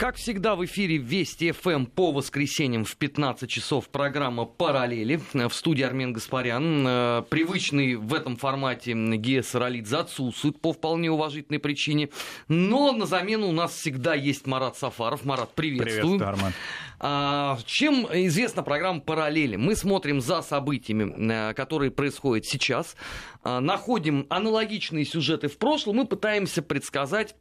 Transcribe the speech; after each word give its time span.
Как 0.00 0.16
всегда 0.16 0.56
в 0.56 0.64
эфире 0.64 0.96
Вести 0.96 1.52
ФМ 1.52 1.84
по 1.84 2.10
воскресеньям 2.10 2.86
в 2.86 2.96
15 2.96 3.50
часов 3.50 3.90
программа 3.90 4.46
«Параллели». 4.46 5.20
В 5.34 5.52
студии 5.52 5.82
Армен 5.82 6.14
Гаспарян. 6.14 6.86
Э, 6.88 7.22
привычный 7.28 7.96
в 7.96 8.14
этом 8.14 8.38
формате 8.38 8.94
Гея 8.94 9.42
Саралидзе 9.42 9.98
отсутствует 9.98 10.58
по 10.58 10.72
вполне 10.72 11.10
уважительной 11.10 11.58
причине. 11.58 12.08
Но 12.48 12.92
на 12.92 13.04
замену 13.04 13.48
у 13.48 13.52
нас 13.52 13.74
всегда 13.74 14.14
есть 14.14 14.46
Марат 14.46 14.78
Сафаров. 14.78 15.26
Марат, 15.26 15.54
приветствую. 15.54 16.18
Приветствую, 16.18 16.28
Армен. 16.30 16.52
А, 16.98 17.58
чем 17.66 18.06
известна 18.10 18.62
программа 18.62 19.00
«Параллели»? 19.00 19.56
Мы 19.56 19.76
смотрим 19.76 20.22
за 20.22 20.40
событиями, 20.40 21.50
э, 21.50 21.52
которые 21.52 21.90
происходят 21.90 22.46
сейчас, 22.46 22.96
а, 23.42 23.60
находим 23.60 24.26
аналогичные 24.30 25.04
сюжеты 25.04 25.48
в 25.48 25.58
прошлом 25.58 26.00
и 26.00 26.06
пытаемся 26.06 26.62
предсказать 26.62 27.36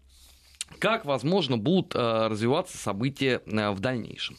как, 0.78 1.06
возможно, 1.06 1.58
будут 1.58 1.96
э, 1.96 2.28
развиваться 2.28 2.78
события 2.78 3.42
э, 3.46 3.72
в 3.72 3.80
дальнейшем. 3.80 4.38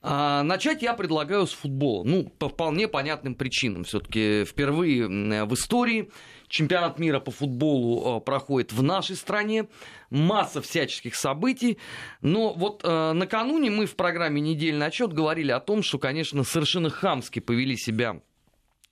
А, 0.00 0.44
начать 0.44 0.82
я 0.82 0.94
предлагаю 0.94 1.46
с 1.46 1.52
футбола. 1.52 2.04
Ну, 2.04 2.24
по 2.38 2.48
вполне 2.48 2.86
понятным 2.86 3.34
причинам. 3.34 3.84
Все-таки 3.84 4.44
впервые 4.44 5.08
в 5.44 5.54
истории 5.54 6.10
чемпионат 6.46 6.98
мира 6.98 7.18
по 7.18 7.32
футболу 7.32 8.18
э, 8.18 8.20
проходит 8.20 8.72
в 8.72 8.82
нашей 8.82 9.16
стране. 9.16 9.66
Масса 10.10 10.62
всяческих 10.62 11.16
событий. 11.16 11.78
Но 12.22 12.54
вот 12.54 12.82
накануне 12.82 13.70
мы 13.70 13.84
в 13.84 13.94
программе 13.94 14.40
«Недельный 14.40 14.86
отчет» 14.86 15.12
говорили 15.12 15.50
о 15.50 15.60
том, 15.60 15.82
что, 15.82 15.98
конечно, 15.98 16.44
совершенно 16.44 16.88
хамски 16.88 17.40
повели 17.40 17.76
себя 17.76 18.20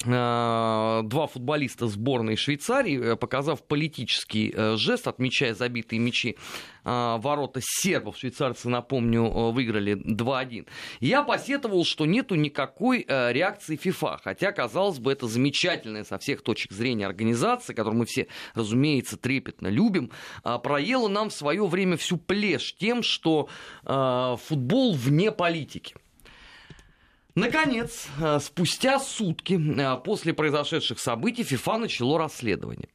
два 0.04 1.26
футболиста 1.26 1.86
сборной 1.86 2.36
Швейцарии, 2.36 3.12
э, 3.12 3.16
показав 3.16 3.62
политический 3.62 4.52
э, 4.54 4.76
жест, 4.76 5.08
отмечая 5.08 5.54
забитые 5.54 5.98
мячи 6.00 6.36
ворота 6.84 7.58
сербов. 7.60 8.16
Швейцарцы, 8.16 8.68
напомню, 8.68 9.28
выиграли 9.50 9.96
2-1. 9.96 10.68
Я 11.00 11.24
посетовал, 11.24 11.84
что 11.84 12.06
нету 12.06 12.36
никакой 12.36 13.04
реакции 13.08 13.74
ФИФА. 13.74 14.20
Хотя, 14.22 14.52
казалось 14.52 15.00
бы, 15.00 15.10
это 15.10 15.26
замечательная 15.26 16.04
со 16.04 16.16
всех 16.18 16.42
точек 16.42 16.70
зрения 16.70 17.06
организация, 17.06 17.74
которую 17.74 17.98
мы 17.98 18.06
все, 18.06 18.28
разумеется, 18.54 19.16
трепетно 19.16 19.66
любим, 19.66 20.12
проела 20.62 21.08
нам 21.08 21.30
в 21.30 21.32
свое 21.32 21.66
время 21.66 21.96
всю 21.96 22.18
плешь 22.18 22.76
тем, 22.76 23.02
что 23.02 23.48
футбол 23.82 24.94
вне 24.94 25.32
политики. 25.32 25.96
Наконец, 27.36 28.08
э, 28.18 28.40
спустя 28.40 28.98
сутки 28.98 29.60
э, 29.78 30.00
после 30.02 30.32
произошедших 30.32 30.98
событий 30.98 31.44
ФИФА 31.44 31.76
начало 31.76 32.18
расследование. 32.18 32.88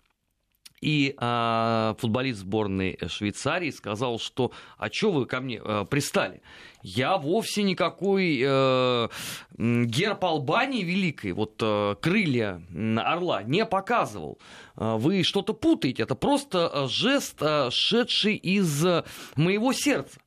И 0.81 1.16
э, 1.16 1.94
футболист 2.00 2.39
сборной 2.39 2.97
Швейцарии 3.08 3.69
сказал, 3.69 4.17
что 4.17 4.52
а 4.80 4.92
что 4.92 5.12
вы 5.12 5.28
ко 5.28 5.39
мне 5.42 5.62
э, 5.64 5.86
пристали? 5.88 6.42
Я 6.81 7.17
вовсе 7.17 7.62
никакой 7.62 8.42
э, 8.44 9.09
герб 9.59 10.25
Албании 10.25 10.81
великой, 10.81 11.34
вот 11.34 11.62
э, 11.62 11.95
крылья 12.02 12.64
орла, 12.97 13.44
не 13.44 13.64
показывал. 13.64 14.39
Э, 14.75 14.95
вы 14.97 15.22
что-то 15.22 15.53
путаете, 15.53 16.02
это 16.02 16.16
просто 16.16 16.88
жест, 16.88 17.38
э, 17.42 17.69
шедший 17.69 18.38
из 18.38 18.84
моего 19.36 19.73
сердца. 19.73 20.19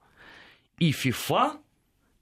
И 0.78 0.92
ФИФА 0.92 1.54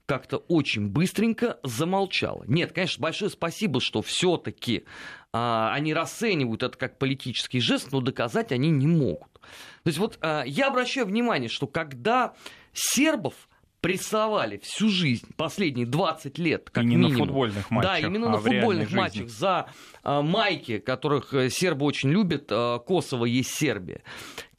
как-то 0.05 0.37
очень 0.37 0.87
быстренько 0.89 1.59
замолчала. 1.63 2.43
Нет, 2.47 2.73
конечно, 2.73 3.01
большое 3.01 3.31
спасибо, 3.31 3.79
что 3.79 4.01
все-таки 4.01 4.83
а, 5.31 5.73
они 5.73 5.93
расценивают 5.93 6.63
это 6.63 6.77
как 6.77 6.97
политический 6.97 7.59
жест, 7.59 7.91
но 7.91 8.01
доказать 8.01 8.51
они 8.51 8.69
не 8.69 8.87
могут. 8.87 9.31
То 9.83 9.87
есть 9.87 9.97
вот 9.97 10.17
а, 10.21 10.43
я 10.43 10.67
обращаю 10.67 11.05
внимание, 11.05 11.49
что 11.49 11.67
когда 11.67 12.33
сербов 12.73 13.33
прессовали 13.83 14.59
всю 14.63 14.87
жизнь, 14.87 15.27
последние 15.35 15.85
20 15.85 16.37
лет, 16.37 16.69
как 16.69 16.85
именно 16.85 17.07
минимум. 17.07 17.19
на 17.19 17.25
футбольных 17.25 17.71
матчах. 17.71 17.91
Да, 17.91 17.99
именно 17.99 18.27
а 18.27 18.31
на 18.31 18.37
футбольных 18.37 18.91
матчах 18.93 19.29
за 19.29 19.69
а, 20.03 20.21
майки, 20.21 20.79
которых 20.79 21.33
э, 21.33 21.49
сербы 21.49 21.85
очень 21.85 22.09
любят, 22.09 22.45
а, 22.49 22.79
Косово 22.79 23.25
есть 23.25 23.53
Сербия 23.53 24.01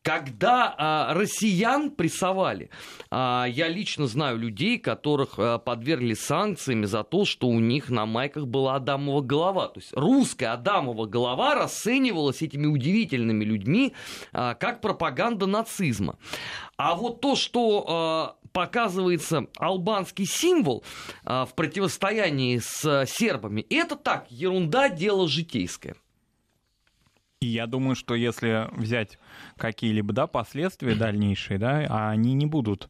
когда 0.05 0.75
а, 0.77 1.15
россиян 1.15 1.91
прессовали, 1.91 2.69
а, 3.11 3.47
я 3.49 3.69
лично 3.69 4.07
знаю 4.07 4.39
людей, 4.39 4.79
которых 4.79 5.39
а, 5.39 5.59
подвергли 5.59 6.13
санкциями 6.13 6.85
за 6.85 7.03
то, 7.05 7.25
что 7.25 7.49
у 7.49 7.59
них 7.59 7.89
на 7.89 8.05
майках 8.05 8.47
была 8.47 8.77
Адамова 8.77 9.23
голова. 9.23 9.69
То 9.69 9.81
есть 9.81 9.93
русская 9.95 10.53
Адамова 10.53 11.07
голова 11.07 11.55
расценивалась 11.55 12.43
этими 12.43 12.67
удивительными 12.67 13.45
людьми 13.45 13.95
а, 14.33 14.55
как 14.55 14.83
пропаганда 14.83 15.47
нацизма. 15.47 16.19
А 16.77 16.95
вот 16.95 17.23
то, 17.23 17.35
что 17.35 17.87
а, 17.89 18.37
показывается 18.53 19.47
албанский 19.57 20.27
символ 20.27 20.85
а, 21.25 21.47
в 21.47 21.55
противостоянии 21.55 22.59
с 22.59 22.85
а, 22.85 23.07
сербами, 23.07 23.63
это 23.71 23.97
так, 23.97 24.31
ерунда, 24.31 24.91
дело 24.91 25.29
житейское. 25.29 25.97
И 27.45 27.47
я 27.47 27.67
думаю, 27.67 27.95
что 27.95 28.15
если 28.15 28.69
взять 28.73 29.19
какие-либо 29.59 30.15
да, 30.15 30.27
последствия 30.27 30.95
дальнейшие, 30.95 31.59
да, 31.59 31.85
а 31.91 32.09
они 32.09 32.33
не 32.33 32.47
будут 32.47 32.89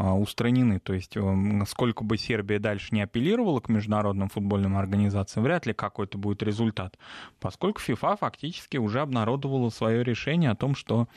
устранены. 0.00 0.80
То 0.80 0.94
есть 0.94 1.16
эм, 1.16 1.64
сколько 1.66 2.04
бы 2.04 2.16
Сербия 2.16 2.58
дальше 2.58 2.88
не 2.92 3.02
апеллировала 3.02 3.60
к 3.60 3.68
международным 3.68 4.28
футбольным 4.28 4.76
организациям, 4.76 5.44
вряд 5.44 5.66
ли 5.66 5.74
какой-то 5.74 6.16
будет 6.16 6.42
результат, 6.42 6.98
поскольку 7.38 7.80
ФИФА 7.80 8.16
фактически 8.16 8.78
уже 8.78 9.00
обнародовала 9.00 9.68
свое 9.68 10.02
решение 10.02 10.50
о 10.50 10.56
том, 10.56 10.74
что 10.74 11.08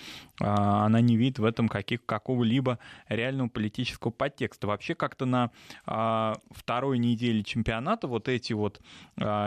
а, 0.41 0.85
она 0.85 0.99
не 1.01 1.15
видит 1.15 1.39
в 1.39 1.45
этом 1.45 1.69
каких, 1.69 2.05
какого-либо 2.05 2.79
реального 3.07 3.47
политического 3.47 4.11
подтекста. 4.11 4.67
Вообще 4.67 4.95
как-то 4.95 5.25
на 5.25 5.51
а, 5.85 6.35
второй 6.51 6.97
неделе 6.99 7.43
чемпионата 7.43 8.07
вот 8.07 8.27
эти 8.27 8.53
вот 8.53 8.81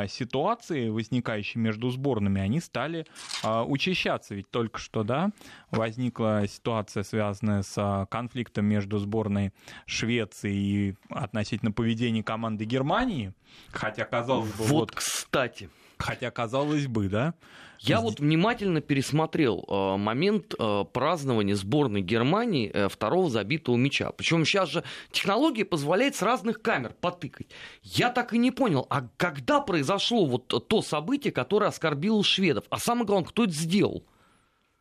ситуации, 0.08 0.88
возникающие 0.88 1.60
между 1.62 1.90
сборными, 1.90 2.40
они 2.40 2.60
стали 2.60 3.06
учащаться. 3.44 4.34
Ведь 4.34 4.50
только 4.50 4.78
что, 4.78 5.02
да, 5.02 5.30
возникла 5.70 6.44
ситуация, 6.48 7.02
связанная 7.02 7.62
с 7.62 8.06
конфликтом 8.10 8.66
между 8.66 8.98
сборными 8.98 9.25
сборной 9.26 9.52
Швеции 9.86 10.54
и 10.54 10.94
относительно 11.10 11.72
поведения 11.72 12.22
команды 12.22 12.64
Германии, 12.64 13.32
хотя 13.70 14.04
казалось 14.04 14.50
бы... 14.50 14.64
Вот, 14.64 14.70
вот 14.70 14.92
кстати. 14.92 15.68
Хотя 15.98 16.30
казалось 16.30 16.86
бы, 16.86 17.08
да? 17.08 17.34
Я 17.80 18.00
вот 18.00 18.20
внимательно 18.20 18.80
пересмотрел 18.80 19.64
э, 19.68 19.96
момент 19.96 20.54
э, 20.58 20.84
празднования 20.92 21.54
сборной 21.54 22.00
Германии 22.00 22.70
э, 22.72 22.88
второго 22.88 23.28
забитого 23.30 23.76
мяча. 23.76 24.12
Причем 24.12 24.44
сейчас 24.44 24.70
же 24.70 24.84
технология 25.10 25.64
позволяет 25.64 26.16
с 26.16 26.22
разных 26.22 26.62
камер 26.62 26.94
потыкать. 27.00 27.48
Я 27.82 28.10
так 28.10 28.32
и 28.32 28.38
не 28.38 28.50
понял, 28.50 28.86
а 28.88 29.08
когда 29.16 29.60
произошло 29.60 30.26
вот 30.26 30.68
то 30.68 30.82
событие, 30.82 31.32
которое 31.32 31.66
оскорбило 31.66 32.22
шведов? 32.24 32.64
А 32.70 32.78
самое 32.78 33.06
главное, 33.06 33.28
кто 33.28 33.44
это 33.44 33.52
сделал? 33.52 34.04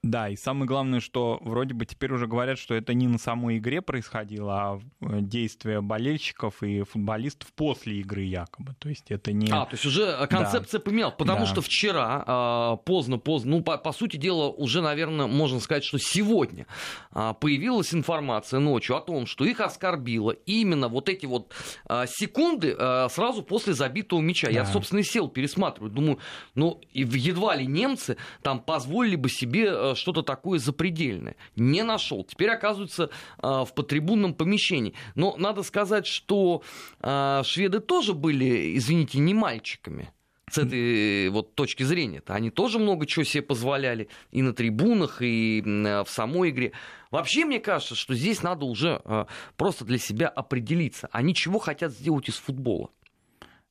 Да, 0.05 0.29
и 0.29 0.35
самое 0.35 0.67
главное, 0.67 0.99
что 0.99 1.39
вроде 1.41 1.73
бы 1.73 1.83
теперь 1.87 2.13
уже 2.13 2.27
говорят, 2.27 2.59
что 2.59 2.75
это 2.75 2.93
не 2.93 3.07
на 3.07 3.17
самой 3.17 3.57
игре 3.57 3.81
происходило, 3.81 4.53
а 4.53 4.79
действия 5.01 5.81
болельщиков 5.81 6.61
и 6.61 6.83
футболистов 6.83 7.51
после 7.53 8.01
игры 8.01 8.21
якобы. 8.21 8.75
То 8.77 8.87
есть 8.89 9.09
это 9.09 9.33
не... 9.33 9.47
А, 9.51 9.65
то 9.65 9.71
есть 9.71 9.83
уже 9.83 10.03
э, 10.03 10.27
концепция 10.27 10.77
да. 10.77 10.83
поменялась, 10.83 11.15
потому 11.17 11.39
да. 11.39 11.45
что 11.47 11.61
вчера 11.61 12.23
а, 12.27 12.75
поздно-поздно, 12.75 13.57
ну, 13.57 13.63
по, 13.63 13.79
по 13.79 13.91
сути 13.93 14.17
дела, 14.17 14.49
уже, 14.49 14.83
наверное, 14.83 15.25
можно 15.25 15.59
сказать, 15.59 15.83
что 15.83 15.97
сегодня 15.97 16.67
а, 17.09 17.33
появилась 17.33 17.91
информация 17.91 18.59
ночью 18.59 18.97
о 18.97 19.01
том, 19.01 19.25
что 19.25 19.43
их 19.43 19.59
оскорбило 19.59 20.31
именно 20.45 20.87
вот 20.87 21.09
эти 21.09 21.25
вот 21.25 21.51
а, 21.87 22.05
секунды 22.05 22.77
сразу 23.09 23.41
после 23.41 23.73
забитого 23.73 24.21
мяча. 24.21 24.49
Да. 24.49 24.53
Я, 24.53 24.65
собственно, 24.67 24.99
и 24.99 25.03
сел 25.03 25.29
пересматриваю, 25.29 25.91
думаю, 25.91 26.19
ну, 26.53 26.79
едва 26.93 27.55
ли 27.55 27.65
немцы 27.65 28.17
там 28.43 28.59
позволили 28.59 29.15
бы 29.15 29.29
себе 29.29 29.94
что-то 29.95 30.21
такое 30.21 30.59
запредельное. 30.59 31.35
Не 31.55 31.83
нашел. 31.83 32.23
Теперь 32.23 32.49
оказывается 32.49 33.09
а, 33.37 33.65
в 33.65 33.73
потрибунном 33.73 34.33
помещении. 34.33 34.93
Но 35.15 35.35
надо 35.37 35.63
сказать, 35.63 36.07
что 36.07 36.63
а, 36.99 37.43
шведы 37.43 37.79
тоже 37.79 38.13
были, 38.13 38.77
извините, 38.77 39.19
не 39.19 39.33
мальчиками 39.33 40.11
с 40.49 40.57
этой 40.57 41.29
вот 41.29 41.55
точки 41.55 41.83
зрения. 41.83 42.19
-то. 42.19 42.33
Они 42.33 42.51
тоже 42.51 42.79
много 42.79 43.05
чего 43.05 43.25
себе 43.25 43.41
позволяли 43.41 44.09
и 44.31 44.41
на 44.41 44.53
трибунах, 44.53 45.21
и 45.21 45.61
в 45.65 46.07
самой 46.07 46.51
игре. 46.51 46.71
Вообще, 47.11 47.45
мне 47.45 47.59
кажется, 47.59 47.95
что 47.95 48.13
здесь 48.13 48.43
надо 48.43 48.65
уже 48.65 49.01
а, 49.05 49.27
просто 49.57 49.85
для 49.85 49.97
себя 49.97 50.27
определиться. 50.27 51.09
Они 51.11 51.33
чего 51.33 51.59
хотят 51.59 51.91
сделать 51.91 52.29
из 52.29 52.35
футбола? 52.35 52.89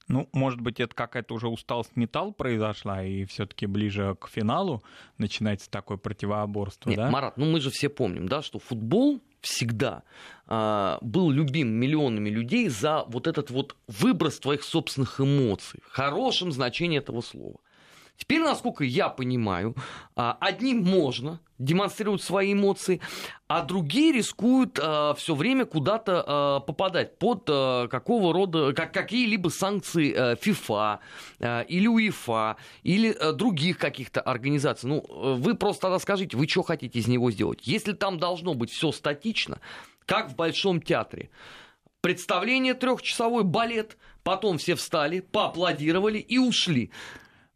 Ну, 0.09 0.29
может 0.33 0.61
быть, 0.61 0.81
это 0.81 0.95
какая-то 0.95 1.35
уже 1.35 1.49
усталость 1.49 1.97
металл 1.97 2.33
произошла, 2.33 3.03
и 3.03 3.25
все-таки 3.25 3.67
ближе 3.67 4.17
к 4.21 4.29
финалу 4.29 4.83
начинается 5.19 5.71
такое 5.71 5.97
противоборство, 5.97 6.91
Нет, 6.91 6.99
да? 6.99 7.11
Марат, 7.11 7.37
ну 7.37 7.47
мы 7.47 7.61
же 7.61 7.71
все 7.71 7.89
помним, 7.89 8.29
да, 8.29 8.43
что 8.43 8.59
футбол 8.59 9.21
всегда 9.41 10.03
а, 10.47 10.99
был 11.01 11.31
любим 11.31 11.69
миллионами 11.69 12.29
людей 12.31 12.69
за 12.69 13.05
вот 13.05 13.27
этот 13.27 13.51
вот 13.51 13.77
выброс 13.87 14.41
твоих 14.41 14.63
собственных 14.63 15.21
эмоций, 15.21 15.81
в 15.87 15.93
хорошем 15.93 16.53
значении 16.53 16.99
этого 16.99 17.21
слова. 17.21 17.61
Теперь, 18.17 18.41
насколько 18.41 18.85
я 18.85 19.09
понимаю, 19.09 19.75
а, 20.15 20.37
одним 20.41 20.85
можно 20.85 21.41
демонстрировать 21.59 22.23
свои 22.23 22.53
эмоции, 22.53 23.01
а 23.47 23.63
другие 23.63 24.13
рискуют 24.13 24.79
э, 24.83 25.15
все 25.17 25.35
время 25.35 25.65
куда-то 25.67 26.61
э, 26.63 26.67
попадать 26.67 27.19
под 27.19 27.45
э, 27.49 27.87
какого 27.89 28.33
рода, 28.33 28.73
как, 28.73 28.93
какие-либо 28.93 29.49
санкции 29.49 30.13
э, 30.13 30.37
ФИФА 30.37 30.99
э, 31.39 31.65
или 31.67 31.87
УЕФА 31.87 32.57
или 32.83 33.11
э, 33.11 33.33
других 33.33 33.79
каких-то 33.79 34.21
организаций. 34.21 34.89
Ну, 34.89 35.05
вы 35.37 35.55
просто 35.55 35.83
тогда 35.83 35.99
скажите, 36.01 36.37
вы 36.37 36.49
что 36.49 36.63
хотите 36.63 36.99
из 36.99 37.07
него 37.07 37.31
сделать? 37.31 37.61
Если 37.63 37.93
там 37.93 38.19
должно 38.19 38.55
быть 38.55 38.71
все 38.71 38.91
статично, 38.91 39.61
как 40.07 40.31
в 40.31 40.37
Большом 40.37 40.83
театре, 40.83 41.31
представление 42.01 42.75
трехчасовой 42.75 43.45
балет, 43.45 43.97
потом 44.25 44.59
все 44.59 44.75
встали, 44.75 45.21
поаплодировали 45.21 46.19
и 46.19 46.39
ушли 46.39 46.91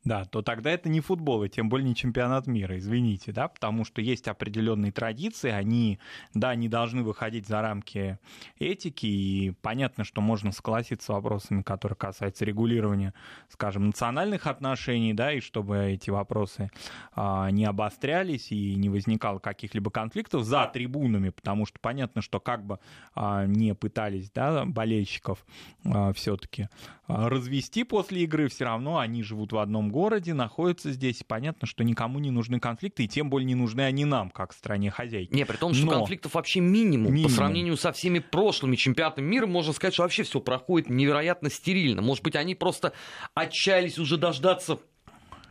да, 0.09 0.25
то 0.25 0.41
тогда 0.41 0.71
это 0.71 0.89
не 0.89 1.01
футбол, 1.01 1.45
и 1.45 1.51
тем 1.51 1.69
более 1.69 1.87
не 1.87 1.95
чемпионат 1.95 2.47
мира, 2.47 2.79
извините, 2.79 3.31
да, 3.31 3.47
потому 3.47 3.85
что 3.85 4.01
есть 4.01 4.27
определенные 4.27 4.91
традиции, 4.91 5.51
они, 5.51 5.99
да, 6.33 6.55
не 6.55 6.69
должны 6.69 7.03
выходить 7.03 7.47
за 7.47 7.61
рамки 7.61 8.19
этики, 8.59 9.07
и 9.07 9.53
понятно, 9.61 10.05
что 10.05 10.23
можно 10.23 10.51
согласиться 10.51 11.07
с 11.07 11.09
вопросами, 11.11 11.61
которые 11.61 11.97
касаются 11.97 12.47
регулирования, 12.47 13.13
скажем, 13.51 13.87
национальных 13.87 14.47
отношений, 14.47 15.13
да, 15.13 15.33
и 15.33 15.41
чтобы 15.41 15.77
эти 15.79 16.09
вопросы 16.09 16.71
а, 17.13 17.51
не 17.51 17.67
обострялись 17.67 18.51
и 18.51 18.77
не 18.77 18.89
возникало 18.89 19.41
каких-либо 19.41 19.91
конфликтов 19.91 20.45
за 20.45 20.71
трибунами, 20.73 21.29
потому 21.29 21.67
что 21.67 21.79
понятно, 21.81 22.23
что 22.23 22.41
как 22.41 22.65
бы 22.65 22.79
а, 23.15 23.45
не 23.45 23.75
пытались, 23.75 24.31
да, 24.31 24.65
болельщиков 24.65 25.45
а, 25.85 26.15
все-таки 26.15 26.69
а, 27.07 27.29
развести 27.29 27.85
после 27.85 28.23
игры, 28.23 28.49
все 28.49 28.65
равно 28.65 28.99
они 28.99 29.23
живут 29.23 29.53
в 29.53 29.59
одном 29.59 29.91
городе, 29.91 29.98
находятся 30.35 30.93
здесь. 30.93 31.23
Понятно, 31.27 31.67
что 31.67 31.85
никому 31.85 32.19
не 32.19 32.31
нужны 32.31 32.61
конфликты, 32.61 33.05
и 33.05 33.09
тем 33.09 33.31
более 33.31 33.47
не 33.47 33.55
нужны 33.55 33.83
они 33.83 34.05
нам, 34.05 34.31
как 34.31 34.53
стране 34.53 34.91
хозяйки. 34.91 35.35
Не, 35.35 35.45
при 35.45 35.57
том, 35.57 35.75
что 35.75 35.87
Но... 35.87 35.93
конфликтов 35.93 36.35
вообще 36.35 36.61
минимум. 36.61 37.13
минимум. 37.13 37.31
По 37.31 37.37
сравнению 37.37 37.77
со 37.77 37.93
всеми 37.93 38.19
прошлыми 38.19 38.77
чемпионатами 38.77 39.27
мира, 39.27 39.47
можно 39.47 39.73
сказать, 39.73 39.95
что 39.95 40.03
вообще 40.03 40.23
все 40.23 40.41
проходит 40.41 40.89
невероятно 40.91 41.51
стерильно. 41.51 42.03
Может 42.03 42.25
быть, 42.25 42.37
они 42.37 42.55
просто 42.55 42.93
отчаялись 43.35 43.99
уже 43.99 44.17
дождаться 44.17 44.79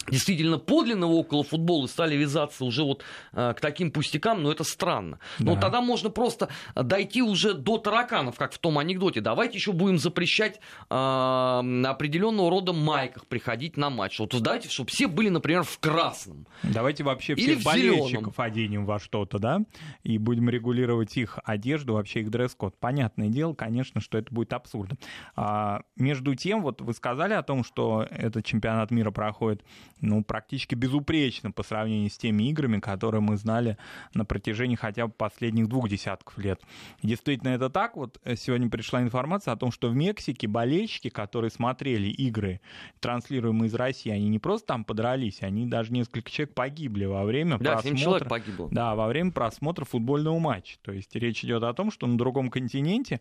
действительно 0.10 0.58
подлинного 0.58 1.12
около 1.12 1.44
футбола 1.44 1.88
стали 1.88 2.16
вязаться 2.16 2.66
уже 2.66 2.84
вот 2.84 3.04
э, 3.34 3.54
к 3.54 3.62
таким 3.62 3.92
пустякам, 3.92 4.44
но 4.44 4.52
это 4.52 4.64
странно. 4.64 5.20
Да. 5.40 5.46
Но 5.46 5.60
тогда 5.60 5.82
можно 5.82 6.10
просто 6.10 6.50
дойти 6.76 7.22
уже 7.22 7.54
до 7.54 7.78
тараканов, 7.78 8.38
как 8.38 8.54
в 8.54 8.58
том 8.60 8.78
анекдоте. 8.78 9.22
Давайте 9.22 9.58
еще 9.58 9.72
будем 9.72 9.98
запрещать 9.98 10.60
э, 10.90 10.94
определенного 10.94 12.50
рода 12.50 12.74
майках 12.74 13.26
приходить 13.28 13.78
на 13.78 13.90
матч. 13.90 14.20
Вот 14.20 14.36
давайте, 14.42 14.70
чтобы 14.70 14.90
все 14.90 15.08
были, 15.08 15.30
например, 15.30 15.64
в 15.64 15.80
красном. 15.80 16.48
Давайте 16.64 17.04
вообще 17.04 17.34
Или 17.34 17.56
всех 17.56 17.64
болельщиков 17.64 18.40
оденем 18.40 18.86
во 18.86 19.00
что-то, 19.00 19.40
да, 19.40 19.62
и 20.04 20.18
будем 20.18 20.50
регулировать 20.50 21.18
их 21.18 21.40
одежду, 21.44 21.94
вообще 21.94 22.22
их 22.22 22.30
дресс-код. 22.30 22.76
Понятное 22.80 23.30
дело, 23.30 23.54
конечно, 23.54 24.02
что 24.02 24.18
это 24.18 24.34
будет 24.34 24.54
абсурдно. 24.54 24.98
А, 25.36 25.82
между 25.96 26.36
тем, 26.36 26.62
вот 26.62 26.82
вы 26.82 26.94
сказали 26.94 27.34
о 27.34 27.44
том, 27.44 27.64
что 27.64 28.06
этот 28.10 28.46
чемпионат 28.46 28.92
мира 28.92 29.12
проходит 29.12 29.64
ну, 30.02 30.24
практически 30.24 30.76
безупречно 30.76 31.52
по 31.52 31.64
сравнению 31.64 32.10
с 32.10 32.18
теми 32.18 32.50
играми, 32.50 32.80
которые 32.80 33.22
мы 33.22 33.38
знали 33.38 33.78
на 34.14 34.26
протяжении 34.26 34.76
хотя 34.76 35.08
бы 35.08 35.14
последних 35.14 35.68
двух 35.68 35.90
десятков 35.90 36.38
лет. 36.38 36.62
действительно, 37.04 37.50
это 37.50 37.70
так. 37.70 37.96
Вот 37.96 38.20
э, 38.24 38.36
сегодня 38.36 38.70
пришла 38.70 39.02
информация 39.02 39.54
о 39.54 39.58
том, 39.58 39.72
что 39.72 39.90
в 39.90 39.96
Мексике 39.96 40.48
болельщики, 40.48 41.10
которые 41.10 41.52
смотрели 41.52 42.08
игры, 42.08 42.62
транслируемые 43.00 43.68
из 43.68 43.74
России, 43.76 44.12
они 44.12 44.30
не 44.30 44.40
просто 44.40 44.68
там 44.68 44.84
подрались, 44.84 45.42
они 45.42 45.66
даже 45.66 45.92
несколько 45.92 46.30
человек 46.30 46.54
погибли 46.54 47.06
во 47.06 47.24
время 47.24 47.58
да, 47.58 47.78
просмотра... 47.78 48.26
погибло. 48.26 48.70
Да, 48.72 48.96
во 48.96 49.08
время 49.08 49.32
просмотра 49.32 49.86
футбольного 49.86 50.40
матча. 50.40 50.78
То 50.82 50.92
есть 50.92 51.16
речь 51.16 51.44
идет 51.44 51.64
о 51.64 51.74
том, 51.74 51.92
что 51.92 52.08
на 52.08 52.18
другом 52.18 52.50
континенте 52.50 53.20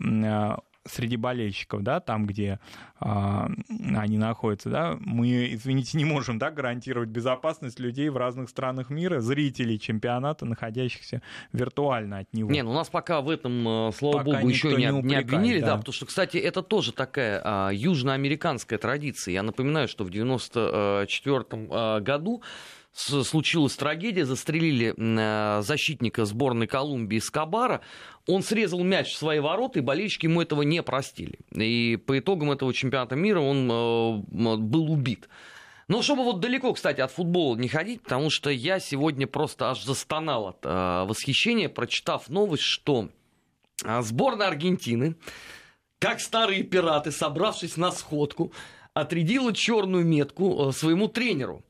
э, 0.00 0.56
среди 0.88 1.16
болельщиков, 1.16 1.82
да, 1.82 2.00
там, 2.00 2.26
где 2.26 2.58
а, 2.98 3.48
они 3.96 4.18
находятся, 4.18 4.70
да, 4.70 4.96
мы, 5.00 5.52
извините, 5.52 5.98
не 5.98 6.04
можем, 6.04 6.38
да, 6.38 6.50
гарантировать 6.50 7.08
безопасность 7.08 7.78
людей 7.78 8.08
в 8.08 8.16
разных 8.16 8.48
странах 8.48 8.90
мира, 8.90 9.20
зрителей 9.20 9.78
чемпионата, 9.78 10.44
находящихся 10.44 11.22
виртуально 11.52 12.18
от 12.18 12.32
него. 12.32 12.50
Не, 12.50 12.62
ну 12.62 12.72
нас 12.72 12.88
пока 12.88 13.20
в 13.20 13.30
этом, 13.30 13.88
э, 13.88 13.92
слава 13.92 14.18
пока 14.18 14.38
богу, 14.38 14.48
еще 14.48 14.74
не, 14.74 14.86
не, 14.86 15.02
не 15.02 15.14
обвинили, 15.16 15.60
да. 15.60 15.66
да, 15.66 15.76
потому 15.78 15.92
что, 15.92 16.06
кстати, 16.06 16.36
это 16.36 16.62
тоже 16.62 16.92
такая 16.92 17.40
а, 17.44 17.70
южноамериканская 17.70 18.78
традиция. 18.78 19.32
Я 19.32 19.42
напоминаю, 19.42 19.88
что 19.88 20.04
в 20.04 20.10
94 20.10 21.44
а, 21.70 22.00
году 22.00 22.42
случилась 22.96 23.76
трагедия, 23.76 24.24
застрелили 24.24 24.94
э, 24.96 25.62
защитника 25.62 26.24
сборной 26.24 26.66
Колумбии 26.66 27.18
Скобара, 27.18 27.82
он 28.26 28.42
срезал 28.42 28.82
мяч 28.82 29.12
в 29.12 29.18
свои 29.18 29.38
ворота, 29.38 29.78
и 29.78 29.82
болельщики 29.82 30.26
ему 30.26 30.40
этого 30.40 30.62
не 30.62 30.82
простили. 30.82 31.38
И 31.54 31.96
по 31.96 32.18
итогам 32.18 32.50
этого 32.50 32.72
чемпионата 32.72 33.14
мира 33.14 33.40
он 33.40 33.70
э, 33.70 34.56
был 34.56 34.90
убит. 34.90 35.28
Но 35.88 36.02
чтобы 36.02 36.24
вот 36.24 36.40
далеко, 36.40 36.72
кстати, 36.72 37.00
от 37.00 37.12
футбола 37.12 37.56
не 37.56 37.68
ходить, 37.68 38.02
потому 38.02 38.30
что 38.30 38.50
я 38.50 38.80
сегодня 38.80 39.26
просто 39.26 39.70
аж 39.70 39.84
застонал 39.84 40.48
от 40.48 40.64
э, 40.64 41.04
восхищения, 41.06 41.68
прочитав 41.68 42.28
новость, 42.28 42.64
что 42.64 43.10
сборная 44.00 44.48
Аргентины, 44.48 45.16
как 45.98 46.20
старые 46.20 46.62
пираты, 46.62 47.12
собравшись 47.12 47.76
на 47.76 47.92
сходку, 47.92 48.52
отрядила 48.94 49.52
черную 49.52 50.06
метку 50.06 50.72
своему 50.72 51.08
тренеру. 51.08 51.62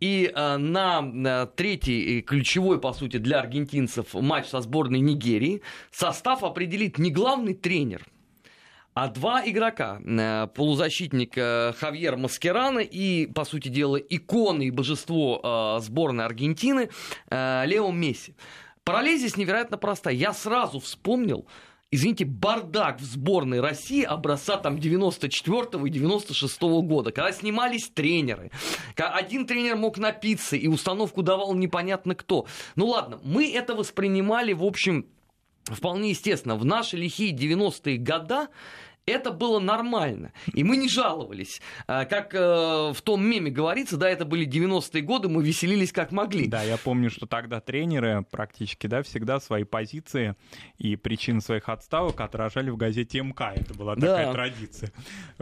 И 0.00 0.30
э, 0.34 0.56
на 0.58 1.02
э, 1.02 1.46
третий 1.56 2.20
ключевой, 2.20 2.78
по 2.80 2.92
сути, 2.92 3.16
для 3.16 3.40
аргентинцев 3.40 4.12
матч 4.14 4.46
со 4.48 4.60
сборной 4.60 5.00
Нигерии 5.00 5.62
состав 5.90 6.44
определит 6.44 6.98
не 6.98 7.10
главный 7.10 7.54
тренер, 7.54 8.04
а 8.92 9.08
два 9.08 9.42
игрока. 9.46 9.98
Э, 10.04 10.48
полузащитник 10.54 11.34
Хавьер 11.78 12.16
Маскерана 12.16 12.80
и, 12.80 13.26
по 13.26 13.44
сути 13.44 13.68
дела, 13.68 13.96
икона 13.96 14.62
и 14.62 14.70
божество 14.70 15.78
сборной 15.80 16.26
Аргентины 16.26 16.90
Лео 17.30 17.90
Месси. 17.90 18.34
Параллель 18.84 19.18
здесь 19.18 19.36
невероятно 19.36 19.78
простая. 19.78 20.14
Я 20.14 20.32
сразу 20.32 20.78
вспомнил 20.78 21.46
извините, 21.90 22.24
бардак 22.24 23.00
в 23.00 23.04
сборной 23.04 23.60
России 23.60 24.02
образца 24.02 24.56
там 24.56 24.78
94 24.78 25.86
и 25.86 25.90
96 25.90 26.62
-го 26.62 26.82
года, 26.82 27.12
когда 27.12 27.32
снимались 27.32 27.88
тренеры. 27.88 28.50
Один 28.96 29.46
тренер 29.46 29.76
мог 29.76 29.98
напиться 29.98 30.56
и 30.56 30.68
установку 30.68 31.22
давал 31.22 31.54
непонятно 31.54 32.14
кто. 32.14 32.46
Ну 32.74 32.86
ладно, 32.86 33.20
мы 33.22 33.52
это 33.52 33.74
воспринимали, 33.74 34.52
в 34.52 34.64
общем, 34.64 35.06
вполне 35.64 36.10
естественно. 36.10 36.56
В 36.56 36.64
наши 36.64 36.96
лихие 36.96 37.32
90-е 37.32 37.98
года 37.98 38.48
это 39.06 39.30
было 39.30 39.60
нормально. 39.60 40.32
И 40.52 40.64
мы 40.64 40.76
не 40.76 40.88
жаловались. 40.88 41.60
А, 41.86 42.04
как 42.04 42.34
э, 42.34 42.38
в 42.38 43.00
том 43.02 43.24
меме 43.24 43.50
говорится, 43.50 43.96
да, 43.96 44.10
это 44.10 44.24
были 44.24 44.46
90-е 44.46 45.00
годы, 45.02 45.28
мы 45.28 45.44
веселились 45.44 45.92
как 45.92 46.10
могли. 46.10 46.48
Да, 46.48 46.62
я 46.62 46.76
помню, 46.76 47.08
что 47.10 47.26
тогда 47.26 47.60
тренеры 47.60 48.24
практически, 48.28 48.88
да, 48.88 49.02
всегда 49.02 49.38
свои 49.38 49.62
позиции 49.62 50.34
и 50.78 50.96
причины 50.96 51.40
своих 51.40 51.68
отставок 51.68 52.20
отражали 52.20 52.70
в 52.70 52.76
газете 52.76 53.20
МК. 53.20 53.52
Это 53.54 53.74
была 53.74 53.94
такая 53.94 54.26
да. 54.26 54.32
традиция. 54.32 54.92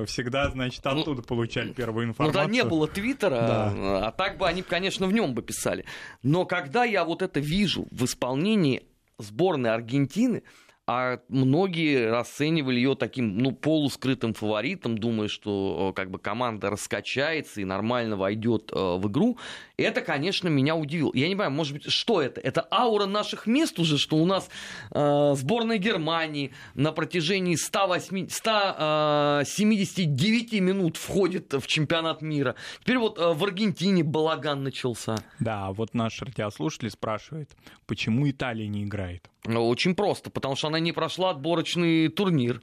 Всегда, 0.04 0.50
значит, 0.50 0.84
ну, 0.84 1.00
оттуда 1.00 1.22
ну, 1.22 1.26
получали 1.26 1.72
первую 1.72 2.06
информацию. 2.06 2.42
Ну, 2.42 2.46
да, 2.48 2.52
не 2.52 2.64
было 2.64 2.86
Твиттера, 2.86 3.34
да. 3.34 4.08
а 4.08 4.12
так 4.12 4.36
бы 4.36 4.46
они, 4.46 4.60
конечно, 4.62 5.06
в 5.06 5.12
нем 5.12 5.32
бы 5.34 5.42
писали. 5.42 5.86
Но 6.22 6.44
когда 6.44 6.84
я 6.84 7.04
вот 7.04 7.22
это 7.22 7.40
вижу 7.40 7.86
в 7.90 8.04
исполнении 8.04 8.82
сборной 9.18 9.72
Аргентины, 9.72 10.42
а 10.86 11.20
многие 11.28 12.10
расценивали 12.10 12.76
ее 12.76 12.94
таким, 12.94 13.38
ну, 13.38 13.52
полускрытым 13.52 14.34
фаворитом, 14.34 14.98
думая, 14.98 15.28
что 15.28 15.90
э, 15.90 15.94
как 15.94 16.10
бы 16.10 16.18
команда 16.18 16.68
раскачается 16.68 17.62
и 17.62 17.64
нормально 17.64 18.16
войдет 18.16 18.70
э, 18.70 18.76
в 18.76 19.08
игру. 19.08 19.38
Это, 19.76 20.02
конечно, 20.02 20.46
меня 20.48 20.76
удивило. 20.76 21.10
Я 21.14 21.26
не 21.26 21.34
понимаю, 21.34 21.50
может 21.50 21.72
быть, 21.72 21.90
что 21.90 22.22
это? 22.22 22.40
Это 22.40 22.64
аура 22.70 23.06
наших 23.06 23.46
мест 23.46 23.80
уже, 23.80 23.98
что 23.98 24.16
у 24.16 24.24
нас 24.24 24.48
э, 24.92 25.34
сборная 25.36 25.78
Германии 25.78 26.52
на 26.74 26.92
протяжении 26.92 27.56
108, 27.56 28.28
179 28.28 30.52
э, 30.52 30.60
минут 30.60 30.96
входит 30.96 31.54
в 31.54 31.66
чемпионат 31.66 32.22
мира. 32.22 32.54
Теперь 32.82 32.98
вот 32.98 33.18
э, 33.18 33.32
в 33.32 33.42
Аргентине 33.42 34.04
балаган 34.04 34.62
начался. 34.62 35.16
Да, 35.40 35.72
вот 35.72 35.92
наш 35.92 36.22
радиослушатель 36.22 36.90
спрашивает, 36.90 37.50
почему 37.86 38.30
Италия 38.30 38.68
не 38.68 38.84
играет? 38.84 39.28
Ну, 39.44 39.66
очень 39.66 39.96
просто, 39.96 40.30
потому 40.30 40.54
что 40.54 40.68
она 40.68 40.78
не 40.78 40.92
прошла 40.92 41.30
отборочный 41.30 42.06
турнир, 42.08 42.62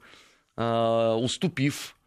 э, 0.56 1.18
уступив 1.20 1.98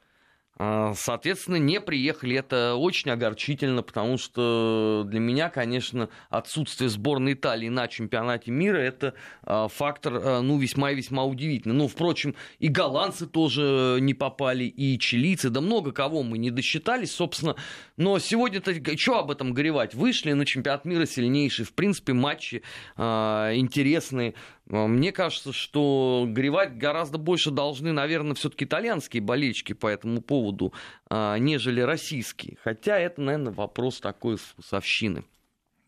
соответственно, 0.57 1.57
не 1.57 1.81
приехали. 1.81 2.37
Это 2.37 2.75
очень 2.77 3.11
огорчительно, 3.11 3.83
потому 3.83 4.19
что 4.19 5.05
для 5.07 5.19
меня, 5.19 5.49
конечно, 5.49 6.09
отсутствие 6.31 6.89
сборной 6.91 7.33
Италии 7.33 7.69
на 7.69 7.89
чемпионате 7.89 8.51
мира 8.51 8.77
это 8.77 9.15
а, 9.43 9.69
фактор 9.69 10.21
а, 10.23 10.41
ну, 10.43 10.59
весьма 10.59 10.93
и 10.93 10.95
весьма 10.95 11.25
удивительный. 11.25 11.75
Ну, 11.75 11.89
впрочем, 11.89 12.37
и 12.61 12.69
голландцы 12.69 13.27
тоже 13.27 13.99
не 14.01 14.15
попали, 14.15 14.65
и 14.65 14.99
чилийцы, 14.99 15.51
да 15.51 15.61
много 15.61 15.93
кого 15.93 16.23
мы 16.23 16.39
не 16.39 16.51
досчитались, 16.51 17.13
собственно. 17.13 17.57
Но 17.97 18.19
сегодня-то 18.19 18.73
что 18.97 19.19
об 19.19 19.31
этом 19.31 19.55
горевать? 19.55 19.95
Вышли 19.95 20.33
на 20.33 20.47
чемпионат 20.47 20.85
мира 20.85 21.07
сильнейший. 21.07 21.65
В 21.65 21.73
принципе, 21.73 22.13
матчи 22.13 22.63
интересные. 22.97 24.35
Мне 24.67 25.13
кажется, 25.13 25.53
что 25.53 26.25
горевать 26.27 26.79
гораздо 26.79 27.19
больше 27.19 27.51
должны, 27.51 27.93
наверное, 27.93 28.35
все-таки 28.35 28.65
итальянские 28.65 29.23
болельщики 29.23 29.75
по 29.75 29.89
этому 29.89 30.23
поводу, 30.23 30.73
а, 31.11 31.37
нежели 31.37 31.81
российские. 31.83 32.57
Хотя 32.65 32.99
это, 32.99 33.21
наверное, 33.21 33.53
вопрос 33.53 34.01
такой 34.01 34.39
совщины. 34.65 35.25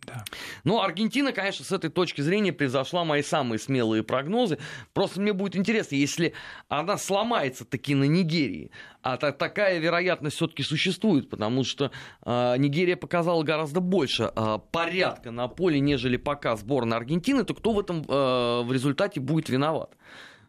Да. 0.06 0.25
Но 0.62 0.82
Аргентина, 0.82 1.32
конечно, 1.32 1.64
с 1.64 1.72
этой 1.72 1.90
точки 1.90 2.20
зрения 2.20 2.52
превзошла 2.52 3.04
мои 3.04 3.22
самые 3.22 3.58
смелые 3.58 4.04
прогнозы. 4.04 4.58
Просто 4.94 5.20
мне 5.20 5.32
будет 5.32 5.56
интересно, 5.56 5.96
если 5.96 6.32
она 6.68 6.96
сломается 6.96 7.64
таки 7.64 7.94
на 7.94 8.04
Нигерии, 8.04 8.70
а 9.02 9.16
та, 9.16 9.32
такая 9.32 9.78
вероятность 9.78 10.36
все-таки 10.36 10.62
существует, 10.62 11.28
потому 11.28 11.64
что 11.64 11.90
э, 12.25 12.54
Нигерия 12.56 12.96
показала 12.96 13.42
гораздо 13.42 13.80
больше 13.80 14.30
э, 14.34 14.58
порядка 14.70 15.32
на 15.32 15.48
поле, 15.48 15.80
нежели 15.80 16.16
пока 16.16 16.56
сборная 16.56 16.98
Аргентины, 16.98 17.44
то 17.44 17.54
кто 17.54 17.72
в 17.72 17.80
этом 17.80 18.02
э, 18.02 18.62
в 18.62 18.72
результате 18.72 19.18
будет 19.20 19.48
виноват? 19.48 19.90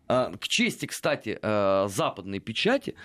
Э, 0.07 0.31
к 0.39 0.47
чести, 0.47 0.85
кстати, 0.85 1.39
э, 1.41 1.87
западной 1.89 2.39
печати, 2.39 2.95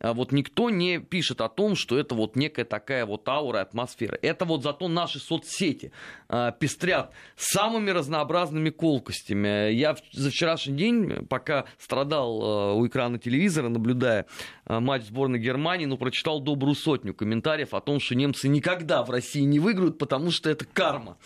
вот 0.00 0.32
никто 0.32 0.70
не 0.70 0.98
пишет 0.98 1.40
о 1.40 1.48
том, 1.48 1.76
что 1.76 1.98
это 1.98 2.14
вот 2.14 2.36
некая 2.36 2.64
такая 2.64 3.06
вот 3.06 3.28
аура, 3.28 3.60
атмосфера. 3.60 4.18
Это 4.22 4.44
вот 4.44 4.62
зато 4.62 4.88
наши 4.88 5.18
соцсети 5.18 5.92
э, 6.28 6.52
пестрят 6.58 7.12
самыми 7.36 7.90
разнообразными 7.90 8.70
колкостями. 8.70 9.72
Я 9.72 9.96
за 10.12 10.30
вчерашний 10.30 10.76
день, 10.76 11.26
пока 11.26 11.66
страдал 11.78 12.40
э, 12.40 12.74
у 12.74 12.86
экрана 12.86 13.18
телевизора, 13.18 13.68
наблюдая 13.68 14.26
э, 14.66 14.80
матч 14.80 15.04
сборной 15.04 15.38
Германии, 15.38 15.86
ну, 15.86 15.98
прочитал 15.98 16.40
добрую 16.40 16.74
сотню 16.74 17.14
комментариев 17.14 17.74
о 17.74 17.80
том, 17.80 18.00
что 18.00 18.14
немцы 18.14 18.48
никогда 18.48 19.02
в 19.02 19.10
России 19.10 19.42
не 19.42 19.60
выиграют, 19.60 19.98
потому 19.98 20.30
что 20.30 20.48
это 20.50 20.64
карма. 20.64 21.18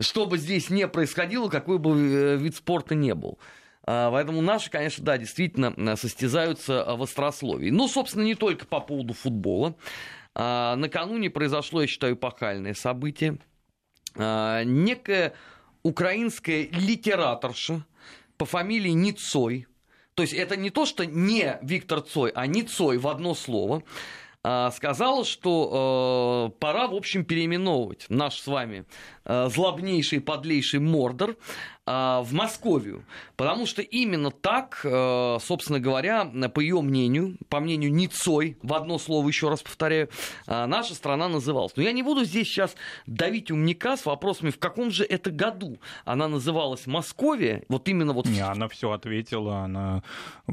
Что 0.00 0.26
бы 0.26 0.36
здесь 0.36 0.68
ни 0.70 0.84
происходило, 0.84 1.48
какой 1.48 1.78
бы 1.78 1.90
э, 1.92 2.36
вид 2.36 2.56
спорта 2.56 2.94
не 2.94 3.14
был. 3.14 3.38
А, 3.84 4.10
поэтому 4.10 4.40
наши, 4.40 4.70
конечно, 4.70 5.04
да, 5.04 5.18
действительно 5.18 5.96
состязаются 5.96 6.84
в 6.96 7.02
острословии. 7.02 7.70
Ну, 7.70 7.88
собственно, 7.88 8.22
не 8.22 8.34
только 8.34 8.66
по 8.66 8.80
поводу 8.80 9.14
футбола. 9.14 9.74
А, 10.34 10.76
накануне 10.76 11.30
произошло, 11.30 11.82
я 11.82 11.86
считаю, 11.86 12.14
эпохальное 12.14 12.74
событие. 12.74 13.38
А, 14.16 14.62
некая 14.64 15.34
украинская 15.82 16.68
литераторша 16.70 17.84
по 18.36 18.44
фамилии 18.44 18.90
Ницой, 18.90 19.66
то 20.14 20.22
есть 20.22 20.34
это 20.34 20.56
не 20.56 20.70
то, 20.70 20.86
что 20.86 21.04
не 21.06 21.58
Виктор 21.62 22.02
Цой, 22.02 22.30
а 22.34 22.46
Ницой 22.46 22.98
в 22.98 23.08
одно 23.08 23.34
слово, 23.34 23.82
сказала, 24.42 25.24
что 25.24 26.50
э, 26.50 26.58
пора, 26.58 26.88
в 26.88 26.94
общем, 26.94 27.24
переименовывать 27.24 28.06
наш 28.08 28.40
с 28.40 28.46
вами 28.48 28.84
э, 29.24 29.48
злобнейший 29.48 30.20
подлейший 30.20 30.80
Мордор 30.80 31.36
а, 31.81 31.81
в 31.84 32.28
Московию. 32.32 33.04
Потому 33.36 33.66
что 33.66 33.82
именно 33.82 34.30
так, 34.30 34.80
э, 34.84 35.38
собственно 35.40 35.80
говоря, 35.80 36.24
по 36.54 36.60
ее 36.60 36.80
мнению, 36.80 37.36
по 37.48 37.58
мнению 37.58 37.92
Ницой, 37.92 38.56
в 38.62 38.72
одно 38.74 38.98
слово 38.98 39.26
еще 39.26 39.48
раз 39.48 39.62
повторяю, 39.62 40.08
а, 40.46 40.66
наша 40.66 40.94
страна 40.94 41.28
называлась. 41.28 41.72
Но 41.76 41.82
я 41.82 41.92
не 41.92 42.02
буду 42.02 42.24
здесь 42.24 42.46
сейчас 42.46 42.76
давить 43.06 43.50
умника 43.50 43.96
с 43.96 44.06
вопросами, 44.06 44.50
в 44.50 44.58
каком 44.58 44.90
же 44.90 45.04
это 45.04 45.30
году 45.30 45.78
она 46.04 46.28
называлась 46.28 46.86
Московия, 46.86 47.64
вот 47.68 47.88
именно 47.88 48.12
вот... 48.12 48.26
Не, 48.26 48.40
она 48.40 48.68
все 48.68 48.92
ответила, 48.92 49.58
она 49.58 50.02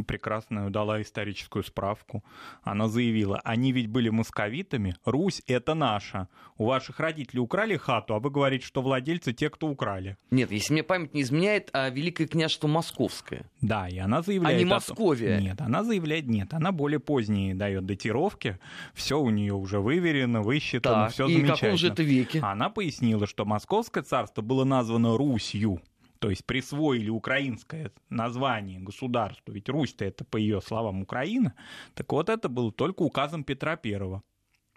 прекрасно 0.08 0.72
дала 0.72 1.02
историческую 1.02 1.64
справку. 1.64 2.24
Она 2.64 2.88
заявила, 2.88 3.40
они 3.44 3.72
ведь 3.72 3.88
были 3.88 4.10
московитами, 4.10 4.96
Русь— 5.06 5.42
это 5.48 5.74
наша. 5.76 6.28
У 6.58 6.66
ваших 6.66 7.00
родителей 7.00 7.40
украли 7.40 7.78
хату, 7.78 8.16
а 8.16 8.20
вы 8.20 8.30
говорите, 8.30 8.66
что 8.66 8.82
владельцы 8.82 9.34
те, 9.34 9.50
кто 9.50 9.68
украли. 9.68 10.18
Нет, 10.32 10.52
если 10.52 10.74
мне 10.74 10.84
память 10.84 11.14
не 11.14 11.19
изменяет, 11.22 11.70
а 11.74 11.90
Великое 11.90 12.28
княжество 12.28 12.68
Московское. 12.68 13.46
Да, 13.62 13.88
и 13.88 13.98
она 13.98 14.22
заявляет... 14.22 14.56
А 14.56 14.60
не 14.60 14.66
Московия. 14.66 15.40
Нет, 15.40 15.62
она 15.62 15.84
заявляет, 15.84 16.28
нет, 16.28 16.54
она 16.54 16.72
более 16.72 17.00
поздние 17.00 17.56
дает 17.56 17.86
датировки, 17.86 18.60
все 18.94 19.20
у 19.20 19.30
нее 19.30 19.54
уже 19.54 19.80
выверено, 19.80 20.42
высчитано, 20.42 21.06
так, 21.06 21.14
все 21.14 21.28
и 21.28 21.34
замечательно. 21.34 21.56
в 21.56 21.60
каком 21.60 21.78
же 21.78 21.88
это 21.90 22.04
веке? 22.04 22.40
Она 22.40 22.70
пояснила, 22.70 23.28
что 23.28 23.46
Московское 23.46 24.04
царство 24.04 24.42
было 24.42 24.64
названо 24.64 25.18
Русью, 25.18 25.82
то 26.20 26.30
есть 26.30 26.46
присвоили 26.46 27.10
украинское 27.10 27.92
название 28.10 28.80
государству, 28.80 29.54
ведь 29.54 29.70
Русь-то 29.70 30.06
это, 30.06 30.26
по 30.26 30.38
ее 30.38 30.62
словам, 30.62 31.02
Украина, 31.02 31.54
так 31.94 32.12
вот 32.12 32.30
это 32.30 32.50
было 32.50 32.72
только 32.72 33.04
указом 33.04 33.44
Петра 33.44 33.76
Первого. 33.76 34.22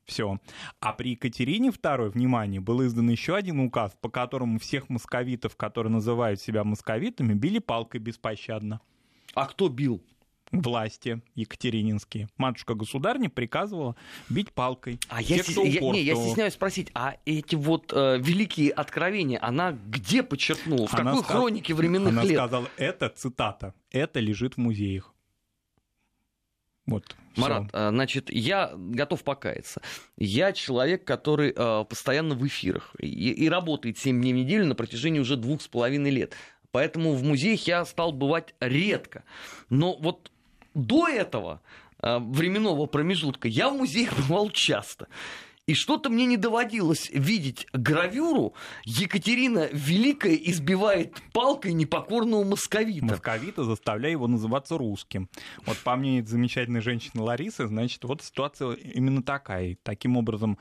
Все. 0.05 0.39
А 0.81 0.93
при 0.93 1.11
Екатерине 1.11 1.71
II, 1.71 2.11
внимание, 2.11 2.61
был 2.61 2.85
издан 2.85 3.09
еще 3.11 3.37
один 3.37 3.61
указ, 3.61 3.97
по 4.01 4.09
которому 4.09 4.59
всех 4.59 4.89
московитов, 4.89 5.57
которые 5.57 5.93
называют 5.93 6.41
себя 6.41 6.65
московитами, 6.65 7.35
били 7.35 7.59
палкой 7.59 8.01
беспощадно. 8.01 8.81
А 9.35 9.47
кто 9.47 9.69
бил? 9.69 10.03
власти 10.53 11.23
екатерининские. 11.35 12.29
Матушка-государня 12.37 13.31
приказывала 13.31 13.97
бить 14.29 14.53
палкой. 14.53 15.01
А 15.09 15.23
Те, 15.23 15.37
я, 15.37 15.43
кто 15.43 15.65
я, 15.65 15.81
не, 15.81 16.03
я 16.03 16.15
стесняюсь 16.15 16.53
спросить, 16.53 16.91
а 16.95 17.17
эти 17.25 17.55
вот 17.55 17.93
э, 17.95 18.19
великие 18.19 18.71
откровения, 18.71 19.39
она 19.43 19.73
где 19.73 20.23
подчеркнула? 20.23 20.87
В 20.87 20.95
она 20.95 21.13
какой 21.13 21.25
сказ... 21.25 21.37
хронике 21.37 21.75
временных 21.75 22.13
она 22.13 22.23
лет? 22.23 22.39
Она 22.39 22.47
сказала, 22.49 22.69
это 22.77 23.09
цитата, 23.09 23.75
это 23.91 24.21
лежит 24.21 24.55
в 24.55 24.59
музеях. 24.59 25.15
Вот, 26.87 27.17
Марат, 27.37 27.69
всё. 27.69 27.91
значит, 27.91 28.31
я 28.31 28.73
готов 28.75 29.23
покаяться. 29.23 29.81
Я 30.17 30.53
человек, 30.53 31.05
который 31.05 31.53
э, 31.55 31.85
постоянно 31.85 32.35
в 32.35 32.47
эфирах 32.47 32.95
и, 32.99 33.31
и 33.31 33.49
работает 33.49 33.99
7 33.99 34.21
дней 34.21 34.33
в 34.33 34.37
неделю 34.37 34.67
на 34.67 34.75
протяжении 34.75 35.21
уже 35.21 35.37
двух 35.37 35.63
с 35.63 35.69
половиной 35.69 36.11
лет. 36.11 36.35
Поэтому 36.73 37.13
в 37.13 37.23
музеях 37.23 37.67
я 37.67 37.85
стал 37.85 38.13
бывать 38.13 38.55
редко. 38.59 39.25
Но 39.69 39.97
вот 39.97 40.33
до 40.75 41.09
этого 41.09 41.61
э, 42.03 42.19
временного 42.19 42.87
промежутка 42.87 43.47
я 43.47 43.71
в 43.71 43.77
музеях 43.77 44.17
бывал 44.29 44.51
часто. 44.51 45.07
И 45.69 45.75
что-то 45.75 46.11
мне 46.11 46.27
не 46.27 46.37
доводилось 46.37 47.09
видеть 47.13 47.69
гравюру 47.73 48.55
«Екатерина 48.85 49.69
Великая 49.73 50.35
избивает 50.35 51.23
палкой 51.33 51.73
непокорного 51.73 52.43
московита». 52.43 53.05
Московита, 53.05 53.63
заставляя 53.63 54.11
его 54.11 54.27
называться 54.27 54.77
русским. 54.77 55.29
Вот 55.65 55.79
по 55.79 55.95
мнению 55.95 56.27
замечательной 56.27 56.81
женщины 56.81 57.23
Ларисы, 57.23 57.69
значит, 57.69 58.03
вот 58.03 58.23
ситуация 58.23 58.73
именно 58.73 59.23
такая. 59.23 59.77
Таким 59.85 60.17
образом, 60.17 60.59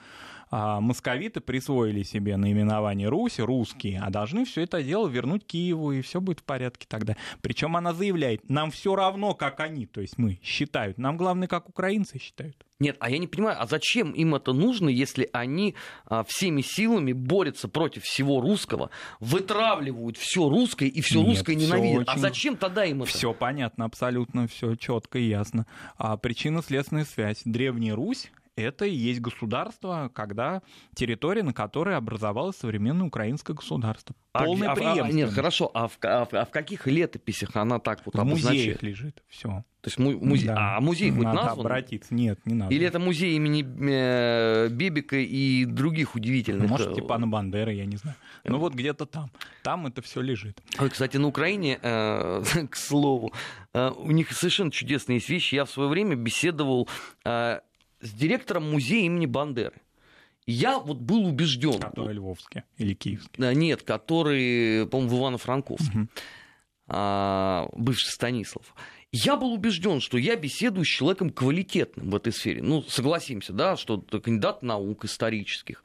московиты 0.52 1.40
присвоили 1.40 2.04
себе 2.04 2.38
наименование 2.38 3.08
Русь, 3.08 3.40
русские, 3.40 4.02
а 4.02 4.10
должны 4.10 4.46
все 4.46 4.62
это 4.62 4.84
дело 4.84 5.08
вернуть 5.08 5.46
Киеву, 5.46 5.92
и 5.92 6.02
все 6.02 6.20
будет 6.22 6.42
в 6.42 6.44
порядке 6.44 6.86
тогда. 6.90 7.16
Причем 7.42 7.76
она 7.78 7.94
заявляет, 7.94 8.50
нам 8.50 8.72
все 8.72 8.96
равно, 8.96 9.34
как 9.34 9.60
они, 9.60 9.86
то 9.86 10.02
есть 10.02 10.18
мы 10.18 10.40
считают, 10.44 10.98
нам 10.98 11.18
главное, 11.18 11.48
как 11.48 11.70
украинцы 11.70 12.20
считают. 12.20 12.66
Нет, 12.82 12.98
а 13.00 13.12
я 13.12 13.20
не 13.20 13.28
понимаю, 13.28 13.62
а 13.62 13.68
зачем 13.68 14.12
им 14.12 14.34
это 14.34 14.54
нужно, 14.54 14.90
если 14.90 15.30
они 15.34 15.76
а, 16.08 16.24
всеми 16.24 16.64
силами 16.64 17.14
борются 17.14 17.68
против 17.68 18.02
всего 18.04 18.42
русского, 18.42 18.90
вытравливают 19.20 20.18
все 20.18 20.50
русское 20.50 20.88
и 20.88 21.00
все 21.02 21.24
русское 21.24 21.56
ненавидят? 21.56 22.10
А 22.10 22.14
очень... 22.14 22.14
А 22.14 22.18
зачем 22.18 22.58
тогда 22.58 22.84
им 22.84 23.04
это? 23.04 23.12
Все 23.12 23.36
понятно, 23.36 23.86
абсолютно 23.86 24.48
все 24.48 24.74
четко 24.74 25.20
и 25.20 25.26
ясно. 25.26 25.68
А 25.98 26.18
причинно-следственная 26.18 27.06
связь. 27.06 27.44
Древняя 27.46 27.96
Русь 27.96 28.32
это 28.56 28.86
и 28.86 28.94
есть 28.94 29.22
государство, 29.22 30.12
когда 30.14 30.62
территория, 30.96 31.44
на 31.44 31.54
которой 31.54 31.96
образовалось 31.96 32.58
современное 32.58 33.08
украинское 33.08 33.56
государство. 33.56 34.16
Полная 34.32 34.70
а, 34.70 34.76
преемственность. 34.76 35.14
А, 35.14 35.18
нет, 35.18 35.30
хорошо, 35.32 35.72
а 35.74 35.88
в, 35.88 35.98
а, 36.04 36.26
в, 36.26 36.34
а 36.34 36.46
в 36.46 36.52
каких 36.52 36.88
летописях 36.88 37.56
она 37.56 37.80
так 37.80 38.02
вот 38.06 38.16
В 38.16 38.24
музеях 38.24 38.82
лежит, 38.82 39.24
все. 39.30 39.64
То 39.82 39.88
есть 39.88 39.98
му- 39.98 40.20
музей, 40.20 40.48
да. 40.48 40.78
а 40.78 40.82
музей 40.82 41.10
хоть 41.10 41.24
надо 41.24 41.44
назван? 41.44 41.66
обратиться, 41.66 42.14
нет, 42.14 42.40
не 42.46 42.54
надо. 42.54 42.74
Или 42.74 42.86
это 42.86 43.00
музей 43.00 43.36
имени 43.36 43.66
э, 43.66 44.70
Бебика 44.70 45.18
и 45.18 45.66
других 45.66 46.14
удивительных? 46.14 46.70
Может, 46.70 46.90
э, 46.90 46.94
Степана 46.94 47.28
Бандеры, 47.28 47.74
я 47.74 47.86
не 47.86 47.98
знаю. 47.98 48.16
Ну 48.44 48.60
вот 48.60 48.76
где-то 48.76 49.08
там. 49.08 49.32
Там 49.64 49.88
это 49.88 50.04
все 50.04 50.22
лежит. 50.22 50.62
Кстати, 50.78 51.18
на 51.18 51.28
Украине, 51.28 51.80
э, 51.82 52.44
к 52.70 52.76
слову, 52.76 53.34
э, 53.74 53.90
у 53.90 54.12
них 54.12 54.32
совершенно 54.34 54.72
чудесные 54.72 55.16
есть 55.16 55.30
вещи. 55.30 55.56
Я 55.56 55.66
в 55.66 55.72
свое 55.72 55.90
время 55.90 56.16
беседовал 56.16 56.88
э, 57.26 57.60
с 58.02 58.12
директором 58.12 58.72
музея 58.72 59.06
имени 59.06 59.26
Бандеры. 59.26 59.82
Я 60.46 60.80
вот 60.80 60.98
был 60.98 61.26
убежден. 61.26 61.80
Который 61.80 62.16
Львовский 62.16 62.64
или 62.78 62.94
Киевский? 62.94 63.32
Да, 63.38 63.54
нет, 63.54 63.84
который, 63.84 64.88
по-моему, 64.88 65.10
в 65.10 65.20
Ивано-Франковске. 65.20 65.98
Угу. 66.00 66.08
А, 66.88 67.70
бывший 67.74 68.10
Станислав. 68.10 68.76
Я 69.14 69.36
был 69.36 69.54
убежден, 69.54 70.02
что 70.02 70.18
я 70.18 70.36
беседую 70.36 70.86
с 70.86 70.88
человеком 70.88 71.30
квалитетным 71.30 72.10
в 72.10 72.16
этой 72.16 72.34
сфере. 72.34 72.62
Ну, 72.62 72.82
согласимся, 72.82 73.54
да, 73.54 73.78
что 73.78 74.00
кандидат 74.00 74.64
наук 74.64 75.06
исторических, 75.06 75.84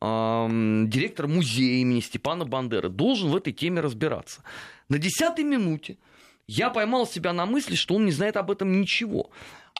эм, 0.00 0.88
директор 0.88 1.28
музея 1.28 1.80
имени 1.80 2.00
Степана 2.00 2.44
Бандеры 2.44 2.88
должен 2.88 3.30
в 3.30 3.36
этой 3.36 3.52
теме 3.52 3.80
разбираться. 3.80 4.42
На 4.88 4.98
десятой 4.98 5.44
минуте 5.44 5.98
я 6.46 6.70
поймал 6.70 7.06
себя 7.06 7.32
на 7.32 7.46
мысли, 7.46 7.74
что 7.74 7.94
он 7.94 8.04
не 8.04 8.12
знает 8.12 8.36
об 8.36 8.50
этом 8.50 8.80
ничего. 8.80 9.30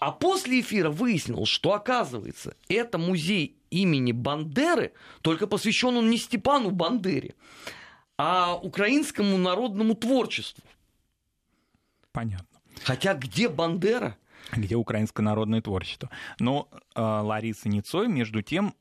А 0.01 0.11
после 0.11 0.61
эфира 0.61 0.91
выяснилось, 0.91 1.49
что, 1.49 1.73
оказывается, 1.73 2.57
это 2.69 2.99
музей 2.99 3.57
имени 3.71 4.13
Бандеры, 4.13 4.93
только 5.23 5.47
посвящен 5.47 5.97
он 5.97 6.11
не 6.11 6.19
Степану 6.19 6.71
Бандере, 6.71 7.35
а 8.19 8.55
украинскому 8.57 9.39
народному 9.39 9.95
творчеству. 9.95 10.65
Понятно. 12.13 12.61
Хотя 12.83 13.15
где 13.15 13.49
Бандера? 13.49 14.17
Где 14.53 14.77
украинское 14.77 15.25
народное 15.25 15.63
творчество. 15.63 16.11
Но 16.39 16.69
э, 16.95 17.01
Лариса 17.01 17.69
Ницой, 17.69 18.09
между 18.09 18.43
тем, 18.43 18.75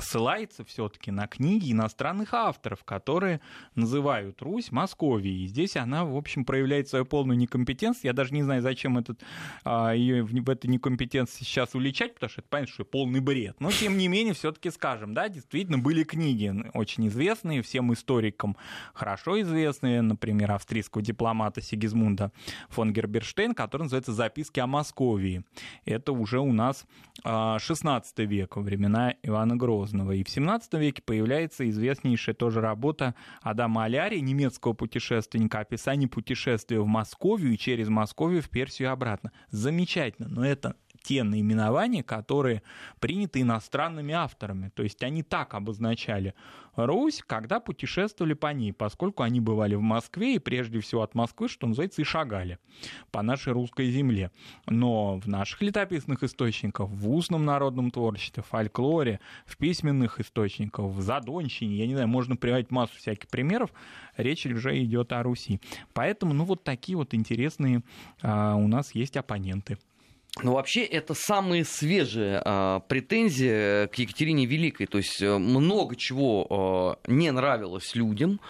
ссылается 0.00 0.64
все-таки 0.64 1.10
на 1.10 1.26
книги 1.26 1.72
иностранных 1.72 2.34
авторов, 2.34 2.84
которые 2.84 3.40
называют 3.74 4.40
Русь 4.42 4.70
Московией. 4.70 5.44
И 5.44 5.46
здесь 5.46 5.76
она, 5.76 6.04
в 6.04 6.16
общем, 6.16 6.44
проявляет 6.44 6.88
свою 6.88 7.04
полную 7.04 7.38
некомпетентность. 7.38 8.04
Я 8.04 8.12
даже 8.12 8.34
не 8.34 8.42
знаю, 8.42 8.62
зачем 8.62 8.98
этот, 8.98 9.22
а, 9.64 9.92
ее 9.92 10.22
в, 10.22 10.30
в 10.30 10.50
этой 10.50 10.66
некомпетенции 10.66 11.44
сейчас 11.44 11.74
уличать, 11.74 12.14
потому 12.14 12.30
что 12.30 12.40
это, 12.40 12.48
понятно, 12.48 12.74
что 12.74 12.84
полный 12.84 13.20
бред. 13.20 13.56
Но, 13.60 13.70
тем 13.70 13.96
не 13.96 14.08
менее, 14.08 14.34
все-таки 14.34 14.70
скажем, 14.70 15.14
да, 15.14 15.28
действительно, 15.28 15.78
были 15.78 16.04
книги 16.04 16.52
очень 16.74 17.08
известные, 17.08 17.62
всем 17.62 17.92
историкам 17.92 18.56
хорошо 18.94 19.40
известные, 19.40 20.02
например, 20.02 20.52
австрийского 20.52 21.02
дипломата 21.02 21.60
Сигизмунда 21.60 22.32
фон 22.68 22.92
Герберштейн, 22.92 23.54
который 23.54 23.82
называется 23.84 24.12
«Записки 24.12 24.60
о 24.60 24.66
Московии». 24.66 25.44
Это 25.84 26.12
уже 26.12 26.40
у 26.40 26.52
нас 26.52 26.86
16 27.24 28.18
а, 28.18 28.22
век, 28.22 28.56
времена 28.56 29.14
Ивана 29.22 29.56
Грозного. 29.56 29.89
Грозного. 29.90 30.12
И 30.12 30.24
в 30.24 30.28
17 30.28 30.74
веке 30.74 31.02
появляется 31.02 31.68
известнейшая 31.68 32.34
тоже 32.34 32.60
работа 32.60 33.14
Адама 33.42 33.84
Аляри, 33.84 34.18
немецкого 34.20 34.72
путешественника, 34.72 35.60
описание 35.60 36.08
путешествия 36.08 36.80
в 36.80 36.86
Московию 36.86 37.52
и 37.52 37.58
через 37.58 37.88
Московию 37.88 38.42
в 38.42 38.48
Персию 38.48 38.88
и 38.88 38.92
обратно. 38.92 39.32
Замечательно, 39.50 40.28
но 40.28 40.44
это 40.44 40.76
те 41.02 41.22
наименования, 41.22 42.02
которые 42.02 42.62
приняты 43.00 43.40
иностранными 43.40 44.14
авторами. 44.14 44.70
То 44.74 44.82
есть 44.82 45.02
они 45.02 45.22
так 45.22 45.54
обозначали 45.54 46.34
Русь, 46.76 47.22
когда 47.26 47.60
путешествовали 47.60 48.34
по 48.34 48.52
ней, 48.52 48.72
поскольку 48.72 49.22
они 49.22 49.40
бывали 49.40 49.74
в 49.74 49.80
Москве 49.80 50.36
и 50.36 50.38
прежде 50.38 50.80
всего 50.80 51.02
от 51.02 51.14
Москвы, 51.14 51.48
что 51.48 51.66
называется, 51.66 52.00
и 52.00 52.04
шагали 52.04 52.58
по 53.10 53.22
нашей 53.22 53.52
русской 53.52 53.90
земле. 53.90 54.30
Но 54.66 55.18
в 55.18 55.26
наших 55.26 55.62
летописных 55.62 56.22
источниках, 56.22 56.88
в 56.88 57.10
устном 57.10 57.44
народном 57.44 57.90
творчестве, 57.90 58.42
в 58.42 58.46
фольклоре, 58.46 59.20
в 59.46 59.56
письменных 59.56 60.20
источниках, 60.20 60.86
в 60.86 61.00
задонщине, 61.00 61.76
я 61.76 61.86
не 61.86 61.94
знаю, 61.94 62.08
можно 62.08 62.36
приводить 62.36 62.70
массу 62.70 62.96
всяких 62.96 63.28
примеров, 63.28 63.70
речь 64.16 64.46
уже 64.46 64.82
идет 64.82 65.12
о 65.12 65.22
Руси. 65.22 65.60
Поэтому, 65.92 66.34
ну, 66.34 66.44
вот 66.44 66.64
такие 66.64 66.96
вот 66.96 67.14
интересные 67.14 67.82
а, 68.22 68.54
у 68.54 68.68
нас 68.68 68.94
есть 68.94 69.16
оппоненты. 69.16 69.78
Но 70.42 70.54
вообще 70.54 70.84
это 70.84 71.14
самые 71.14 71.64
свежие 71.64 72.40
а, 72.44 72.80
претензии 72.80 73.86
к 73.88 73.94
Екатерине 73.96 74.46
Великой. 74.46 74.86
То 74.86 74.98
есть 74.98 75.20
э, 75.20 75.38
много 75.38 75.96
чего 75.96 76.46
а, 76.48 77.10
не 77.10 77.30
нравилось 77.32 77.94
людям 77.94 78.40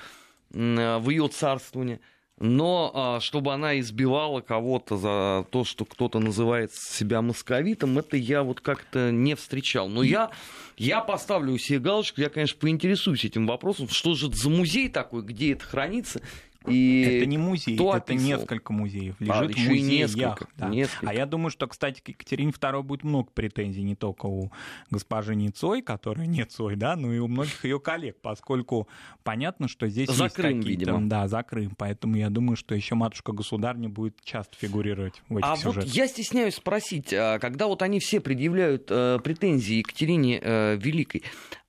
а, 0.55 0.99
в 0.99 1.09
ее 1.11 1.29
царствовании. 1.29 2.01
Но 2.41 2.91
а, 2.95 3.21
чтобы 3.21 3.53
она 3.53 3.79
избивала 3.81 4.41
кого-то 4.41 4.97
за 4.97 5.47
то, 5.51 5.65
что 5.65 5.85
кто-то 5.85 6.21
называет 6.21 6.73
себя 6.73 7.21
московитом, 7.21 7.99
это 7.99 8.17
я 8.17 8.43
вот 8.43 8.63
как-то 8.63 9.11
не 9.11 9.35
встречал. 9.35 9.89
Но 9.89 10.03
я, 10.03 10.31
я 10.79 11.01
поставлю 11.01 11.59
себе 11.59 11.81
галочку, 11.81 12.23
я, 12.23 12.31
конечно, 12.31 12.59
поинтересуюсь 12.59 13.27
этим 13.27 13.47
вопросом, 13.47 13.89
что 13.91 14.15
же 14.15 14.29
это 14.29 14.37
за 14.37 14.49
музей 14.49 14.89
такой, 14.89 15.23
где 15.23 15.53
это 15.53 15.65
хранится, 15.65 16.23
и 16.67 17.03
это 17.03 17.27
не 17.27 17.39
музей, 17.39 17.75
это 17.75 17.97
описывал? 17.97 18.41
несколько 18.41 18.73
музеев. 18.73 19.17
Лежит 19.19 19.35
а, 19.35 19.45
еще 19.45 19.63
в 19.63 19.69
музее 19.69 19.95
и 19.95 19.99
несколько, 19.99 20.47
да. 20.57 20.69
несколько. 20.69 21.09
А 21.09 21.15
я 21.15 21.27
думаю, 21.27 21.51
что, 21.51 21.67
кстати, 21.67 22.01
к 22.01 22.09
Екатерине 22.09 22.51
II 22.51 22.83
будет 22.83 23.03
много 23.03 23.31
претензий 23.33 23.83
не 23.83 23.95
только 23.95 24.27
у 24.27 24.53
госпожи 24.91 25.35
Ницой, 25.35 25.81
которая 25.81 26.27
не 26.27 26.45
Цой, 26.45 26.77
да, 26.77 26.97
но 26.97 27.13
и 27.13 27.19
у 27.19 27.29
многих 27.29 27.65
ее 27.65 27.81
коллег, 27.81 28.17
поскольку 28.21 28.89
понятно, 29.23 29.69
что 29.69 29.89
здесь 29.89 30.11
за 30.11 30.25
есть 30.25 30.37
Крым, 30.37 30.61
видимо. 30.61 31.09
Да, 31.09 31.29
за 31.29 31.43
Крым. 31.43 31.75
Поэтому 31.77 32.17
я 32.17 32.29
думаю, 32.29 32.57
что 32.57 32.75
еще 32.75 32.95
матушка 32.95 33.33
государня 33.33 33.89
будет 33.89 34.17
часто 34.23 34.57
фигурировать 34.57 35.23
в 35.29 35.39
этих 35.39 35.49
а 35.49 35.57
сюжетах. 35.57 35.85
вот 35.85 35.95
я 35.95 36.09
стесняюсь 36.09 36.57
спросить, 36.57 37.13
а 37.13 37.39
когда 37.39 37.69
вот 37.69 37.83
они 37.83 38.01
все 38.01 38.21
предъявляют 38.21 38.87
э, 38.91 39.19
претензии 39.23 39.77
Екатерине 39.77 40.41
э, 40.43 40.77
Великой, 40.77 41.23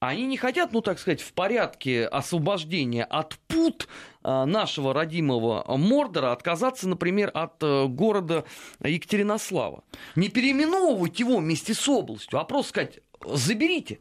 они 0.08 0.26
не 0.26 0.36
хотят, 0.36 0.74
ну 0.74 0.82
так 0.82 0.98
сказать, 0.98 1.22
в 1.22 1.32
порядке 1.34 2.08
освобождения 2.08 3.04
от 3.04 3.38
пут 3.48 3.88
э, 4.24 4.46
нашего 4.46 4.96
родимого 4.96 5.64
Мордора 5.78 6.32
отказаться, 6.32 6.90
например, 6.90 7.30
от 7.36 7.62
э, 7.62 7.86
города 7.86 8.44
Екатеринослава. 8.84 9.84
Не 10.16 10.30
переименовывать 10.30 11.20
его 11.20 11.38
вместе 11.38 11.76
с 11.76 11.88
областью, 11.88 12.40
а 12.40 12.46
просто 12.46 12.70
сказать, 12.70 13.00
заберите. 13.26 14.00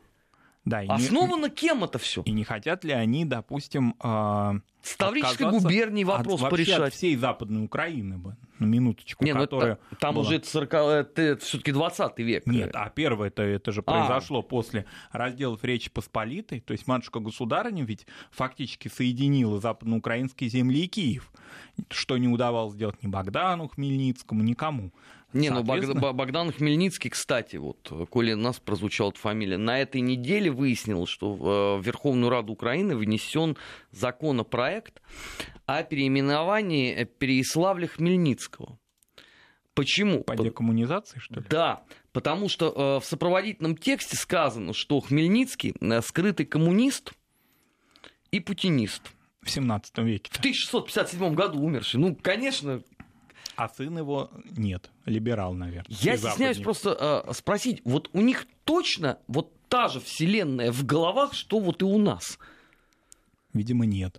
Да, 0.64 0.80
Основано 0.88 1.46
не, 1.46 1.50
кем 1.50 1.84
это 1.84 1.98
все? 1.98 2.22
И 2.22 2.32
не 2.32 2.44
хотят 2.44 2.84
ли 2.84 2.92
они, 2.92 3.24
допустим, 3.24 3.94
э, 4.02 4.60
Ставрической 4.82 5.50
губернии 5.50 6.04
вопрос 6.04 6.42
от, 6.42 6.50
порешать? 6.50 6.80
От 6.80 6.94
всей 6.94 7.16
Западной 7.16 7.64
Украины 7.64 8.18
бы, 8.18 8.36
на 8.58 8.66
минуточку. 8.66 9.24
Не, 9.24 9.34
ну 9.34 9.40
которая 9.40 9.78
это, 9.90 10.00
там 10.00 10.14
была... 10.14 10.26
уже 10.26 10.36
это, 10.36 10.46
40, 10.46 10.74
это, 10.74 11.22
это 11.22 11.44
все-таки 11.44 11.72
20 11.72 12.18
век. 12.18 12.46
Нет, 12.46 12.70
а 12.74 12.88
первое 12.90 13.28
это, 13.28 13.42
это 13.42 13.72
же 13.72 13.80
а. 13.80 13.82
произошло 13.82 14.40
а. 14.40 14.42
после 14.42 14.86
разделов 15.12 15.64
Речи 15.64 15.90
Посполитой. 15.90 16.60
То 16.60 16.72
есть 16.72 16.86
матушка-государыня 16.86 17.84
ведь 17.84 18.06
фактически 18.30 18.88
соединила 18.88 19.60
западноукраинские 19.60 20.48
земли 20.48 20.84
и 20.84 20.88
Киев, 20.88 21.30
что 21.88 22.16
не 22.16 22.28
удавалось 22.28 22.74
сделать 22.74 23.02
ни 23.02 23.06
Богдану 23.06 23.68
Хмельницкому, 23.68 24.42
никому. 24.42 24.92
Не, 25.32 25.50
ну 25.50 25.62
Богдан 25.62 26.52
Хмельницкий, 26.52 27.10
кстати, 27.10 27.56
вот, 27.56 27.92
коли 28.10 28.34
нас 28.34 28.58
прозвучала 28.58 29.10
эта 29.10 29.18
фамилия, 29.18 29.58
на 29.58 29.78
этой 29.78 30.00
неделе 30.00 30.50
выяснилось, 30.50 31.08
что 31.08 31.34
в 31.34 31.80
Верховную 31.82 32.30
Раду 32.30 32.52
Украины 32.52 32.96
внесен 32.96 33.56
законопроект 33.92 35.00
о 35.66 35.82
переименовании 35.82 37.04
Переяславля 37.04 37.86
Хмельницкого. 37.86 38.78
Почему? 39.74 40.24
По 40.24 40.36
декоммунизации, 40.36 41.20
что 41.20 41.40
ли? 41.40 41.46
Да, 41.48 41.84
потому 42.12 42.48
что 42.48 42.98
э, 42.98 43.00
в 43.00 43.06
сопроводительном 43.06 43.76
тексте 43.76 44.16
сказано, 44.16 44.74
что 44.74 45.00
Хмельницкий 45.00 45.74
э, 45.80 46.02
скрытый 46.02 46.44
коммунист 46.44 47.12
и 48.30 48.40
путинист. 48.40 49.12
В 49.42 49.50
17 49.50 49.98
веке. 49.98 50.30
В 50.30 50.38
1657 50.38 51.34
году 51.34 51.60
умерший. 51.60 51.98
Ну, 51.98 52.14
конечно, 52.14 52.82
а 53.60 53.68
сын 53.68 53.98
его 53.98 54.30
нет, 54.56 54.90
либерал, 55.04 55.52
наверное. 55.52 55.94
Я 56.00 56.16
стесняюсь 56.16 56.60
просто 56.60 57.24
э, 57.28 57.32
спросить, 57.34 57.82
вот 57.84 58.08
у 58.14 58.22
них 58.22 58.46
точно 58.64 59.18
вот 59.28 59.52
та 59.68 59.88
же 59.88 60.00
вселенная 60.00 60.72
в 60.72 60.86
головах, 60.86 61.34
что 61.34 61.60
вот 61.60 61.82
и 61.82 61.84
у 61.84 61.98
нас? 61.98 62.38
Видимо, 63.52 63.84
нет 63.84 64.18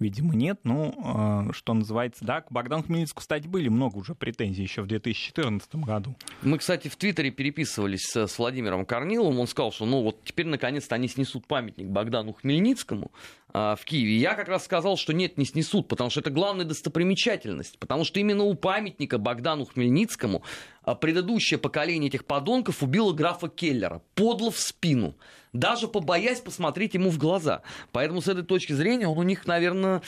видимо, 0.00 0.34
нет. 0.34 0.58
Ну, 0.64 0.94
а, 1.04 1.52
что 1.52 1.74
называется, 1.74 2.24
да, 2.24 2.40
к 2.40 2.50
Богдану 2.50 2.82
Хмельницкому, 2.82 3.20
кстати, 3.20 3.46
были 3.46 3.68
много 3.68 3.98
уже 3.98 4.14
претензий 4.14 4.62
еще 4.62 4.82
в 4.82 4.86
2014 4.86 5.76
году. 5.76 6.16
Мы, 6.42 6.58
кстати, 6.58 6.88
в 6.88 6.96
Твиттере 6.96 7.30
переписывались 7.30 8.06
с, 8.06 8.26
с 8.26 8.38
Владимиром 8.38 8.84
Корниловым. 8.84 9.38
Он 9.38 9.46
сказал, 9.46 9.70
что 9.72 9.86
ну 9.86 10.02
вот 10.02 10.24
теперь 10.24 10.46
наконец-то 10.46 10.94
они 10.94 11.06
снесут 11.06 11.46
памятник 11.46 11.86
Богдану 11.86 12.32
Хмельницкому 12.32 13.12
в 13.52 13.80
Киеве. 13.84 14.16
Я 14.16 14.34
как 14.34 14.48
раз 14.48 14.64
сказал, 14.64 14.96
что 14.96 15.12
нет, 15.12 15.38
не 15.38 15.44
снесут, 15.44 15.88
потому 15.88 16.10
что 16.10 16.20
это 16.20 16.30
главная 16.30 16.64
достопримечательность. 16.64 17.78
Потому 17.78 18.04
что 18.04 18.20
именно 18.20 18.44
у 18.44 18.54
памятника 18.54 19.18
Богдану 19.18 19.64
Хмельницкому 19.64 20.42
а, 20.82 20.94
предыдущее 20.94 21.58
поколение 21.58 22.08
этих 22.08 22.24
подонков 22.24 22.82
убило 22.82 23.12
графа 23.12 23.48
Келлера. 23.48 24.02
Подло 24.14 24.50
в 24.50 24.58
спину 24.58 25.14
даже 25.52 25.88
побоясь 25.88 26.40
посмотреть 26.40 26.94
ему 26.94 27.10
в 27.10 27.18
глаза. 27.18 27.62
Поэтому 27.92 28.22
с 28.22 28.28
этой 28.28 28.44
точки 28.44 28.72
зрения 28.72 29.08
он 29.08 29.18
у 29.18 29.22
них, 29.22 29.46
наверное, 29.46 30.02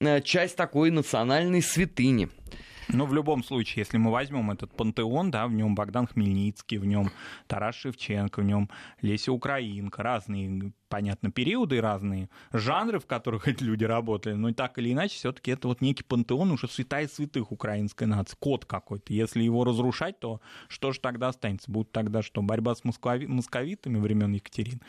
э, 0.00 0.20
часть 0.22 0.56
такой 0.56 0.90
национальной 0.90 1.62
святыни. 1.62 2.28
Ну, 2.88 3.06
в 3.06 3.14
любом 3.14 3.42
случае, 3.42 3.80
если 3.80 3.96
мы 3.96 4.10
возьмем 4.10 4.50
этот 4.50 4.74
пантеон, 4.76 5.30
да, 5.30 5.46
в 5.46 5.52
нем 5.52 5.74
Богдан 5.74 6.06
Хмельницкий, 6.06 6.78
в 6.78 6.84
нем 6.84 7.10
Тарас 7.46 7.74
Шевченко, 7.76 8.40
в 8.40 8.44
нем 8.44 8.70
Леся 9.00 9.32
Украинка, 9.32 10.02
разные, 10.02 10.72
понятно, 10.88 11.30
периоды, 11.30 11.80
разные 11.80 12.28
жанры, 12.52 12.98
в 12.98 13.06
которых 13.06 13.48
эти 13.48 13.62
люди 13.64 13.84
работали, 13.84 14.34
но 14.34 14.52
так 14.52 14.78
или 14.78 14.92
иначе, 14.92 15.16
все-таки 15.16 15.50
это 15.50 15.68
вот 15.68 15.80
некий 15.80 16.04
пантеон 16.04 16.50
уже 16.50 16.68
святая 16.68 17.08
святых 17.08 17.52
украинской 17.52 18.04
нации, 18.04 18.36
код 18.38 18.64
какой-то. 18.64 19.12
Если 19.12 19.42
его 19.42 19.64
разрушать, 19.64 20.20
то 20.20 20.40
что 20.68 20.92
же 20.92 21.00
тогда 21.00 21.28
останется? 21.28 21.70
Будет 21.70 21.92
тогда 21.92 22.22
что, 22.22 22.42
борьба 22.42 22.74
с 22.74 22.84
московитами 22.84 23.98
времен 23.98 24.32
Екатерины? 24.32 24.80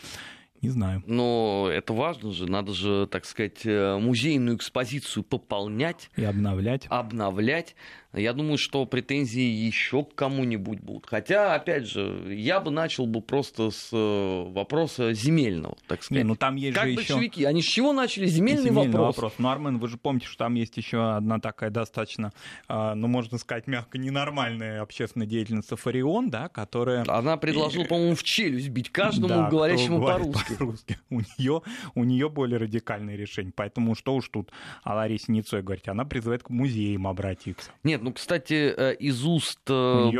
Не 0.65 0.71
знаю. 0.71 1.03
Но 1.05 1.69
это 1.71 1.93
важно 1.93 2.31
же, 2.31 2.49
надо 2.49 2.73
же, 2.73 3.05
так 3.05 3.25
сказать, 3.25 3.63
э, 3.65 3.99
музейную 3.99 4.57
экспозицию 4.57 5.21
пополнять. 5.21 6.09
И 6.15 6.23
обновлять. 6.23 6.87
Обновлять. 6.89 7.75
Я 8.15 8.33
думаю, 8.33 8.57
что 8.57 8.85
претензии 8.85 9.41
еще 9.41 10.03
к 10.03 10.15
кому-нибудь 10.15 10.79
будут. 10.79 11.05
Хотя, 11.07 11.55
опять 11.55 11.87
же, 11.87 12.33
я 12.33 12.59
бы 12.59 12.71
начал 12.71 13.05
бы 13.05 13.21
просто 13.21 13.71
с 13.71 13.89
э, 13.91 14.43
вопроса 14.51 15.13
земельного, 15.13 15.77
так 15.87 16.03
сказать. 16.03 16.23
Не, 16.23 16.27
ну 16.27 16.35
там 16.35 16.55
есть 16.55 16.75
как 16.75 16.89
же 16.89 16.95
большевики, 16.95 17.41
еще... 17.41 17.49
они 17.49 17.61
с 17.61 17.65
чего 17.65 17.93
начали? 17.93 18.25
Земельный, 18.25 18.69
Земельный 18.69 18.91
вопрос. 18.91 19.15
вопрос. 19.15 19.33
Ну, 19.37 19.49
Армен, 19.49 19.79
вы 19.79 19.87
же 19.87 19.97
помните, 19.97 20.27
что 20.27 20.37
там 20.37 20.55
есть 20.55 20.77
еще 20.77 21.15
одна 21.15 21.39
такая 21.39 21.69
достаточно, 21.69 22.31
э, 22.69 22.93
ну, 22.93 23.07
можно 23.07 23.37
сказать, 23.37 23.67
мягко 23.67 23.97
ненормальная 23.97 24.81
общественная 24.81 25.27
деятельница 25.27 25.75
Фарион, 25.75 26.29
да, 26.29 26.47
которая... 26.49 27.03
Она 27.07 27.37
предложила, 27.37 27.83
по-моему, 27.83 28.15
в 28.15 28.23
челюсть 28.23 28.69
бить 28.69 28.91
каждому, 28.91 29.27
Да, 29.27 29.49
говорящему 29.49 30.01
по-русски. 30.01 30.53
по-русски. 30.53 30.97
У 31.09 31.21
нее, 31.21 31.61
у 31.95 32.03
нее 32.03 32.29
более 32.29 32.59
радикальное 32.59 33.15
решение. 33.15 33.53
Поэтому 33.55 33.95
что 33.95 34.15
уж 34.15 34.29
тут 34.29 34.51
о 34.83 34.95
Ларисе 34.95 35.31
Ницой 35.31 35.61
говорить. 35.61 35.87
Она 35.87 36.05
призывает 36.05 36.43
к 36.43 36.49
музеям 36.49 37.07
обратиться. 37.07 37.71
Нет, 37.83 38.01
ну, 38.05 38.13
кстати, 38.13 38.71
э, 38.77 38.95
из 38.99 39.25
уст 39.25 39.59
э, 39.67 40.11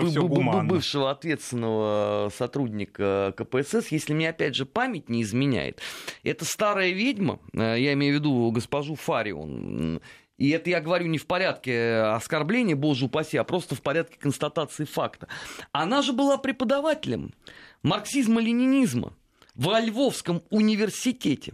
бывшего 0.63 1.11
ответственного 1.11 2.31
сотрудника 2.35 3.31
КПСС, 3.37 3.91
если 3.91 4.15
мне 4.15 4.29
опять 4.29 4.55
же 4.55 4.65
память 4.65 5.07
не 5.07 5.21
изменяет, 5.21 5.81
это 6.23 6.45
старая 6.45 6.89
ведьма, 6.89 7.39
э, 7.53 7.75
я 7.77 7.93
имею 7.93 8.15
в 8.15 8.19
виду 8.19 8.49
госпожу 8.49 8.95
Фарион, 8.95 10.01
и 10.39 10.49
это 10.49 10.71
я 10.71 10.81
говорю 10.81 11.05
не 11.05 11.19
в 11.19 11.27
порядке 11.27 11.97
оскорбления, 11.97 12.75
боже 12.75 13.05
упаси, 13.05 13.37
а 13.37 13.43
просто 13.43 13.75
в 13.75 13.83
порядке 13.83 14.17
констатации 14.19 14.85
факта. 14.85 15.27
Она 15.71 16.01
же 16.01 16.11
была 16.11 16.39
преподавателем 16.39 17.35
марксизма-ленинизма 17.83 19.13
во 19.53 19.79
Львовском 19.79 20.41
университете. 20.49 21.53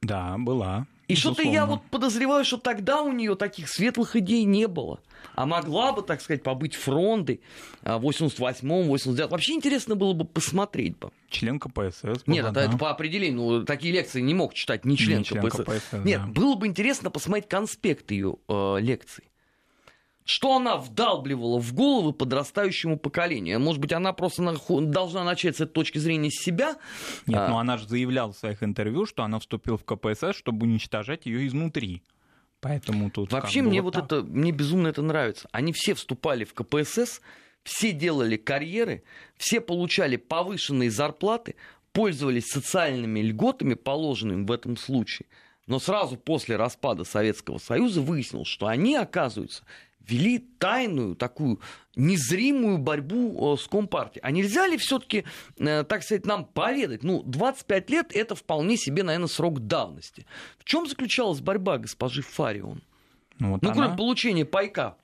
Да, 0.00 0.36
была. 0.38 0.86
И 1.08 1.16
что-то 1.16 1.42
я 1.42 1.64
вот 1.64 1.82
подозреваю, 1.90 2.44
что 2.44 2.58
тогда 2.58 3.02
у 3.02 3.12
нее 3.12 3.34
таких 3.34 3.68
светлых 3.68 4.14
идей 4.14 4.44
не 4.44 4.68
было. 4.68 5.00
А 5.34 5.46
могла 5.46 5.92
бы, 5.92 6.02
так 6.02 6.20
сказать, 6.20 6.42
побыть 6.42 6.74
фронтой 6.74 7.40
а, 7.82 7.98
в 7.98 8.06
88-м, 8.06 8.92
89-м. 8.92 9.28
Вообще 9.30 9.54
интересно 9.54 9.94
было 9.94 10.12
бы 10.12 10.24
посмотреть 10.24 10.98
бы. 10.98 11.10
Член 11.30 11.58
КПСС. 11.58 12.02
Нет, 12.26 12.44
это, 12.44 12.60
это 12.60 12.76
по 12.76 12.90
определению. 12.90 13.38
Ну, 13.38 13.64
такие 13.64 13.92
лекции 13.94 14.20
не 14.20 14.34
мог 14.34 14.52
читать 14.52 14.84
ни 14.84 14.96
член 14.96 15.18
Не 15.18 15.24
член 15.24 15.48
КПСС. 15.48 15.62
КПСС, 15.62 15.92
Нет, 16.04 16.20
да. 16.20 16.26
было 16.26 16.56
бы 16.56 16.66
интересно 16.66 17.10
посмотреть 17.10 17.48
конспект 17.48 18.10
ее 18.10 18.36
э, 18.48 18.76
лекций. 18.80 19.24
Что 20.30 20.56
она 20.56 20.76
вдалбливала 20.76 21.58
в 21.58 21.72
головы 21.72 22.12
подрастающему 22.12 22.98
поколению? 22.98 23.58
Может 23.60 23.80
быть, 23.80 23.94
она 23.94 24.12
просто 24.12 24.42
наху- 24.42 24.82
должна 24.82 25.24
начать 25.24 25.56
с 25.56 25.62
этой 25.62 25.72
точки 25.72 25.96
зрения 25.96 26.30
с 26.30 26.38
себя? 26.44 26.76
Нет, 27.26 27.38
А, 27.40 27.48
но 27.48 27.58
она 27.58 27.78
же 27.78 27.88
заявляла 27.88 28.34
в 28.34 28.36
своих 28.36 28.62
интервью, 28.62 29.06
что 29.06 29.22
она 29.22 29.38
вступила 29.38 29.78
в 29.78 29.84
КПСС, 29.86 30.36
чтобы 30.36 30.66
уничтожать 30.66 31.24
ее 31.24 31.46
изнутри. 31.46 32.02
Поэтому 32.60 33.10
тут 33.10 33.32
Вообще 33.32 33.62
мне 33.62 33.80
вот 33.80 33.94
так. 33.94 34.04
это, 34.04 34.20
мне 34.22 34.52
безумно 34.52 34.88
это 34.88 35.00
нравится. 35.00 35.48
Они 35.50 35.72
все 35.72 35.94
вступали 35.94 36.44
в 36.44 36.52
КПСС, 36.52 37.22
все 37.64 37.92
делали 37.92 38.36
карьеры, 38.36 39.04
все 39.38 39.62
получали 39.62 40.16
повышенные 40.16 40.90
зарплаты, 40.90 41.54
пользовались 41.92 42.48
социальными 42.48 43.20
льготами, 43.20 43.72
положенными 43.72 44.44
в 44.44 44.52
этом 44.52 44.76
случае. 44.76 45.26
Но 45.66 45.78
сразу 45.78 46.18
после 46.18 46.56
распада 46.56 47.04
Советского 47.04 47.56
Союза 47.56 48.02
выяснилось, 48.02 48.48
что 48.48 48.66
они, 48.66 48.94
оказывается, 48.94 49.64
вели 50.08 50.38
тайную 50.38 51.14
такую 51.14 51.60
незримую 51.96 52.78
борьбу 52.78 53.54
э, 53.54 53.56
с 53.56 53.66
Компартией. 53.66 54.22
А 54.22 54.30
нельзя 54.30 54.66
ли 54.66 54.76
все-таки, 54.76 55.24
так 55.56 56.02
сказать, 56.02 56.26
нам 56.26 56.44
поведать? 56.44 57.02
Ну, 57.02 57.22
25 57.22 57.90
лет 57.90 58.14
это 58.14 58.34
вполне 58.34 58.76
себе, 58.76 59.02
наверное, 59.02 59.28
срок 59.28 59.60
давности. 59.60 60.26
В 60.58 60.64
чем 60.64 60.86
заключалась 60.86 61.40
борьба 61.40 61.78
госпожи 61.78 62.22
Фарион? 62.22 62.82
Ну, 63.38 63.52
вот 63.52 63.62
Ну, 63.62 63.70
она 63.70 63.82
кроме 63.82 63.96
получения 63.96 64.44
пайка. 64.44 64.96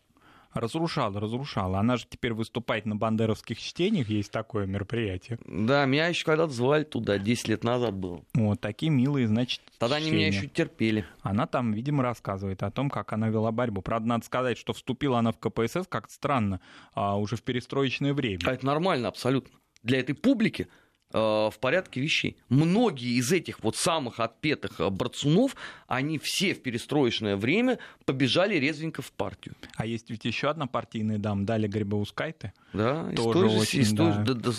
Разрушала, 0.55 1.21
разрушала. 1.21 1.79
Она 1.81 1.97
же 1.97 2.07
теперь 2.09 2.33
выступает 2.33 2.87
на 2.87 2.97
бандеровских 2.97 3.59
чтениях, 3.59 4.09
есть 4.09 4.31
такое 4.31 4.67
мероприятие. 4.67 5.38
Да, 5.45 5.85
меня 5.85 6.07
еще 6.09 6.25
когда-то 6.25 6.53
звали 6.53 6.85
туда, 6.85 7.19
10 7.19 7.49
лет 7.49 7.64
назад 7.64 7.95
было. 7.95 8.23
Вот 8.35 8.61
такие 8.61 8.90
милые, 8.90 9.27
значит, 9.27 9.61
Тогда 9.79 9.97
они 9.97 10.11
меня 10.11 10.31
чтения. 10.31 10.38
еще 10.45 10.49
терпели. 10.49 11.05
Она 11.23 11.47
там, 11.47 11.73
видимо, 11.73 12.03
рассказывает 12.03 12.62
о 12.62 12.71
том, 12.71 12.90
как 12.90 13.12
она 13.12 13.29
вела 13.29 13.53
борьбу. 13.53 13.83
Правда, 13.83 14.09
надо 14.09 14.25
сказать, 14.25 14.57
что 14.59 14.73
вступила 14.73 15.19
она 15.19 15.33
в 15.33 15.38
КПСС 15.38 15.87
как-то 15.88 16.12
странно, 16.12 16.61
а 16.95 17.19
уже 17.19 17.37
в 17.37 17.43
перестроечное 17.43 18.14
время. 18.14 18.40
А 18.47 18.53
это 18.53 18.64
нормально 18.64 19.09
абсолютно. 19.09 19.59
Для 19.83 19.99
этой 19.99 20.14
публики 20.14 20.69
в 21.18 21.55
порядке 21.61 22.00
вещей. 22.00 22.37
Многие 22.48 23.16
из 23.18 23.31
этих 23.33 23.62
вот 23.62 23.77
самых 23.77 24.20
отпетых 24.20 24.81
э, 24.81 24.90
борцунов, 24.90 25.55
они 25.87 26.18
все 26.18 26.55
в 26.55 26.62
перестроечное 26.62 27.37
время 27.37 27.79
побежали 28.05 28.57
резвенько 28.57 29.00
в 29.03 29.12
партию. 29.12 29.55
А 29.77 29.87
есть 29.87 30.11
ведь 30.11 30.24
еще 30.24 30.50
одна 30.50 30.66
партийная 30.66 31.18
дама, 31.18 31.44
Даля 31.46 31.68
Грибоускайте. 31.68 32.53
Да, 32.72 33.09
из 33.12 33.16
Тоже 33.16 33.48
же- 33.48 33.57
очень, 33.59 33.81
из 33.81 33.92
да. 33.92 34.16
да, 34.27 34.35
да, 34.35 34.50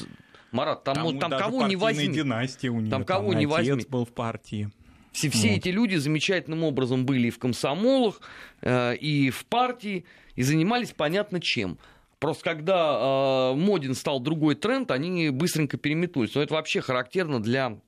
Марат, 0.51 0.83
там, 0.85 0.95
Там, 0.95 1.03
ну, 1.03 1.19
там 1.19 1.31
кого 1.31 1.67
не 1.67 1.75
возьми. 1.75 2.07
династия 2.07 2.69
у 2.69 2.79
нее. 2.79 2.89
Там 2.89 3.03
кого 3.03 3.33
и 3.33 3.35
не 3.35 3.45
отец 3.45 3.69
возьми. 3.69 3.85
был 3.89 4.05
в 4.05 4.13
партии. 4.13 4.69
Все, 5.11 5.29
все 5.29 5.49
Вот. 5.49 5.57
эти 5.57 5.69
люди 5.69 5.95
замечательным 5.95 6.63
образом 6.63 7.05
были 7.05 7.27
и 7.27 7.29
в 7.29 7.39
комсомолах, 7.39 8.21
э, 8.61 8.95
и 8.95 9.29
в 9.29 9.45
партии, 9.45 10.05
и 10.35 10.43
занимались 10.43 10.91
понятно 10.91 11.39
чем. 11.41 11.77
Просто 12.19 12.43
когда 12.43 13.51
э, 13.51 13.55
моден 13.55 13.93
стал 13.93 14.19
другой 14.19 14.55
тренд, 14.55 14.91
они 14.91 15.29
быстренько 15.29 15.77
переметнулись. 15.77 16.33
Но 16.35 16.41
это 16.41 16.53
вообще 16.53 16.81
характерно 16.81 17.41
для 17.41 17.79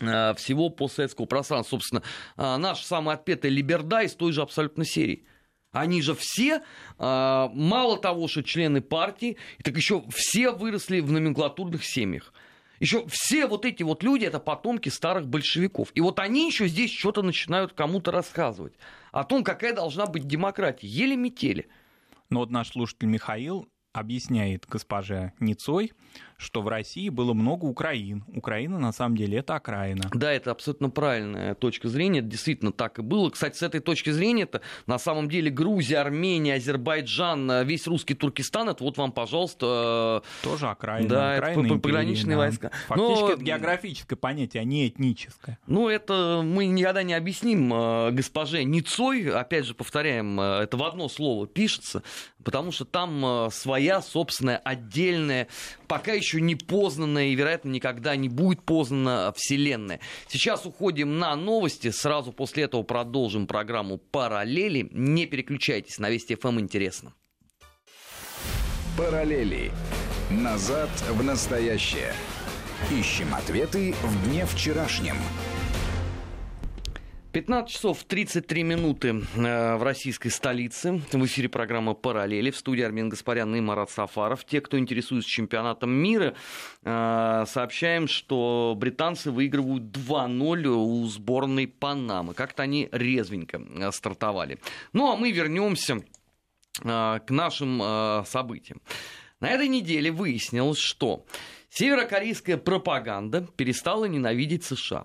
э, 0.00 0.34
всего 0.34 0.70
постсоветского 0.70 1.26
пространства. 1.26 1.76
Собственно, 1.76 2.02
э, 2.36 2.56
наш 2.56 2.82
самый 2.82 3.14
отпетый 3.14 3.50
Либерда 3.50 4.02
из 4.02 4.14
той 4.14 4.32
же 4.32 4.42
абсолютно 4.42 4.84
серии. 4.84 5.24
Они 5.72 6.02
же 6.02 6.16
все, 6.16 6.62
мало 6.98 7.96
того, 7.96 8.26
что 8.26 8.42
члены 8.42 8.80
партии, 8.80 9.36
так 9.62 9.76
еще 9.76 10.02
все 10.12 10.50
выросли 10.50 10.98
в 10.98 11.12
номенклатурных 11.12 11.84
семьях. 11.84 12.32
Еще 12.80 13.06
все 13.06 13.46
вот 13.46 13.64
эти 13.64 13.84
вот 13.84 14.02
люди, 14.02 14.24
это 14.24 14.40
потомки 14.40 14.88
старых 14.88 15.28
большевиков. 15.28 15.92
И 15.94 16.00
вот 16.00 16.18
они 16.18 16.46
еще 16.46 16.66
здесь 16.66 16.92
что-то 16.92 17.22
начинают 17.22 17.74
кому-то 17.74 18.10
рассказывать 18.10 18.72
о 19.12 19.22
том, 19.22 19.44
какая 19.44 19.72
должна 19.72 20.06
быть 20.06 20.26
демократия. 20.26 20.88
Еле 20.88 21.14
метели. 21.14 21.68
Но 22.30 22.40
вот 22.40 22.50
наш 22.50 22.70
слушатель 22.70 23.08
Михаил 23.08 23.68
объясняет 23.92 24.66
госпоже 24.68 25.32
Ницой, 25.40 25.92
что 26.40 26.62
в 26.62 26.68
России 26.68 27.10
было 27.10 27.34
много 27.34 27.66
Украин. 27.66 28.24
Украина, 28.34 28.78
на 28.78 28.92
самом 28.92 29.16
деле, 29.16 29.38
это 29.38 29.56
окраина. 29.56 30.10
Да, 30.14 30.32
это 30.32 30.50
абсолютно 30.50 30.88
правильная 30.88 31.54
точка 31.54 31.88
зрения. 31.88 32.20
Это 32.20 32.28
действительно 32.28 32.72
так 32.72 32.98
и 32.98 33.02
было. 33.02 33.28
Кстати, 33.28 33.58
с 33.58 33.62
этой 33.62 33.80
точки 33.80 34.08
зрения, 34.10 34.44
это 34.44 34.62
на 34.86 34.98
самом 34.98 35.28
деле 35.28 35.50
Грузия, 35.50 35.98
Армения, 35.98 36.54
Азербайджан, 36.54 37.50
э, 37.50 37.64
весь 37.64 37.86
русский 37.86 38.14
Туркестан, 38.14 38.70
это 38.70 38.82
вот 38.82 38.96
вам, 38.96 39.12
пожалуйста, 39.12 40.22
э, 40.24 40.44
Тоже 40.44 40.68
окраина. 40.68 41.08
Да, 41.08 41.32
это 41.34 41.38
окраина 41.42 41.60
империи, 41.60 41.78
пограничные 41.78 42.36
да. 42.36 42.38
войска. 42.38 42.70
Фактически 42.88 43.20
Но- 43.20 43.32
это 43.32 43.42
географическое 43.42 44.16
понятие, 44.16 44.62
а 44.62 44.64
не 44.64 44.88
этническое. 44.88 45.58
Ну, 45.66 45.88
это 45.88 46.40
мы 46.42 46.66
никогда 46.66 47.02
не 47.02 47.12
объясним 47.12 47.72
э, 47.74 48.10
госпоже 48.12 48.64
Ницой. 48.64 49.30
Опять 49.30 49.66
же, 49.66 49.74
повторяем, 49.74 50.40
это 50.40 50.76
в 50.78 50.82
одно 50.84 51.10
слово 51.10 51.46
пишется, 51.46 52.02
потому 52.42 52.72
что 52.72 52.86
там 52.86 53.50
своя 53.50 54.00
собственная, 54.00 54.56
отдельная, 54.56 55.48
пока 55.86 56.12
еще 56.12 56.29
не 56.38 56.54
познанная 56.54 57.28
и, 57.28 57.34
вероятно, 57.34 57.70
никогда 57.70 58.14
не 58.14 58.28
будет 58.28 58.62
познана 58.62 59.32
Вселенная. 59.36 60.00
Сейчас 60.28 60.66
уходим 60.66 61.18
на 61.18 61.34
новости. 61.34 61.90
Сразу 61.90 62.32
после 62.32 62.64
этого 62.64 62.82
продолжим 62.82 63.46
программу 63.46 63.98
«Параллели». 63.98 64.88
Не 64.92 65.26
переключайтесь, 65.26 65.98
на 65.98 66.10
Вести 66.10 66.36
ФМ 66.36 66.60
интересно. 66.60 67.14
Параллели. 68.96 69.72
Назад 70.30 70.90
в 71.08 71.24
настоящее. 71.24 72.12
Ищем 72.90 73.34
ответы 73.34 73.94
в 74.02 74.28
дне 74.28 74.46
вчерашнем. 74.46 75.16
15 77.32 77.72
часов 77.72 78.02
33 78.02 78.64
минуты 78.64 79.22
э, 79.36 79.76
в 79.76 79.84
российской 79.84 80.30
столице. 80.30 81.00
В 81.12 81.24
эфире 81.26 81.48
программа 81.48 81.94
«Параллели». 81.94 82.50
В 82.50 82.56
студии 82.56 82.82
Армин 82.82 83.08
Гаспарян 83.08 83.54
и 83.54 83.60
Марат 83.60 83.90
Сафаров. 83.90 84.44
Те, 84.44 84.60
кто 84.60 84.76
интересуется 84.76 85.30
чемпионатом 85.30 85.92
мира, 85.92 86.34
э, 86.82 87.44
сообщаем, 87.46 88.08
что 88.08 88.74
британцы 88.76 89.30
выигрывают 89.30 89.84
2-0 89.96 90.66
у 90.66 91.06
сборной 91.06 91.68
Панамы. 91.68 92.34
Как-то 92.34 92.64
они 92.64 92.88
резвенько 92.90 93.60
э, 93.60 93.92
стартовали. 93.92 94.58
Ну, 94.92 95.12
а 95.12 95.16
мы 95.16 95.30
вернемся 95.30 96.02
к 96.82 97.24
нашим 97.28 98.24
событиям. 98.24 98.80
На 99.40 99.50
этой 99.50 99.68
неделе 99.68 100.10
выяснилось, 100.10 100.78
что 100.78 101.26
северокорейская 101.68 102.56
пропаганда 102.56 103.46
перестала 103.56 104.06
ненавидеть 104.06 104.64
США 104.64 105.04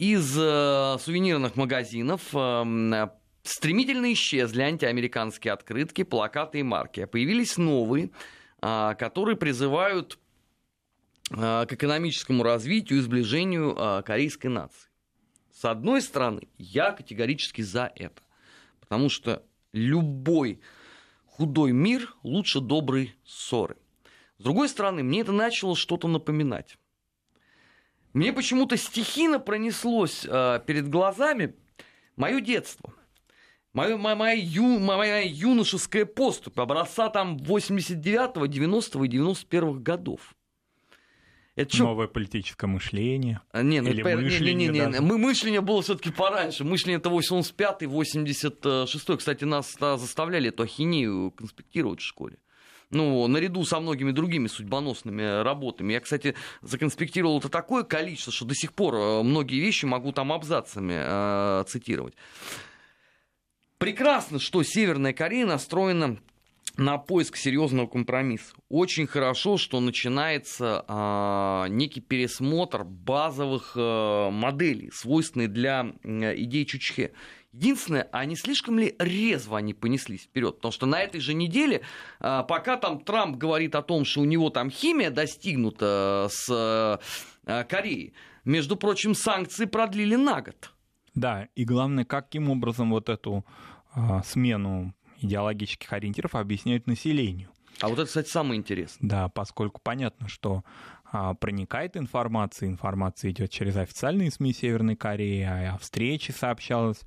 из 0.00 0.34
э, 0.34 0.96
сувенирных 0.98 1.56
магазинов 1.56 2.22
э, 2.32 3.08
стремительно 3.42 4.10
исчезли 4.14 4.62
антиамериканские 4.62 5.52
открытки, 5.52 6.04
плакаты 6.04 6.60
и 6.60 6.62
марки. 6.62 7.04
Появились 7.04 7.58
новые, 7.58 8.10
э, 8.62 8.94
которые 8.98 9.36
призывают 9.36 10.18
э, 11.30 11.66
к 11.66 11.72
экономическому 11.74 12.42
развитию 12.42 13.00
и 13.00 13.02
сближению 13.02 13.76
э, 13.76 14.02
корейской 14.02 14.46
нации. 14.46 14.88
С 15.52 15.66
одной 15.66 16.00
стороны, 16.00 16.48
я 16.56 16.92
категорически 16.92 17.60
за 17.60 17.92
это. 17.94 18.22
Потому 18.80 19.10
что 19.10 19.42
любой 19.74 20.62
худой 21.26 21.72
мир 21.72 22.14
лучше 22.22 22.60
доброй 22.60 23.14
ссоры. 23.26 23.76
С 24.38 24.42
другой 24.42 24.70
стороны, 24.70 25.02
мне 25.02 25.20
это 25.20 25.32
начало 25.32 25.76
что-то 25.76 26.08
напоминать. 26.08 26.78
Мне 28.12 28.32
почему-то 28.32 28.76
стихийно 28.76 29.38
пронеслось 29.38 30.26
э, 30.28 30.60
перед 30.66 30.88
глазами 30.88 31.54
мое 32.16 32.40
детство. 32.40 32.92
Моя, 33.72 33.96
моя, 33.96 34.16
моя, 34.16 34.32
ю, 34.32 34.80
моя 34.80 35.20
юношеская 35.20 36.04
поступь 36.04 36.58
образца 36.58 37.08
там 37.08 37.36
89-го, 37.36 38.46
90-го 38.46 39.04
и 39.04 39.08
91-х 39.08 39.80
годов. 39.80 40.34
Это 41.54 41.72
что? 41.72 41.84
Новое 41.84 42.08
политическое 42.08 42.66
мышление. 42.66 43.42
А, 43.52 43.62
не, 43.62 43.80
ну, 43.80 43.90
Или 43.90 44.00
это, 44.00 44.20
мышление 44.20 44.68
не, 44.68 44.78
не, 44.78 44.86
не, 44.86 44.92
не. 44.92 45.00
Мы, 45.00 45.18
мышление 45.18 45.60
было 45.60 45.82
все-таки 45.82 46.10
пораньше. 46.10 46.64
Мышление 46.64 46.98
это 46.98 47.10
85-й, 47.10 47.86
86-й. 47.86 49.16
Кстати, 49.18 49.44
нас 49.44 49.76
заставляли 49.78 50.48
эту 50.48 50.64
ахинею 50.64 51.30
конспектировать 51.30 52.00
в 52.00 52.04
школе 52.04 52.38
ну, 52.90 53.26
наряду 53.26 53.64
со 53.64 53.80
многими 53.80 54.10
другими 54.10 54.48
судьбоносными 54.48 55.42
работами. 55.42 55.92
Я, 55.92 56.00
кстати, 56.00 56.34
законспектировал 56.62 57.38
это 57.38 57.48
такое 57.48 57.84
количество, 57.84 58.32
что 58.32 58.44
до 58.44 58.54
сих 58.54 58.72
пор 58.72 58.94
э, 58.94 59.22
многие 59.22 59.60
вещи 59.60 59.84
могу 59.84 60.12
там 60.12 60.32
абзацами 60.32 60.94
э, 60.96 61.64
цитировать. 61.68 62.14
Прекрасно, 63.78 64.38
что 64.38 64.62
Северная 64.62 65.12
Корея 65.12 65.46
настроена 65.46 66.18
на 66.76 66.98
поиск 66.98 67.36
серьезного 67.36 67.86
компромисса. 67.86 68.54
Очень 68.68 69.06
хорошо, 69.06 69.56
что 69.56 69.80
начинается 69.80 70.84
э, 70.86 71.66
некий 71.68 72.00
пересмотр 72.00 72.84
базовых 72.84 73.72
э, 73.76 74.30
моделей, 74.30 74.90
свойственных 74.92 75.52
для 75.52 75.92
э, 76.02 76.34
идей 76.36 76.64
Чучхе. 76.64 77.12
Единственное, 77.52 78.08
а 78.12 78.24
не 78.24 78.36
слишком 78.36 78.78
ли 78.78 78.94
резво 78.98 79.58
они 79.58 79.74
понеслись 79.74 80.22
вперед? 80.22 80.56
Потому 80.56 80.72
что 80.72 80.86
на 80.86 81.00
этой 81.00 81.20
же 81.20 81.34
неделе, 81.34 81.82
э, 82.20 82.44
пока 82.48 82.76
там 82.76 83.00
Трамп 83.00 83.36
говорит 83.36 83.74
о 83.74 83.82
том, 83.82 84.04
что 84.04 84.20
у 84.20 84.24
него 84.24 84.50
там 84.50 84.70
химия 84.70 85.10
достигнута 85.10 86.28
с 86.30 87.00
э, 87.46 87.64
Кореей, 87.64 88.14
между 88.44 88.76
прочим, 88.76 89.14
санкции 89.14 89.64
продлили 89.64 90.14
на 90.14 90.42
год. 90.42 90.72
Да, 91.14 91.48
и 91.56 91.64
главное, 91.64 92.04
каким 92.04 92.50
образом 92.50 92.90
вот 92.90 93.08
эту 93.08 93.44
э, 93.96 94.20
смену 94.24 94.94
идеологических 95.20 95.92
ориентиров 95.92 96.34
объясняют 96.36 96.86
населению. 96.86 97.50
А 97.80 97.88
вот 97.88 97.98
это, 97.98 98.06
кстати, 98.06 98.28
самое 98.28 98.58
интересное. 98.58 99.08
Да, 99.08 99.28
поскольку 99.28 99.80
понятно, 99.82 100.28
что 100.28 100.64
а, 100.99 100.99
проникает 101.40 101.96
информация, 101.96 102.68
информация 102.68 103.30
идет 103.30 103.50
через 103.50 103.76
официальные 103.76 104.30
СМИ 104.30 104.52
Северной 104.52 104.96
Кореи, 104.96 105.42
а 105.42 105.74
о 105.74 105.78
встрече 105.78 106.32
сообщалось, 106.32 107.00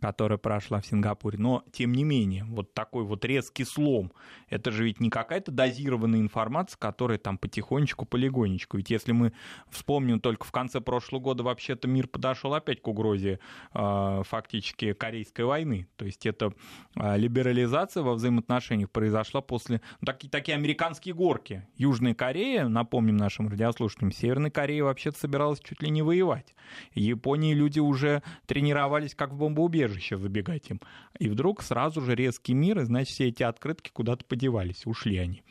которая 0.00 0.38
прошла 0.38 0.80
в 0.80 0.86
Сингапуре. 0.86 1.38
Но, 1.38 1.62
тем 1.72 1.92
не 1.92 2.04
менее, 2.04 2.44
вот 2.44 2.72
такой 2.72 3.04
вот 3.04 3.24
резкий 3.24 3.64
слом, 3.64 4.12
это 4.48 4.70
же 4.70 4.84
ведь 4.84 5.00
не 5.00 5.10
какая-то 5.10 5.52
дозированная 5.52 6.20
информация, 6.20 6.78
которая 6.78 7.18
там 7.18 7.36
потихонечку, 7.36 8.06
полигонечку. 8.06 8.78
Ведь 8.78 8.90
если 8.90 9.12
мы 9.12 9.32
вспомним, 9.68 10.20
только 10.20 10.46
в 10.46 10.52
конце 10.52 10.80
прошлого 10.80 11.20
года 11.20 11.42
вообще-то 11.42 11.86
мир 11.86 12.08
подошел 12.08 12.54
опять 12.54 12.80
к 12.80 12.88
угрозе 12.88 13.40
э, 13.74 14.22
фактически 14.24 14.94
Корейской 14.94 15.44
войны. 15.44 15.86
То 15.96 16.06
есть 16.06 16.24
это 16.24 16.54
либерализация 16.96 18.02
во 18.02 18.14
взаимоотношениях 18.14 18.90
произошла 18.90 19.42
после... 19.42 19.82
Ну, 20.00 20.06
такие, 20.06 20.30
такие 20.30 20.54
американские 20.54 21.14
горки. 21.14 21.66
Южная 21.76 22.14
Корея, 22.14 22.68
напомним 22.68 23.16
нашим 23.16 23.49
радиослушателям, 23.50 24.12
Северная 24.12 24.50
Корея 24.50 24.84
вообще-то 24.84 25.18
собиралась 25.18 25.60
чуть 25.60 25.82
ли 25.82 25.90
не 25.90 26.02
воевать. 26.02 26.54
В 26.94 26.98
Японии 26.98 27.54
люди 27.54 27.78
уже 27.78 28.22
тренировались 28.46 29.14
как 29.14 29.32
в 29.32 29.36
бомбоубежище 29.36 30.16
забегать 30.16 30.70
им. 30.70 30.80
И 31.18 31.28
вдруг 31.28 31.62
сразу 31.62 32.00
же 32.00 32.14
резкий 32.14 32.54
мир, 32.54 32.80
и 32.80 32.84
значит 32.84 33.14
все 33.14 33.28
эти 33.28 33.42
открытки 33.42 33.90
куда-то 33.92 34.24
подевались, 34.24 34.86
ушли 34.86 35.18
они. 35.18 35.42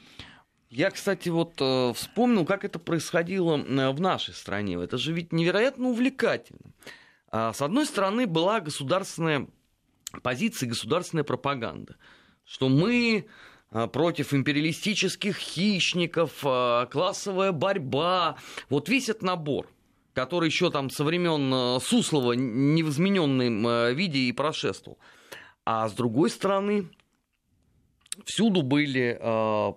Я, 0.69 0.91
кстати, 0.91 1.29
вот 1.29 1.53
э, 1.59 1.93
вспомнил, 1.95 2.45
как 2.45 2.63
это 2.63 2.77
происходило 2.77 3.57
э, 3.57 3.89
в 3.89 3.99
нашей 3.99 4.35
стране. 4.35 4.75
Это 4.75 4.97
же 4.97 5.13
ведь 5.13 5.33
невероятно 5.33 5.89
увлекательно. 5.89 6.73
А, 7.31 7.53
с 7.53 7.62
одной 7.62 7.85
стороны, 7.85 8.27
была 8.27 8.59
государственная 8.59 9.47
позиция, 10.21 10.69
государственная 10.69 11.23
пропаганда, 11.23 11.97
что 12.45 12.69
мы 12.69 13.25
против 13.71 14.34
империалистических 14.34 15.38
хищников, 15.38 16.39
а, 16.43 16.88
классовая 16.88 17.51
борьба. 17.51 18.38
Вот 18.69 18.89
весь 18.89 19.10
этот 19.10 19.23
набор, 19.23 19.67
который 20.13 20.47
еще 20.47 20.71
там 20.71 20.89
со 20.89 21.03
времен 21.03 21.51
а, 21.53 21.79
Суслова 21.79 22.34
не 22.34 22.84
в 22.84 22.89
измененном 22.89 23.95
виде 23.95 24.19
и 24.19 24.32
прошествовал. 24.32 24.97
А 25.65 25.88
с 25.88 25.93
другой 25.93 26.32
стороны, 26.32 26.89
всюду 28.25 28.63
были 28.63 29.19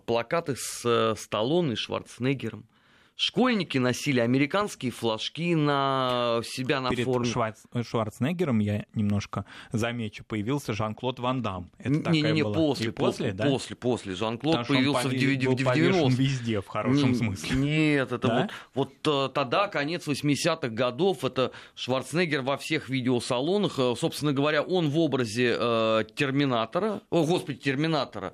плакаты 0.06 0.56
с 0.56 1.14
Сталлоне 1.18 1.74
и 1.74 1.76
Шварценеггером. 1.76 2.66
Школьники 3.14 3.78
носили 3.78 4.20
американские 4.20 4.90
флажки 4.90 5.54
на 5.54 6.40
себя 6.44 6.80
на 6.80 6.90
Перед 6.90 7.04
форме. 7.04 7.26
Шварц... 7.28 7.60
Шварценеггером, 7.82 8.58
я 8.60 8.86
немножко 8.94 9.44
замечу, 9.70 10.24
появился 10.24 10.72
Жан-Клод 10.72 11.18
Ван 11.18 11.42
Дам. 11.42 11.70
Не-не-не, 11.84 12.42
после, 12.42 12.90
после, 12.90 12.92
после, 12.92 13.32
да? 13.32 13.44
после, 13.44 13.76
после. 13.76 14.14
Жан-Клод 14.14 14.66
появился 14.66 15.08
в 15.08 15.12
90-х. 15.12 16.16
везде, 16.16 16.60
в 16.60 16.68
хорошем 16.68 17.10
не, 17.10 17.14
смысле. 17.14 17.56
Нет, 17.56 18.12
это 18.12 18.28
да? 18.28 18.48
вот, 18.74 18.96
вот 19.04 19.28
э, 19.28 19.32
тогда, 19.34 19.68
конец 19.68 20.08
80-х 20.08 20.68
годов, 20.68 21.24
это 21.24 21.52
Шварценеггер 21.74 22.40
во 22.40 22.56
всех 22.56 22.88
видеосалонах, 22.88 23.78
э, 23.78 23.94
собственно 23.96 24.32
говоря, 24.32 24.62
он 24.62 24.88
в 24.88 24.98
образе 24.98 25.54
э, 25.58 26.04
Терминатора, 26.14 27.02
о, 27.10 27.24
господи, 27.26 27.58
Терминатора, 27.58 28.32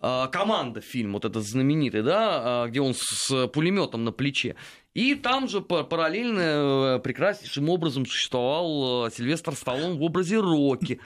э, 0.00 0.26
команда 0.30 0.82
фильм, 0.82 1.14
вот 1.14 1.24
этот 1.24 1.44
знаменитый, 1.44 2.02
да, 2.02 2.64
э, 2.66 2.68
где 2.68 2.80
он 2.80 2.94
с 2.94 3.48
пулеметом 3.48 4.01
на 4.02 4.12
плече. 4.12 4.56
И 4.94 5.14
там 5.14 5.48
же 5.48 5.60
параллельно 5.60 6.96
э, 6.96 7.00
прекраснейшим 7.02 7.68
образом 7.70 8.04
существовал 8.04 9.06
э, 9.06 9.10
Сильвестр 9.10 9.54
Сталлоне 9.54 9.98
в 9.98 10.02
образе 10.02 10.38
Рокки. 10.38 11.00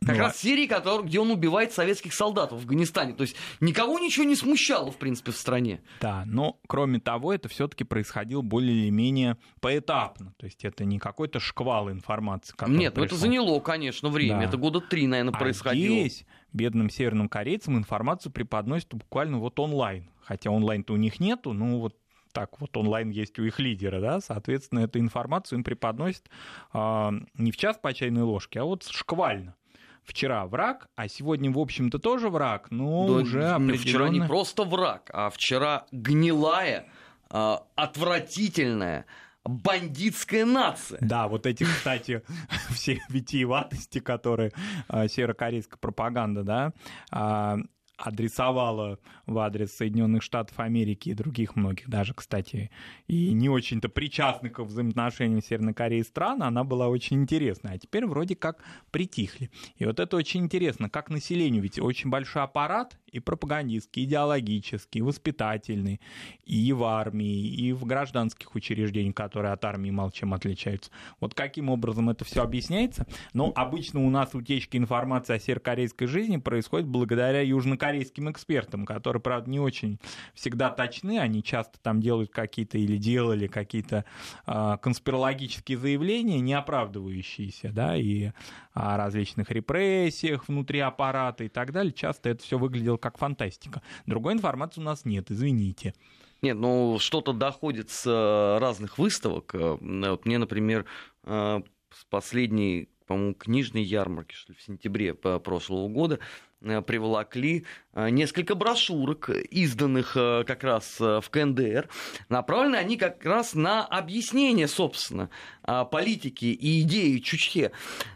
Как 0.00 0.16
ну, 0.16 0.22
раз 0.22 0.34
а 0.34 0.38
серии, 0.38 0.66
который, 0.66 1.04
где 1.06 1.18
он 1.18 1.30
убивает 1.30 1.72
советских 1.72 2.14
солдат 2.14 2.52
в 2.52 2.54
Афганистане. 2.54 3.14
То 3.14 3.22
есть 3.22 3.34
никого 3.60 3.98
ничего 3.98 4.24
не 4.24 4.36
смущало, 4.36 4.92
в 4.92 4.96
принципе, 4.96 5.32
в 5.32 5.36
стране. 5.36 5.80
Да, 6.00 6.22
но 6.24 6.60
кроме 6.68 7.00
того, 7.00 7.32
это 7.32 7.48
все-таки 7.48 7.82
происходило 7.82 8.42
более 8.42 8.76
или 8.76 8.90
менее 8.90 9.38
поэтапно. 9.60 10.34
То 10.36 10.46
есть 10.46 10.64
это 10.64 10.84
не 10.84 11.00
какой-то 11.00 11.40
шквал 11.40 11.90
информации. 11.90 12.54
Нет, 12.68 12.96
ну 12.96 13.02
это 13.02 13.16
заняло, 13.16 13.58
конечно, 13.58 14.08
время. 14.08 14.38
Да. 14.38 14.44
Это 14.44 14.56
года 14.56 14.80
три, 14.80 15.08
наверное, 15.08 15.34
а 15.34 15.38
происходило. 15.38 15.96
Здесь 15.96 16.24
бедным 16.52 16.90
северным 16.90 17.28
корейцам 17.28 17.76
информацию 17.76 18.30
преподносят 18.30 18.94
буквально 18.94 19.38
вот 19.38 19.58
онлайн. 19.58 20.10
Хотя 20.22 20.50
онлайн-то 20.50 20.92
у 20.92 20.96
них 20.96 21.18
нету, 21.18 21.52
ну 21.52 21.80
вот 21.80 21.96
так 22.38 22.60
вот 22.60 22.76
онлайн 22.76 23.10
есть 23.10 23.36
у 23.40 23.42
их 23.42 23.58
лидера, 23.58 24.00
да, 24.00 24.20
соответственно, 24.20 24.80
эту 24.80 25.00
информацию 25.00 25.58
им 25.58 25.64
преподносят 25.64 26.30
э, 26.72 27.10
не 27.34 27.50
в 27.50 27.56
час 27.56 27.76
по 27.82 27.92
чайной 27.92 28.22
ложке, 28.22 28.60
а 28.60 28.64
вот 28.64 28.84
шквально 28.84 29.56
вчера 30.04 30.46
враг, 30.46 30.88
а 30.94 31.08
сегодня, 31.08 31.50
в 31.50 31.58
общем-то, 31.58 31.98
тоже 31.98 32.28
враг, 32.28 32.70
но 32.70 33.08
да, 33.08 33.14
уже 33.14 33.44
определенно... 33.44 33.76
Вчера 33.76 34.08
не 34.08 34.20
просто 34.20 34.62
враг, 34.62 35.10
а 35.12 35.30
вчера 35.30 35.86
гнилая, 35.90 36.86
э, 37.28 37.56
отвратительная, 37.74 39.06
бандитская 39.44 40.44
нация. 40.44 40.98
Да, 41.00 41.26
вот 41.26 41.44
эти, 41.44 41.64
кстати, 41.64 42.22
все 42.70 43.00
витиеватости, 43.08 43.98
которые 43.98 44.52
э, 44.88 45.08
северокорейская 45.08 45.78
пропаганда, 45.78 46.44
да, 46.44 46.72
э, 47.10 47.56
адресовала 47.98 48.98
в 49.26 49.38
адрес 49.38 49.72
Соединенных 49.72 50.22
Штатов 50.22 50.58
Америки 50.60 51.10
и 51.10 51.14
других 51.14 51.56
многих, 51.56 51.88
даже, 51.88 52.14
кстати, 52.14 52.70
и 53.08 53.32
не 53.32 53.48
очень-то 53.48 53.88
причастных 53.88 54.52
к 54.52 54.60
взаимоотношениям 54.60 55.42
Северной 55.42 55.74
Кореи 55.74 56.02
стран, 56.02 56.42
она 56.42 56.64
была 56.64 56.88
очень 56.88 57.20
интересная. 57.22 57.74
А 57.74 57.78
теперь 57.78 58.06
вроде 58.06 58.36
как 58.36 58.62
притихли. 58.90 59.50
И 59.76 59.84
вот 59.84 59.98
это 60.00 60.16
очень 60.16 60.44
интересно, 60.44 60.88
как 60.88 61.10
населению, 61.10 61.62
ведь 61.62 61.78
очень 61.78 62.08
большой 62.08 62.42
аппарат, 62.42 62.96
и 63.12 63.20
пропагандистский, 63.20 64.04
идеологический, 64.04 65.00
воспитательный, 65.00 66.00
и 66.44 66.72
в 66.72 66.84
армии, 66.84 67.48
и 67.48 67.72
в 67.72 67.84
гражданских 67.84 68.54
учреждениях, 68.54 69.14
которые 69.14 69.52
от 69.52 69.64
армии 69.64 69.90
мало 69.90 70.12
чем 70.12 70.34
отличаются. 70.34 70.90
Вот 71.20 71.34
каким 71.34 71.70
образом 71.70 72.10
это 72.10 72.24
все 72.24 72.42
объясняется? 72.42 73.06
Но 73.32 73.52
обычно 73.54 74.04
у 74.04 74.10
нас 74.10 74.34
утечки 74.34 74.76
информации 74.76 75.34
о 75.34 75.38
северокорейской 75.38 76.06
жизни 76.06 76.36
происходит 76.36 76.86
благодаря 76.86 77.40
южнокорейским 77.88 78.30
экспертам, 78.30 78.86
которые, 78.86 79.20
правда, 79.20 79.50
не 79.50 79.60
очень 79.60 79.98
всегда 80.34 80.70
точны, 80.70 81.18
они 81.18 81.42
часто 81.42 81.78
там 81.80 82.00
делают 82.00 82.30
какие-то 82.30 82.78
или 82.78 82.96
делали 82.96 83.46
какие-то 83.46 84.04
э, 84.46 84.76
конспирологические 84.80 85.78
заявления, 85.78 86.40
не 86.40 86.54
оправдывающиеся, 86.54 87.70
да, 87.72 87.96
и 87.96 88.30
о 88.72 88.96
различных 88.96 89.50
репрессиях 89.50 90.48
внутри 90.48 90.80
аппарата 90.80 91.44
и 91.44 91.48
так 91.48 91.72
далее. 91.72 91.92
Часто 91.92 92.30
это 92.30 92.42
все 92.42 92.58
выглядело 92.58 92.96
как 92.96 93.18
фантастика. 93.18 93.82
Другой 94.06 94.34
информации 94.34 94.80
у 94.80 94.84
нас 94.84 95.04
нет, 95.04 95.30
извините. 95.30 95.94
Нет, 96.40 96.56
ну 96.56 96.98
что-то 97.00 97.32
доходит 97.32 97.90
с 97.90 98.06
э, 98.06 98.58
разных 98.60 98.98
выставок. 98.98 99.54
Э, 99.54 99.76
вот 99.80 100.24
мне, 100.24 100.38
например, 100.38 100.84
э, 101.24 101.60
с 101.90 102.04
последней, 102.04 102.88
по-моему, 103.06 103.34
книжной 103.34 103.82
ярмарки, 103.82 104.34
что 104.34 104.52
ли, 104.52 104.58
в 104.58 104.62
сентябре 104.62 105.14
прошлого 105.14 105.88
года, 105.88 106.20
приволокли 106.60 107.64
э, 107.94 108.10
несколько 108.10 108.54
брошюрок, 108.54 109.30
изданных 109.30 110.16
э, 110.16 110.44
как 110.44 110.64
раз 110.64 110.98
в 110.98 111.24
КНДР. 111.30 111.88
Направлены 112.28 112.76
они 112.76 112.96
как 112.96 113.24
раз 113.24 113.54
на 113.54 113.84
объяснение, 113.84 114.68
собственно, 114.68 115.30
политики 115.62 116.46
и 116.46 116.82
идеи 116.82 117.18
Чучхе. 117.18 117.72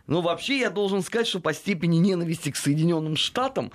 Но 0.06 0.22
вообще 0.22 0.58
я 0.58 0.70
должен 0.70 1.02
сказать, 1.02 1.26
что 1.26 1.40
по 1.40 1.52
степени 1.52 1.98
ненависти 1.98 2.50
к 2.50 2.56
Соединенным 2.56 3.16
Штатам, 3.16 3.72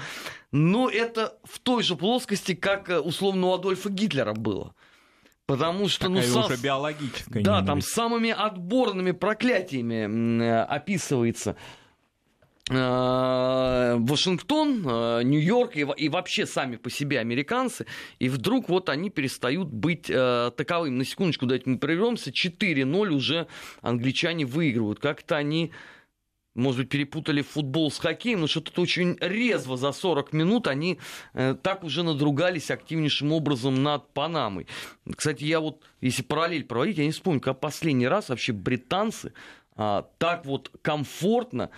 ну, 0.52 0.90
это 0.90 1.38
в 1.44 1.60
той 1.60 1.84
же 1.84 1.96
плоскости, 1.96 2.56
как 2.56 2.90
условно 3.04 3.48
у 3.48 3.54
Адольфа 3.54 3.90
Гитлера 3.90 4.34
было. 4.34 4.74
Потому 5.46 5.88
что, 5.88 6.08
Такая 6.08 6.28
ну, 6.28 6.40
уже 6.42 6.58
биологическая 6.58 7.42
Да, 7.42 7.62
ненависть. 7.62 7.68
там 7.68 7.82
самыми 7.82 8.32
отборными 8.32 9.12
проклятиями 9.12 10.50
описывается 10.66 11.52
Э, 11.52 11.87
Вашингтон, 12.70 14.84
э, 14.86 15.22
Нью-Йорк 15.24 15.78
и, 15.78 16.10
вообще 16.10 16.46
сами 16.46 16.76
по 16.76 16.90
себе 16.90 17.20
американцы, 17.20 17.86
и 18.20 18.28
вдруг 18.28 18.68
вот 18.68 18.90
они 18.90 19.10
перестают 19.10 19.70
быть 19.70 20.10
э, 20.10 20.52
таковыми. 20.56 20.98
На 20.98 21.06
секундочку 21.06 21.46
дайте 21.46 21.70
мы 21.70 21.78
прервемся, 21.78 22.32
4-0 22.32 23.10
уже 23.10 23.48
англичане 23.82 24.46
выигрывают. 24.46 25.00
Как-то 25.00 25.38
они, 25.38 25.72
может 26.56 26.82
быть, 26.82 26.90
перепутали 26.90 27.42
футбол 27.42 27.90
с 27.90 28.00
хоккеем, 28.00 28.42
но 28.42 28.48
что-то 28.48 28.82
очень 28.82 29.16
резво 29.22 29.78
за 29.78 29.94
40 29.94 30.34
минут 30.34 30.68
они 30.68 31.00
э, 31.34 31.56
так 31.62 31.86
уже 31.86 32.04
надругались 32.04 32.70
активнейшим 32.70 33.32
образом 33.32 33.82
над 33.82 34.12
Панамой. 34.12 34.68
Кстати, 35.16 35.46
я 35.46 35.62
вот, 35.62 35.84
если 36.02 36.22
параллель 36.22 36.66
проводить, 36.66 36.98
я 36.98 37.06
не 37.06 37.12
вспомню, 37.12 37.40
как 37.40 37.62
последний 37.62 38.10
раз 38.10 38.28
вообще 38.28 38.52
британцы 38.52 39.32
а, 39.78 40.10
так 40.18 40.46
вот 40.46 40.72
комфортно 40.82 41.70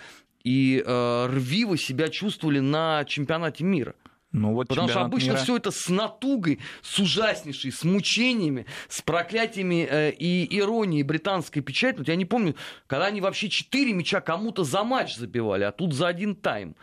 и 0.44 0.82
э, 0.84 1.26
рвиво 1.26 1.76
себя 1.76 2.08
чувствовали 2.08 2.60
на 2.60 3.04
чемпионате 3.04 3.64
мира. 3.64 3.94
Ну, 4.32 4.54
вот 4.54 4.68
Потому 4.68 4.88
что 4.88 5.00
обычно 5.00 5.32
мира... 5.32 5.42
все 5.42 5.56
это 5.56 5.72
с 5.72 5.88
натугой, 5.88 6.60
с 6.82 6.98
ужаснейшей, 7.00 7.72
с 7.72 7.82
мучениями, 7.82 8.66
с 8.88 9.02
проклятиями 9.02 9.86
э, 9.90 10.12
и 10.12 10.46
иронией 10.56 11.02
британской 11.02 11.62
печати. 11.62 11.98
Вот 11.98 12.08
я 12.08 12.14
не 12.14 12.24
помню, 12.24 12.54
когда 12.86 13.06
они 13.06 13.20
вообще 13.20 13.48
четыре 13.48 13.92
мяча 13.92 14.20
кому-то 14.20 14.62
за 14.62 14.84
матч 14.84 15.16
забивали, 15.16 15.64
а 15.64 15.72
тут 15.72 15.94
за 15.94 16.06
один 16.06 16.36
тайм. 16.36 16.76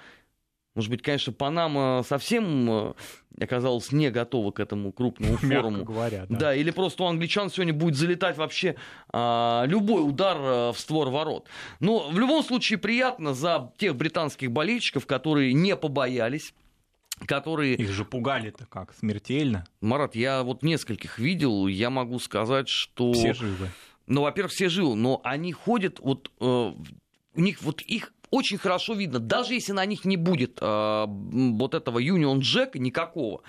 Может 0.78 0.92
быть, 0.92 1.02
конечно, 1.02 1.34
Панама 1.34 2.04
совсем 2.08 2.70
э, 2.70 2.94
оказалась 3.42 3.92
не 3.92 4.12
готова 4.12 4.52
к 4.52 4.60
этому 4.60 4.92
крупному 4.92 5.38
форуму. 5.38 5.84
говоря, 5.84 6.28
да. 6.30 6.38
да. 6.38 6.56
или 6.56 6.70
просто 6.70 7.02
у 7.02 7.08
англичан 7.08 7.50
сегодня 7.50 7.74
будет 7.74 7.96
залетать 7.96 8.38
вообще 8.38 8.76
а, 9.10 9.64
любой 9.66 10.08
удар 10.08 10.38
а, 10.40 10.72
в 10.74 10.80
створ 10.80 11.10
ворот. 11.10 11.48
Но 11.80 12.10
в 12.10 12.20
любом 12.20 12.44
случае 12.44 12.78
приятно 12.78 13.34
за 13.34 13.74
тех 13.80 13.96
британских 13.96 14.52
болельщиков, 14.52 15.08
которые 15.08 15.54
не 15.54 15.76
побоялись 15.76 16.54
которые... 17.26 17.74
Их 17.74 17.90
же 17.90 18.06
пугали-то 18.06 18.68
как, 18.68 18.94
смертельно. 18.94 19.66
Марат, 19.82 20.14
я 20.14 20.44
вот 20.44 20.62
нескольких 20.62 21.18
видел, 21.18 21.66
я 21.66 21.90
могу 21.90 22.20
сказать, 22.20 22.70
что... 22.70 23.14
Все 23.14 23.34
живы. 23.34 23.70
Ну, 24.06 24.22
во-первых, 24.22 24.52
все 24.52 24.70
живы, 24.70 24.96
но 24.96 25.22
они 25.24 25.54
ходят, 25.54 26.00
вот 26.00 26.32
э, 26.40 26.46
у 27.38 27.42
них 27.42 27.62
вот 27.62 27.82
их 27.82 28.14
очень 28.30 28.58
хорошо 28.58 28.94
видно, 28.94 29.20
даже 29.20 29.54
если 29.54 29.72
на 29.72 29.86
них 29.86 30.06
не 30.06 30.18
будет 30.18 30.60
э, 30.62 31.06
вот 31.08 31.74
этого 31.74 32.00
Union 32.00 32.40
Jack 32.40 32.78
никакого, 32.78 33.42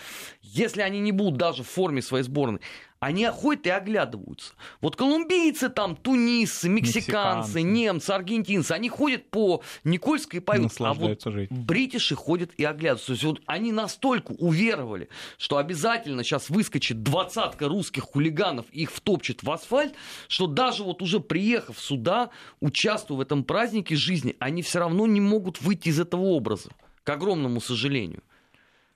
если 0.42 0.82
они 0.82 1.00
не 1.00 1.12
будут 1.12 1.36
даже 1.36 1.62
в 1.62 1.68
форме 1.68 2.02
своей 2.02 2.24
сборной, 2.24 2.60
они 3.00 3.26
ходят 3.26 3.66
и 3.66 3.70
оглядываются. 3.70 4.54
Вот 4.80 4.96
колумбийцы 4.96 5.68
там, 5.68 5.94
тунисцы, 5.94 6.68
мексиканцы, 6.68 7.58
мексиканцы. 7.58 7.62
немцы, 7.62 8.11
аргентинцы, 8.11 8.72
они 8.72 8.88
ходят 8.88 9.30
по 9.30 9.62
Никольской 9.84 10.40
и 10.40 10.42
поют, 10.42 10.72
а 10.80 10.94
вот 10.94 11.22
жить. 11.24 11.50
бритиши 11.50 12.16
ходят 12.16 12.50
и 12.56 12.64
оглядываются. 12.64 13.06
То 13.06 13.12
есть 13.12 13.24
вот 13.24 13.40
они 13.46 13.72
настолько 13.72 14.32
уверовали, 14.32 15.08
что 15.37 15.58
обязательно 15.58 16.24
сейчас 16.24 16.50
выскочит 16.50 17.02
двадцатка 17.02 17.68
русских 17.68 18.02
хулиганов, 18.02 18.66
их 18.70 18.90
втопчет 18.90 19.42
в 19.42 19.50
асфальт, 19.50 19.94
что 20.26 20.46
даже 20.46 20.82
вот 20.82 21.00
уже 21.02 21.20
приехав 21.20 21.78
сюда, 21.78 22.30
участвуя 22.61 23.18
в 23.18 23.20
этом 23.20 23.44
празднике 23.44 23.94
жизни, 23.94 24.37
они 24.40 24.62
все 24.62 24.80
равно 24.80 25.06
не 25.06 25.20
могут 25.20 25.61
выйти 25.61 25.90
из 25.90 26.00
этого 26.00 26.22
образа, 26.22 26.70
к 27.04 27.11
огромному 27.11 27.61
сожалению. 27.61 28.22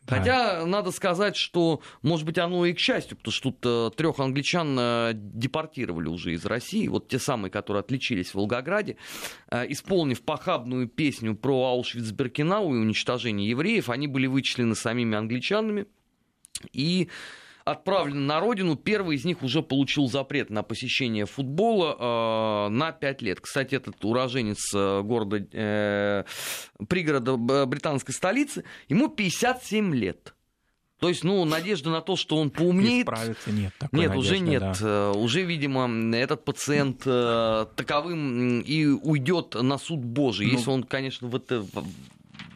Хотя 0.07 0.67
надо 0.67 0.91
сказать, 0.91 1.37
что, 1.37 1.81
может 2.03 2.27
быть, 2.27 2.39
оно 2.39 2.67
и 2.67 2.73
к 2.73 2.79
счастью, 2.79 3.17
потому 3.17 3.33
что 3.33 3.51
тут 3.51 3.59
э, 3.65 3.91
трех 3.97 4.19
англичан 4.19 4.77
э, 4.79 5.13
депортировали 5.15 6.09
уже 6.09 6.33
из 6.33 6.45
России, 6.45 6.89
вот 6.89 7.09
те 7.09 7.19
самые, 7.19 7.51
которые 7.51 7.81
отличились 7.81 8.31
в 8.31 8.35
Волгограде, 8.35 8.97
э, 9.51 9.65
исполнив 9.71 10.21
похабную 10.23 10.89
песню 10.89 11.37
про 11.37 11.77
Аушвиц-Беркинау 11.77 12.75
и 12.75 12.79
уничтожение 12.79 13.49
евреев, 13.49 13.91
они 13.91 14.09
были 14.09 14.27
вычислены 14.27 14.75
самими 14.75 15.17
англичанами. 15.17 15.87
И 16.73 17.09
отправлены 17.65 18.21
на 18.21 18.41
родину. 18.41 18.77
Первый 18.77 19.17
из 19.17 19.25
них 19.25 19.43
уже 19.43 19.63
получил 19.63 20.09
запрет 20.09 20.51
на 20.51 20.63
посещение 20.63 21.27
футбола 21.27 22.69
э, 22.69 22.69
на 22.71 22.93
5 22.93 23.23
лет. 23.23 23.41
Кстати, 23.41 23.75
этот 23.75 24.05
уроженец 24.05 24.73
э, 24.75 25.03
города, 25.03 25.45
э, 25.53 26.25
пригорода 26.89 27.37
британской 27.67 28.15
столицы, 28.15 28.65
ему 28.89 29.09
57 29.09 29.95
лет. 29.95 30.35
То 31.03 31.09
есть, 31.09 31.25
ну, 31.25 31.45
надежда 31.45 31.91
на 31.91 32.01
то, 32.01 32.15
что 32.15 32.37
он 32.37 32.51
поумнеет... 32.51 33.09
Исправиться 33.09 33.51
нет 33.51 33.73
такой 33.77 33.99
Нет, 33.99 34.11
надежды, 34.11 34.35
уже 34.35 34.39
нет. 34.39 34.61
Да. 34.61 34.75
Э, 34.83 35.13
уже, 35.17 35.43
видимо, 35.43 36.15
этот 36.15 36.45
пациент 36.45 37.03
э, 37.07 37.67
таковым 37.75 38.61
и 38.61 38.87
уйдет 38.87 39.57
на 39.61 39.79
суд 39.79 39.99
Божий, 39.99 40.47
ну, 40.47 40.53
если 40.53 40.71
он, 40.71 40.85
конечно, 40.85 41.27
в 41.27 41.35
это 41.35 41.67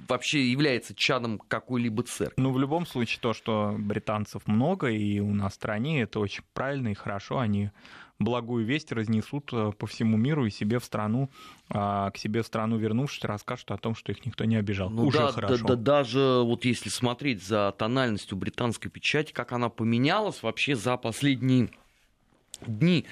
вообще 0.08 0.50
является 0.50 0.94
чадом 0.94 1.38
какой-либо 1.38 2.02
церкви. 2.02 2.40
Ну, 2.40 2.52
в 2.52 2.58
любом 2.58 2.86
случае, 2.86 3.20
то, 3.20 3.32
что 3.32 3.74
британцев 3.78 4.46
много 4.46 4.88
и 4.88 5.20
у 5.20 5.34
нас 5.34 5.52
в 5.52 5.56
стране, 5.56 6.02
это 6.02 6.20
очень 6.20 6.44
правильно 6.52 6.88
и 6.88 6.94
хорошо. 6.94 7.38
Они 7.38 7.70
благую 8.18 8.64
весть 8.64 8.92
разнесут 8.92 9.50
э, 9.52 9.72
по 9.76 9.86
всему 9.86 10.16
миру 10.16 10.46
и 10.46 10.50
себе 10.50 10.78
в 10.78 10.84
страну, 10.84 11.28
а, 11.68 12.10
к 12.10 12.16
себе 12.16 12.42
в 12.42 12.46
страну 12.46 12.78
вернувшись, 12.78 13.24
расскажут 13.24 13.70
о 13.70 13.76
том, 13.76 13.94
что 13.94 14.12
их 14.12 14.24
никто 14.24 14.44
не 14.44 14.56
обижал. 14.56 14.88
Ну, 14.90 15.06
Уже 15.06 15.18
да, 15.18 15.32
хорошо. 15.32 15.66
Да, 15.66 15.76
да, 15.76 15.76
даже 15.76 16.40
вот 16.42 16.64
если 16.64 16.88
смотреть 16.88 17.42
за 17.42 17.74
тональностью 17.76 18.38
британской 18.38 18.90
печати, 18.90 19.32
как 19.32 19.52
она 19.52 19.68
поменялась 19.68 20.42
вообще 20.42 20.76
за 20.76 20.96
последние 20.96 21.70
дни. 22.66 23.04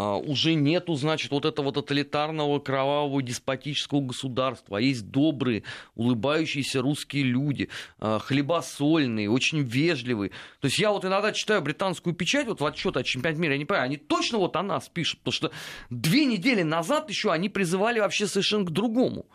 А, 0.00 0.16
уже 0.16 0.54
нету, 0.54 0.94
значит, 0.94 1.32
вот 1.32 1.44
этого 1.44 1.72
тоталитарного, 1.72 2.60
кровавого, 2.60 3.20
деспотического 3.20 4.00
государства. 4.00 4.78
А 4.78 4.80
есть 4.80 5.10
добрые, 5.10 5.64
улыбающиеся 5.96 6.80
русские 6.80 7.24
люди, 7.24 7.68
а, 7.98 8.20
хлебосольные, 8.20 9.28
очень 9.28 9.62
вежливые. 9.62 10.30
То 10.60 10.66
есть 10.68 10.78
я 10.78 10.92
вот 10.92 11.04
иногда 11.04 11.32
читаю 11.32 11.62
британскую 11.62 12.14
печать, 12.14 12.46
вот 12.46 12.60
в 12.60 12.64
отчет 12.66 12.96
о 12.96 13.02
чемпионате 13.02 13.40
мира, 13.40 13.54
я 13.54 13.58
не 13.58 13.64
понимаю, 13.64 13.86
они 13.86 13.96
точно 13.96 14.38
вот 14.38 14.54
о 14.54 14.62
нас 14.62 14.88
пишут, 14.88 15.18
потому 15.18 15.32
что 15.32 15.50
две 15.90 16.26
недели 16.26 16.62
назад 16.62 17.10
еще 17.10 17.32
они 17.32 17.48
призывали 17.48 17.98
вообще 17.98 18.28
совершенно 18.28 18.66
к 18.66 18.70
другому. 18.70 19.26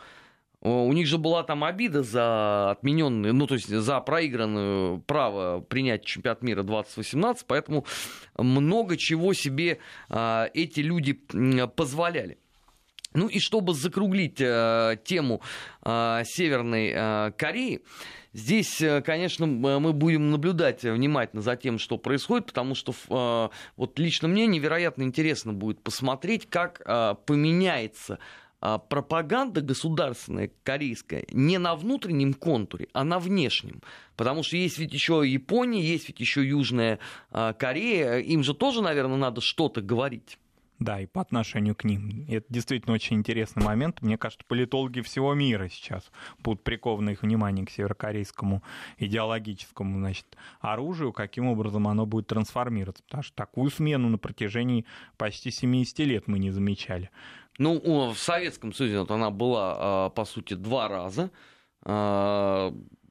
У 0.63 0.93
них 0.93 1.07
же 1.07 1.17
была 1.17 1.43
там 1.43 1.65
обида 1.65 2.03
за 2.03 2.71
отмененную, 2.71 3.33
ну, 3.33 3.47
то 3.47 3.55
есть 3.55 3.67
за 3.67 3.99
проигранное 3.99 4.97
право 5.05 5.59
принять 5.59 6.05
чемпионат 6.05 6.41
мира 6.41 6.63
2018, 6.63 7.45
поэтому 7.45 7.85
много 8.37 8.95
чего 8.95 9.33
себе 9.33 9.79
а, 10.07 10.49
эти 10.53 10.79
люди 10.79 11.19
позволяли. 11.75 12.37
Ну 13.13 13.27
и 13.27 13.39
чтобы 13.39 13.73
закруглить 13.73 14.41
а, 14.41 14.95
тему 14.95 15.41
а, 15.81 16.23
Северной 16.23 16.93
а, 16.95 17.31
Кореи, 17.31 17.81
Здесь, 18.33 18.81
э, 18.81 19.03
конечно, 19.03 19.45
мы 19.45 19.93
будем 19.93 20.31
наблюдать 20.31 20.81
внимательно 20.81 21.43
за 21.43 21.55
тем, 21.55 21.77
что 21.77 21.99
происходит, 21.99 22.47
потому 22.47 22.73
что 22.73 22.91
а, 23.09 23.51
вот 23.77 23.99
лично 23.99 24.27
мне 24.27 24.47
невероятно 24.47 25.03
интересно 25.03 25.53
будет 25.53 25.83
посмотреть, 25.83 26.49
как 26.49 26.81
а, 26.83 27.13
поменяется 27.13 28.17
пропаганда 28.77 29.61
государственная 29.61 30.49
корейская 30.63 31.25
не 31.31 31.57
на 31.57 31.75
внутреннем 31.75 32.33
контуре, 32.33 32.87
а 32.93 33.03
на 33.03 33.19
внешнем. 33.19 33.81
Потому 34.15 34.41
что 34.43 34.55
есть 34.55 34.77
ведь 34.77 34.93
еще 34.93 35.21
Япония, 35.25 35.81
есть 35.81 36.07
ведь 36.07 36.21
еще 36.21 36.47
Южная 36.47 36.99
а, 37.29 37.51
Корея. 37.53 38.19
Им 38.19 38.41
же 38.43 38.53
тоже, 38.53 38.81
наверное, 38.81 39.17
надо 39.17 39.41
что-то 39.41 39.81
говорить. 39.81 40.37
Да, 40.79 40.99
и 40.99 41.05
по 41.05 41.21
отношению 41.21 41.75
к 41.75 41.83
ним. 41.83 42.25
Это 42.27 42.45
действительно 42.49 42.93
очень 42.93 43.17
интересный 43.17 43.63
момент. 43.63 44.01
Мне 44.01 44.17
кажется, 44.17 44.43
политологи 44.47 45.01
всего 45.01 45.33
мира 45.33 45.69
сейчас 45.69 46.11
будут 46.39 46.63
прикованы 46.63 47.11
их 47.11 47.21
внимание 47.21 47.65
к 47.65 47.69
северокорейскому 47.69 48.63
идеологическому 48.97 49.99
значит, 49.99 50.25
оружию, 50.59 51.13
каким 51.13 51.47
образом 51.47 51.87
оно 51.87 52.05
будет 52.05 52.27
трансформироваться. 52.27 53.03
Потому 53.03 53.23
что 53.23 53.35
такую 53.35 53.71
смену 53.71 54.09
на 54.09 54.17
протяжении 54.17 54.85
почти 55.17 55.51
70 55.51 55.99
лет 55.99 56.27
мы 56.27 56.39
не 56.39 56.51
замечали. 56.51 57.11
Ну, 57.57 58.09
в 58.11 58.17
Советском 58.17 58.73
Союзе 58.73 58.99
вот 58.99 59.11
она 59.11 59.29
была, 59.29 59.75
а, 59.77 60.09
по 60.09 60.25
сути, 60.25 60.55
два 60.55 60.87
раза. 60.87 61.29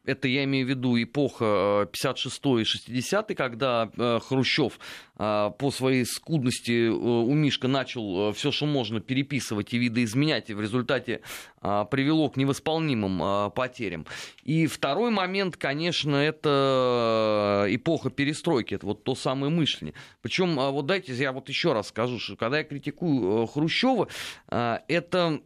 Это 0.05 0.26
я 0.26 0.42
имею 0.44 0.66
в 0.66 0.68
виду 0.68 1.00
эпоха 1.00 1.88
56-й 1.92 2.62
и 2.62 2.64
60-й, 2.64 3.34
когда 3.36 3.88
Хрущев 4.26 4.80
по 5.16 5.70
своей 5.72 6.05
скудности 6.05 6.88
у 6.88 7.32
Мишка 7.34 7.68
начал 7.68 8.32
все, 8.32 8.50
что 8.50 8.66
можно 8.66 9.00
переписывать 9.00 9.72
и 9.72 9.78
видоизменять, 9.78 10.50
и 10.50 10.55
в 10.55 10.61
результате 10.61 11.20
привело 11.61 12.30
к 12.30 12.36
невосполнимым 12.36 13.53
потерям. 13.53 14.05
И 14.42 14.66
второй 14.66 15.12
момент, 15.12 15.57
конечно, 15.57 16.16
это 16.16 17.66
эпоха 17.68 18.11
перестройки, 18.11 18.74
это 18.74 18.86
вот 18.86 19.05
то 19.05 19.14
самое 19.14 19.53
мышление. 19.53 19.94
Причем, 20.20 20.57
вот 20.57 20.86
дайте 20.86 21.14
я 21.14 21.30
вот 21.30 21.48
еще 21.48 21.74
раз 21.74 21.88
скажу, 21.88 22.18
что 22.18 22.34
когда 22.34 22.59
я 22.59 22.64
критикую 22.64 23.46
Хрущева, 23.46 24.09
это 24.48 25.40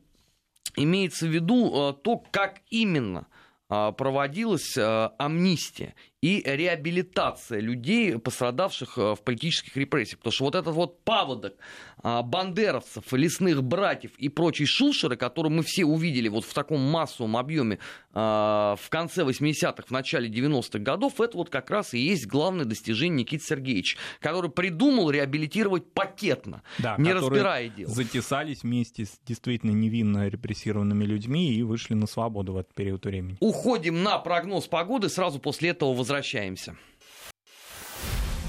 имеется 0.77 1.27
в 1.27 1.31
виду 1.31 1.93
то, 2.03 2.17
как 2.31 2.63
именно 2.71 3.27
проводилась 3.69 4.77
амнистия 4.77 5.95
и 6.23 6.43
реабилитация 6.45 7.61
людей, 7.61 8.19
пострадавших 8.19 8.99
э, 8.99 9.15
в 9.15 9.23
политических 9.23 9.77
репрессиях. 9.77 10.19
Потому 10.19 10.33
что 10.33 10.45
вот 10.45 10.55
этот 10.55 10.75
вот 10.75 11.05
паводок 11.05 11.55
а, 12.03 12.23
бандеровцев, 12.23 13.13
лесных 13.13 13.65
братьев 13.65 14.13
и 14.19 14.29
прочие 14.29 14.67
шушеры, 14.67 15.17
которые 15.17 15.53
мы 15.53 15.63
все 15.63 15.85
увидели 15.85 16.29
вот 16.29 16.45
в 16.45 16.55
таком 16.55 16.81
массовом 16.81 17.37
объеме 17.37 17.79
а, 18.13 18.77
в 18.81 18.89
конце 18.91 19.23
80-х, 19.23 19.85
в 19.89 19.91
начале 19.91 20.29
90-х 20.29 20.79
годов, 20.79 21.21
это 21.21 21.37
вот 21.37 21.51
как 21.51 21.71
раз 21.71 21.95
и 21.95 21.99
есть 21.99 22.27
главное 22.27 22.65
достижение 22.65 23.25
Никиты 23.25 23.45
Сергеевича, 23.45 23.99
который 24.21 24.51
придумал 24.51 25.11
реабилитировать 25.11 25.91
пакетно, 25.93 26.63
да, 26.79 26.97
не 26.99 27.13
разбирая 27.13 27.71
дело. 27.71 27.91
затесались 27.91 28.63
вместе 28.63 29.07
с 29.07 29.19
действительно 29.27 29.73
невинно 29.73 30.29
репрессированными 30.29 31.05
людьми 31.05 31.53
и 31.53 31.63
вышли 31.63 31.95
на 31.95 32.07
свободу 32.07 32.53
в 32.53 32.59
этот 32.59 32.75
период 32.75 33.05
времени. 33.05 33.37
Уходим 33.41 34.03
на 34.03 34.19
прогноз 34.19 34.67
погоды, 34.69 35.09
сразу 35.09 35.39
после 35.39 35.71
этого 35.71 35.95
возвращаемся. 36.07 36.77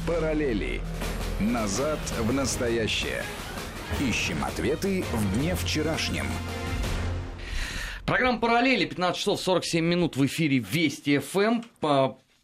Параллели. 0.05 0.79
Назад 1.39 1.97
в 2.19 2.31
настоящее. 2.31 3.23
Ищем 3.99 4.43
ответы 4.45 5.03
в 5.11 5.35
дне 5.35 5.55
вчерашнем. 5.55 6.27
Программа 8.05 8.39
«Параллели», 8.39 8.85
15 8.85 9.19
часов 9.19 9.41
47 9.41 9.83
минут 9.83 10.15
в 10.17 10.25
эфире 10.27 10.59
Вести 10.59 11.17
ФМ 11.17 11.63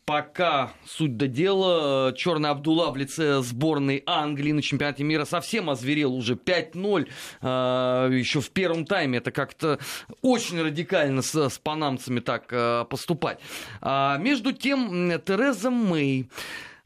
пока 0.06 0.74
суть 0.86 1.18
до 1.18 1.28
дела. 1.28 2.14
Черный 2.16 2.50
Абдулла 2.50 2.92
в 2.92 2.98
лице 2.98 3.42
сборной 3.42 4.04
Англии 4.06 4.52
на 4.52 4.62
чемпионате 4.62 5.04
мира 5.04 5.26
совсем 5.26 5.70
озверел 5.70 6.14
уже 6.14 6.36
5-0 6.36 7.10
а, 7.42 8.10
еще 8.10 8.42
в 8.42 8.50
первом 8.52 8.86
тайме. 8.86 9.20
Это 9.20 9.32
как-то 9.32 9.80
очень 10.22 10.62
радикально 10.62 11.22
с, 11.22 11.50
с 11.50 11.58
панамцами 11.60 12.20
так 12.20 12.48
а, 12.52 12.86
поступать. 12.86 13.40
А, 13.82 14.18
между 14.18 14.54
тем, 14.54 15.12
Тереза 15.26 15.70
Мэй 15.70 16.30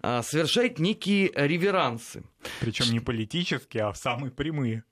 совершает 0.02 0.80
некие 0.80 1.32
реверансы. 1.34 2.24
Причем 2.62 2.92
не 2.92 3.00
политические, 3.00 3.86
а 3.86 3.94
самые 3.94 4.32
прямые. 4.32 4.84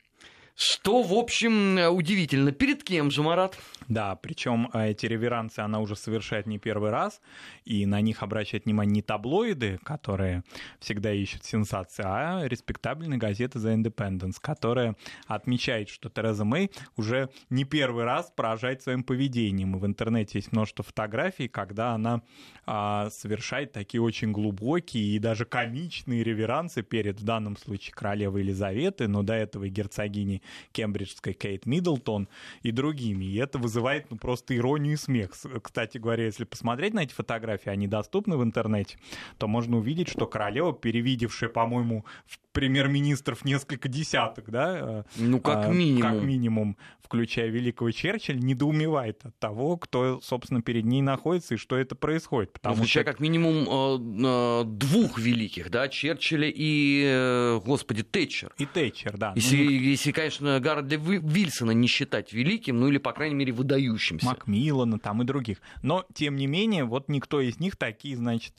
Что, 0.56 1.04
в 1.04 1.14
общем, 1.14 1.78
удивительно. 1.94 2.54
Перед 2.54 2.82
кем 2.82 3.12
же, 3.12 3.22
Марат? 3.22 3.58
Да, 3.90 4.16
причем 4.16 4.70
э, 4.74 4.92
эти 4.92 5.06
реверансы 5.06 5.60
она 5.60 5.82
уже 5.82 5.98
совершает 5.98 6.48
не 6.48 6.60
первый 6.60 6.92
раз, 6.92 7.22
и 7.66 7.86
на 7.86 8.00
них 8.00 8.24
обращают 8.24 8.64
внимание 8.64 8.96
не 8.96 9.02
таблоиды, 9.02 9.80
которые 9.84 10.44
всегда 10.80 11.12
ищут 11.12 11.44
сенсации, 11.44 12.04
а 12.06 12.48
респектабельные 12.48 13.20
газеты 13.20 13.60
The 13.60 13.76
Independence, 13.76 14.38
которая 14.40 14.96
отмечает, 15.28 15.90
что 15.90 16.10
Тереза 16.10 16.46
Мэй 16.46 16.72
уже 16.96 17.30
не 17.50 17.66
первый 17.66 18.06
раз 18.06 18.32
поражает 18.34 18.82
своим 18.82 19.04
поведением. 19.04 19.76
И 19.76 19.80
в 19.80 19.86
интернете 19.86 20.40
есть 20.40 20.54
множество 20.54 20.86
фотографий, 20.86 21.50
когда 21.50 21.92
она 21.92 22.22
а, 22.66 23.10
совершает 23.10 23.74
такие 23.74 24.02
очень 24.02 24.32
глубокие 24.32 25.16
и 25.16 25.20
даже 25.20 25.44
комичные 25.44 26.24
реверансы 26.24 26.82
перед, 26.82 27.20
в 27.20 27.24
данном 27.24 27.58
случае, 27.58 27.94
королевой 27.94 28.42
Елизаветы, 28.42 29.10
но 29.10 29.22
до 29.22 29.34
этого 29.34 29.66
и 29.66 29.70
герцогиней 29.70 30.42
Кембриджской 30.72 31.34
Кейт 31.34 31.66
Миддлтон 31.66 32.28
и 32.62 32.72
другими. 32.72 33.26
И 33.26 33.36
это 33.36 33.58
вызывает 33.58 34.10
ну, 34.12 34.18
просто 34.18 34.56
иронию 34.56 34.94
и 34.94 34.98
смех. 34.98 35.32
Кстати 35.62 35.98
говоря, 35.98 36.26
если 36.26 36.44
посмотреть 36.44 36.94
на 36.94 37.04
эти 37.04 37.14
фотографии, 37.14 37.70
они 37.70 37.88
доступны 37.88 38.38
в 38.38 38.44
интернете, 38.44 38.98
то 39.38 39.48
можно 39.48 39.78
увидеть, 39.78 40.10
что 40.10 40.28
королева, 40.28 40.74
перевидевшая, 40.74 41.50
по-моему, 41.50 42.06
в 42.26 42.40
премьер-министров 42.56 43.46
несколько 43.46 43.90
десяток, 43.90 44.50
да? 44.50 44.78
Э, 44.80 45.04
ну, 45.18 45.40
как 45.40 45.66
а, 45.66 45.68
минимум. 45.68 46.02
Как 46.02 46.24
минимум, 46.24 46.78
включая 47.04 47.50
великого 47.50 47.92
Черчилля, 47.92 48.40
недоумевает 48.40 49.26
от 49.26 49.38
того, 49.38 49.78
кто, 49.78 50.22
собственно, 50.22 50.62
перед 50.62 50.86
ней 50.86 51.02
находится 51.02 51.56
и 51.56 51.58
что 51.58 51.76
это 51.76 51.96
происходит. 51.96 52.54
Потому 52.54 52.76
ну, 52.76 52.82
включая 52.82 53.04
что... 53.04 53.12
как 53.12 53.20
минимум 53.20 53.68
э, 53.68 54.26
э, 54.26 54.64
двух 54.66 55.20
великих, 55.20 55.70
да, 55.70 55.90
Черчилля 55.90 56.52
и, 56.54 57.60
господи, 57.66 58.04
Тэтчер. 58.04 58.54
И 58.58 58.66
Тэтчер, 58.66 59.18
да. 59.18 59.34
Если, 59.36 59.58
ну, 59.58 59.70
если 59.70 60.12
конечно, 60.12 60.35
Гарольда 60.40 60.96
Вильсона 60.96 61.72
не 61.72 61.88
считать 61.88 62.34
великим, 62.34 62.80
ну 62.80 62.88
или, 62.88 62.98
по 62.98 63.12
крайней 63.14 63.36
мере, 63.36 63.54
выдающимся. 63.54 64.26
Макмиллана 64.26 65.00
там 65.00 65.22
и 65.22 65.26
других. 65.26 65.60
Но, 65.82 66.06
тем 66.14 66.36
не 66.36 66.48
менее, 66.48 66.86
вот 66.86 67.10
никто 67.10 67.42
из 67.42 67.60
них 67.60 67.76
такие, 67.76 68.16
значит, 68.16 68.54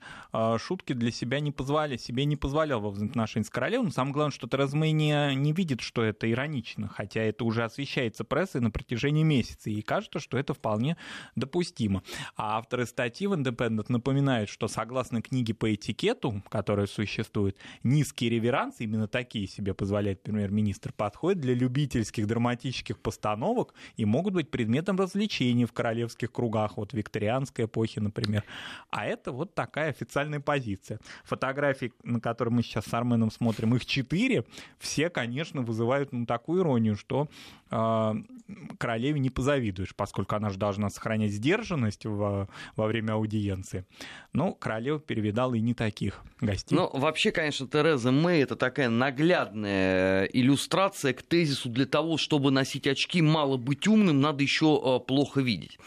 шутки 0.59 0.93
для 0.93 1.11
себя 1.11 1.41
не 1.41 1.53
позволяли, 1.53 1.97
себе 1.97 2.24
не 2.24 2.37
позволял 2.37 2.81
во 2.81 2.91
взаимоотношении 2.91 3.47
с 3.47 3.51
королевой, 3.51 3.87
но 3.87 3.91
самое 3.91 4.12
главное, 4.14 4.35
что 4.35 4.49
Тереза 4.49 4.77
Мэй 4.77 4.93
не, 4.93 5.35
не 5.35 5.53
видит, 5.53 5.81
что 5.81 6.03
это 6.03 6.31
иронично, 6.31 6.89
хотя 6.89 7.22
это 7.22 7.45
уже 7.45 7.64
освещается 7.64 8.24
прессой 8.24 8.61
на 8.61 8.70
протяжении 8.70 9.22
месяца, 9.22 9.70
и 9.70 9.83
кажется, 9.83 10.20
что 10.20 10.39
это 10.39 10.55
вполне 10.55 10.97
допустимо. 11.35 12.03
А 12.37 12.59
авторы 12.59 12.87
статьи 12.87 13.27
в 13.27 13.33
Independent 13.33 13.87
напоминают, 13.89 14.51
что 14.51 14.68
согласно 14.68 15.22
книге 15.22 15.55
по 15.55 15.74
этикету, 15.74 16.43
которая 16.49 16.87
существует, 16.87 17.57
низкие 17.83 18.31
реверансы, 18.31 18.85
именно 18.85 19.09
такие 19.09 19.47
себе 19.47 19.74
позволяет 19.74 20.22
премьер-министр, 20.22 20.93
подходят 20.93 21.41
для 21.41 21.55
любительских 21.67 22.27
драматических 22.27 22.99
постановок 22.99 23.75
и 23.97 24.05
могут 24.05 24.35
быть 24.35 24.51
предметом 24.51 24.99
развлечений 24.99 25.64
в 25.64 25.73
королевских 25.73 26.33
кругах, 26.33 26.77
вот 26.77 26.93
викторианской 26.93 27.64
эпохи, 27.64 27.99
например. 27.99 28.45
А 28.91 29.05
это 29.05 29.33
вот 29.33 29.55
такая 29.55 29.91
официальная 29.91 30.41
позиция. 30.41 31.01
Фотографии, 31.25 31.93
на 32.05 32.21
которые 32.21 32.55
мы 32.55 32.62
сейчас 32.62 32.85
с 32.87 32.95
Арменом 32.95 33.31
смотрим, 33.31 33.75
их 33.75 33.85
четыре, 33.85 34.45
все, 34.79 35.11
конечно, 35.11 35.62
вызывают 35.62 36.12
ну, 36.12 36.25
такую 36.27 36.62
иронию, 36.62 36.97
что 36.97 37.29
королеве 37.69 39.19
не 39.19 39.31
позавидуешь, 39.31 39.95
поскольку 39.95 40.37
она 40.37 40.51
же 40.51 40.59
должна 40.59 40.89
сохранять 40.89 41.33
сдержанность 41.33 42.05
во, 42.05 42.49
во 42.77 42.87
время 42.87 43.14
аудиенции. 43.14 43.85
Но 44.33 44.53
королева 44.53 45.01
перевидала 45.01 45.55
и 45.55 45.61
не 45.61 45.75
таких 45.75 46.23
гостей. 46.41 46.77
Ну, 46.77 46.89
вообще, 46.93 47.33
конечно, 47.33 47.67
Тереза 47.67 48.12
Мэй 48.12 48.43
это 48.43 48.55
такая 48.55 48.89
наглядная 48.89 50.25
иллюстрация 50.27 51.12
к 51.12 51.23
тезису 51.23 51.69
для 51.69 51.87
того, 51.87 52.19
чтобы 52.19 52.51
носить 52.51 52.87
очки, 52.87 53.21
мало 53.21 53.57
быть 53.57 53.89
умным, 53.89 54.21
надо 54.21 54.43
еще 54.43 54.81
э, 54.83 55.07
плохо 55.07 55.41
видеть. 55.41 55.79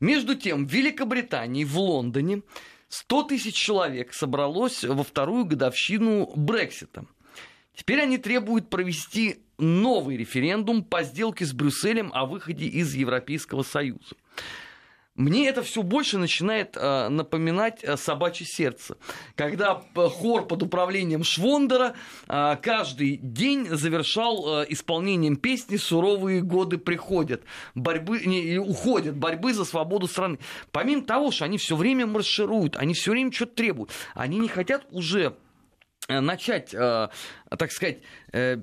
Между 0.00 0.34
тем, 0.34 0.66
в 0.66 0.72
Великобритании, 0.72 1.64
в 1.64 1.78
Лондоне, 1.78 2.42
100 2.88 3.22
тысяч 3.22 3.54
человек 3.54 4.12
собралось 4.12 4.84
во 4.84 5.02
вторую 5.02 5.46
годовщину 5.46 6.30
Брексита. 6.36 7.06
Теперь 7.74 8.00
они 8.00 8.18
требуют 8.18 8.68
провести 8.70 9.42
новый 9.58 10.16
референдум 10.16 10.84
по 10.84 11.02
сделке 11.02 11.44
с 11.44 11.52
Брюсселем 11.52 12.10
о 12.14 12.26
выходе 12.26 12.66
из 12.66 12.94
Европейского 12.94 13.62
Союза. 13.62 14.16
Мне 15.14 15.46
это 15.46 15.62
все 15.62 15.82
больше 15.82 16.16
начинает 16.16 16.74
э, 16.74 17.08
напоминать 17.10 17.84
э, 17.84 17.98
собачье 17.98 18.46
сердце. 18.46 18.96
Когда 19.36 19.82
хор 19.94 20.46
под 20.46 20.62
управлением 20.62 21.22
Швондера 21.22 21.94
э, 22.28 22.56
каждый 22.62 23.18
день 23.18 23.68
завершал 23.68 24.62
э, 24.62 24.66
исполнением 24.70 25.36
песни 25.36 25.76
«Суровые 25.76 26.40
годы 26.40 26.78
приходят», 26.78 27.42
борьбы, 27.74 28.20
не, 28.24 28.56
уходят, 28.56 29.14
борьбы 29.14 29.52
за 29.52 29.66
свободу 29.66 30.08
страны. 30.08 30.38
Помимо 30.70 31.02
того, 31.02 31.30
что 31.30 31.44
они 31.44 31.58
все 31.58 31.76
время 31.76 32.06
маршируют, 32.06 32.78
они 32.78 32.94
все 32.94 33.10
время 33.10 33.32
что-то 33.32 33.56
требуют, 33.56 33.90
они 34.14 34.38
не 34.38 34.48
хотят 34.48 34.86
уже 34.90 35.36
начать, 36.08 36.74
э, 36.74 37.08
так 37.58 37.72
сказать, 37.72 37.98
э, 38.32 38.58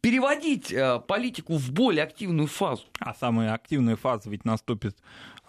переводить 0.00 0.74
политику 1.06 1.58
в 1.58 1.70
более 1.72 2.04
активную 2.04 2.46
фазу. 2.46 2.84
А 3.00 3.12
самая 3.12 3.52
активная 3.52 3.96
фаза 3.96 4.30
ведь 4.30 4.46
наступит 4.46 4.96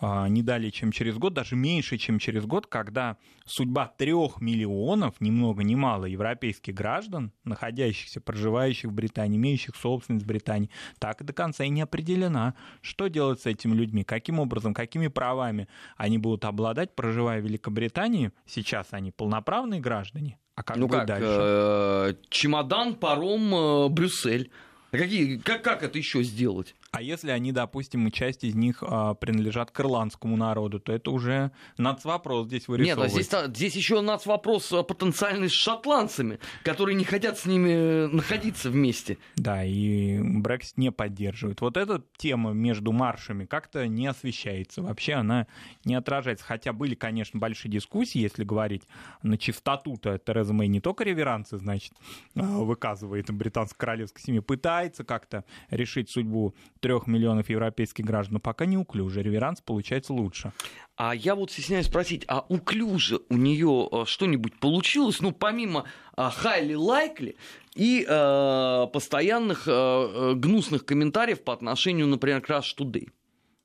не 0.02 0.44
далее, 0.44 0.72
чем 0.72 0.92
через 0.92 1.18
год, 1.18 1.34
даже 1.34 1.56
меньше, 1.56 1.98
чем 1.98 2.20
через 2.20 2.46
год, 2.46 2.68
когда 2.68 3.18
судьба 3.46 3.94
трех 3.98 4.40
миллионов, 4.42 5.20
ни 5.20 5.30
много 5.30 5.64
ни 5.64 5.76
мало, 5.76 6.06
европейских 6.06 6.74
граждан, 6.74 7.34
находящихся, 7.44 8.22
проживающих 8.22 8.92
в 8.92 8.94
Британии, 8.94 9.38
имеющих 9.38 9.76
собственность 9.76 10.26
в 10.26 10.28
Британии, 10.28 10.70
так 11.00 11.22
и 11.22 11.26
до 11.26 11.34
конца 11.34 11.64
и 11.66 11.70
не 11.70 11.82
определена. 11.82 12.56
Что 12.82 13.08
делать 13.08 13.42
с 13.42 13.46
этими 13.46 13.74
людьми? 13.74 14.04
Каким 14.04 14.40
образом, 14.40 14.74
какими 14.74 15.08
правами 15.08 15.68
они 15.98 16.18
будут 16.18 16.46
обладать, 16.46 16.96
проживая 16.96 17.42
в 17.42 17.46
Великобритании? 17.46 18.32
Сейчас 18.46 18.88
они 18.92 19.12
полноправные 19.12 19.82
граждане, 19.82 20.40
а 20.60 20.64
как 20.64 20.76
ну 20.76 20.90
как, 20.90 21.06
дальше? 21.06 21.26
Э, 21.30 22.14
чемодан, 22.30 22.96
паром, 22.96 23.56
э, 23.56 23.88
Брюссель. 23.88 24.52
Какие, 24.92 25.38
как, 25.38 25.64
как 25.64 25.84
это 25.84 25.98
еще 25.98 26.22
сделать? 26.22 26.76
А 26.92 27.02
если 27.02 27.30
они, 27.30 27.52
допустим, 27.52 28.10
часть 28.12 28.44
из 28.44 28.56
них 28.56 28.82
а, 28.82 29.14
принадлежат 29.14 29.72
к 29.72 29.80
ирландскому 29.80 30.36
народу, 30.38 30.80
то 30.80 30.92
это 30.92 31.12
уже 31.12 31.52
нацвопрос 31.78 32.48
здесь 32.48 32.68
вырисовывается. 32.68 33.18
Нет, 33.18 33.34
а 33.34 33.48
здесь, 33.48 33.58
здесь 33.58 33.76
еще 33.76 34.02
нацвопрос 34.02 34.72
а, 34.74 34.82
потенциальный 34.84 35.50
с 35.50 35.54
шотландцами, 35.54 36.40
которые 36.64 36.96
не 36.96 37.04
хотят 37.04 37.38
с 37.38 37.46
ними 37.46 37.70
э, 37.70 38.08
находиться 38.08 38.72
вместе. 38.72 39.18
Да, 39.36 39.64
и 39.64 40.20
Брексит 40.20 40.78
не 40.78 40.92
поддерживает. 40.92 41.62
Вот 41.62 41.78
эта 41.78 42.04
тема 42.18 42.52
между 42.52 42.92
маршами 42.92 43.46
как-то 43.46 43.88
не 43.88 44.08
освещается. 44.08 44.82
Вообще 44.82 45.14
она 45.14 45.48
не 45.86 45.94
отражается. 45.96 46.46
Хотя 46.46 46.74
были, 46.74 46.96
конечно, 46.96 47.40
большие 47.40 47.72
дискуссии, 47.72 48.20
если 48.20 48.44
говорить 48.44 48.84
на 49.22 49.38
чистоту-то 49.38 50.18
Тереза 50.18 50.54
Мэй 50.54 50.68
не 50.68 50.82
только 50.82 51.04
реверансы, 51.04 51.58
значит, 51.60 51.94
а, 52.36 52.42
выказывает 52.42 53.30
британской 53.32 53.78
королевской 53.78 54.24
семье, 54.24 54.42
пытается 54.42 55.04
как-то 55.04 55.46
решить 55.70 56.10
судьбу 56.10 56.56
трех 56.80 57.08
миллионов 57.08 57.50
европейских 57.50 58.06
граждан, 58.06 58.40
пока 58.40 58.66
не 58.66 58.78
уклюже. 58.78 59.22
Реверанс 59.22 59.62
получается 59.62 60.14
лучше. 60.14 60.52
А 60.96 61.16
я 61.16 61.36
вот 61.36 61.52
стесняюсь 61.52 61.86
спросить, 61.86 62.26
а 62.28 62.46
уклюже 62.50 63.20
у 63.30 63.38
нее 63.38 63.88
э, 63.92 64.04
что-нибудь 64.06 64.60
получилось, 64.60 65.22
ну, 65.22 65.32
помимо 65.32 65.86
highly 66.18 66.76
likely 66.76 67.36
и 67.76 68.06
э, 68.08 68.88
постоянных 68.92 69.68
э, 69.68 69.72
э, 69.72 70.34
гнусных 70.36 70.86
комментариев 70.86 71.44
по 71.44 71.54
отношению, 71.54 72.08
например, 72.08 72.42
к 72.42 72.50
Rush 72.50 72.76
Today? 72.78 73.10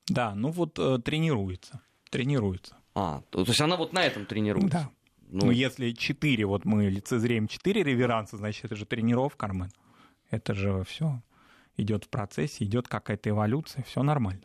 Да, 0.07 0.35
ну 0.35 0.49
вот 0.51 0.79
э, 0.79 0.99
тренируется, 1.03 1.81
тренируется. 2.09 2.77
А, 2.93 3.21
то, 3.29 3.43
то 3.43 3.49
есть 3.49 3.61
она 3.61 3.75
вот 3.75 3.91
на 3.91 4.03
этом 4.03 4.25
тренируется? 4.25 4.69
Да. 4.69 4.89
Ну, 5.27 5.47
ну 5.47 5.51
если 5.51 5.91
четыре, 5.91 6.45
вот 6.45 6.65
мы 6.65 6.89
лицезреем 6.89 7.47
четыре 7.47 7.83
реверанса, 7.83 8.37
значит, 8.37 8.65
это 8.65 8.75
же 8.75 8.85
тренировка, 8.85 9.47
Армен. 9.47 9.71
Это 10.29 10.53
же 10.53 10.83
все 10.83 11.21
идет 11.77 12.05
в 12.05 12.09
процессе, 12.09 12.63
идет 12.63 12.87
какая-то 12.87 13.29
эволюция, 13.29 13.83
все 13.83 14.03
нормально. 14.03 14.41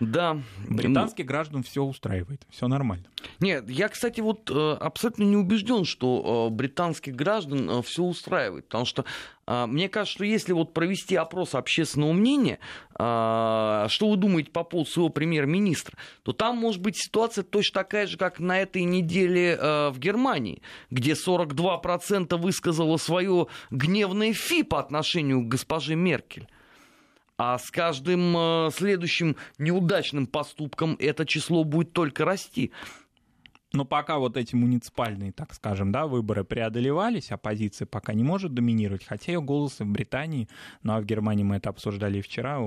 Да. 0.00 0.38
Британских 0.68 1.26
граждан 1.26 1.62
все 1.62 1.82
устраивает, 1.82 2.46
все 2.50 2.68
нормально. 2.68 3.06
Нет, 3.40 3.68
я, 3.68 3.88
кстати, 3.88 4.20
вот 4.20 4.50
э, 4.50 4.76
абсолютно 4.80 5.24
не 5.24 5.36
убежден, 5.36 5.84
что 5.84 6.48
э, 6.50 6.54
британских 6.54 7.14
граждан 7.14 7.70
э, 7.70 7.82
все 7.82 8.02
устраивает, 8.02 8.66
потому 8.66 8.84
что 8.84 9.04
мне 9.46 9.90
кажется, 9.90 10.14
что 10.14 10.24
если 10.24 10.54
вот 10.54 10.72
провести 10.72 11.16
опрос 11.16 11.54
общественного 11.54 12.14
мнения, 12.14 12.60
что 12.94 13.88
вы 14.00 14.16
думаете 14.16 14.50
по 14.50 14.64
поводу 14.64 14.88
своего 14.88 15.10
премьер-министра, 15.10 15.98
то 16.22 16.32
там 16.32 16.56
может 16.56 16.80
быть 16.80 16.96
ситуация 16.96 17.44
точно 17.44 17.82
такая 17.82 18.06
же, 18.06 18.16
как 18.16 18.40
на 18.40 18.62
этой 18.62 18.84
неделе 18.84 19.58
в 19.60 19.98
Германии, 19.98 20.62
где 20.90 21.12
42% 21.12 22.38
высказало 22.38 22.96
свое 22.96 23.48
гневное 23.70 24.32
фи 24.32 24.62
по 24.62 24.80
отношению 24.80 25.42
к 25.42 25.48
госпоже 25.48 25.94
Меркель. 25.94 26.48
А 27.36 27.58
с 27.58 27.70
каждым 27.70 28.36
э, 28.36 28.70
следующим 28.72 29.36
неудачным 29.58 30.26
поступком 30.26 30.96
это 31.00 31.26
число 31.26 31.64
будет 31.64 31.92
только 31.92 32.24
расти. 32.24 32.70
Но 33.74 33.84
пока 33.84 34.18
вот 34.18 34.36
эти 34.36 34.54
муниципальные, 34.54 35.32
так 35.32 35.52
скажем, 35.52 35.90
да, 35.90 36.06
выборы 36.06 36.44
преодолевались, 36.44 37.32
оппозиция 37.32 37.86
пока 37.86 38.14
не 38.14 38.22
может 38.22 38.54
доминировать, 38.54 39.04
хотя 39.04 39.32
ее 39.32 39.42
голос 39.42 39.80
в 39.80 39.86
Британии, 39.86 40.48
ну 40.84 40.94
а 40.94 41.00
в 41.00 41.04
Германии 41.04 41.42
мы 41.42 41.56
это 41.56 41.70
обсуждали 41.70 42.20
вчера, 42.20 42.60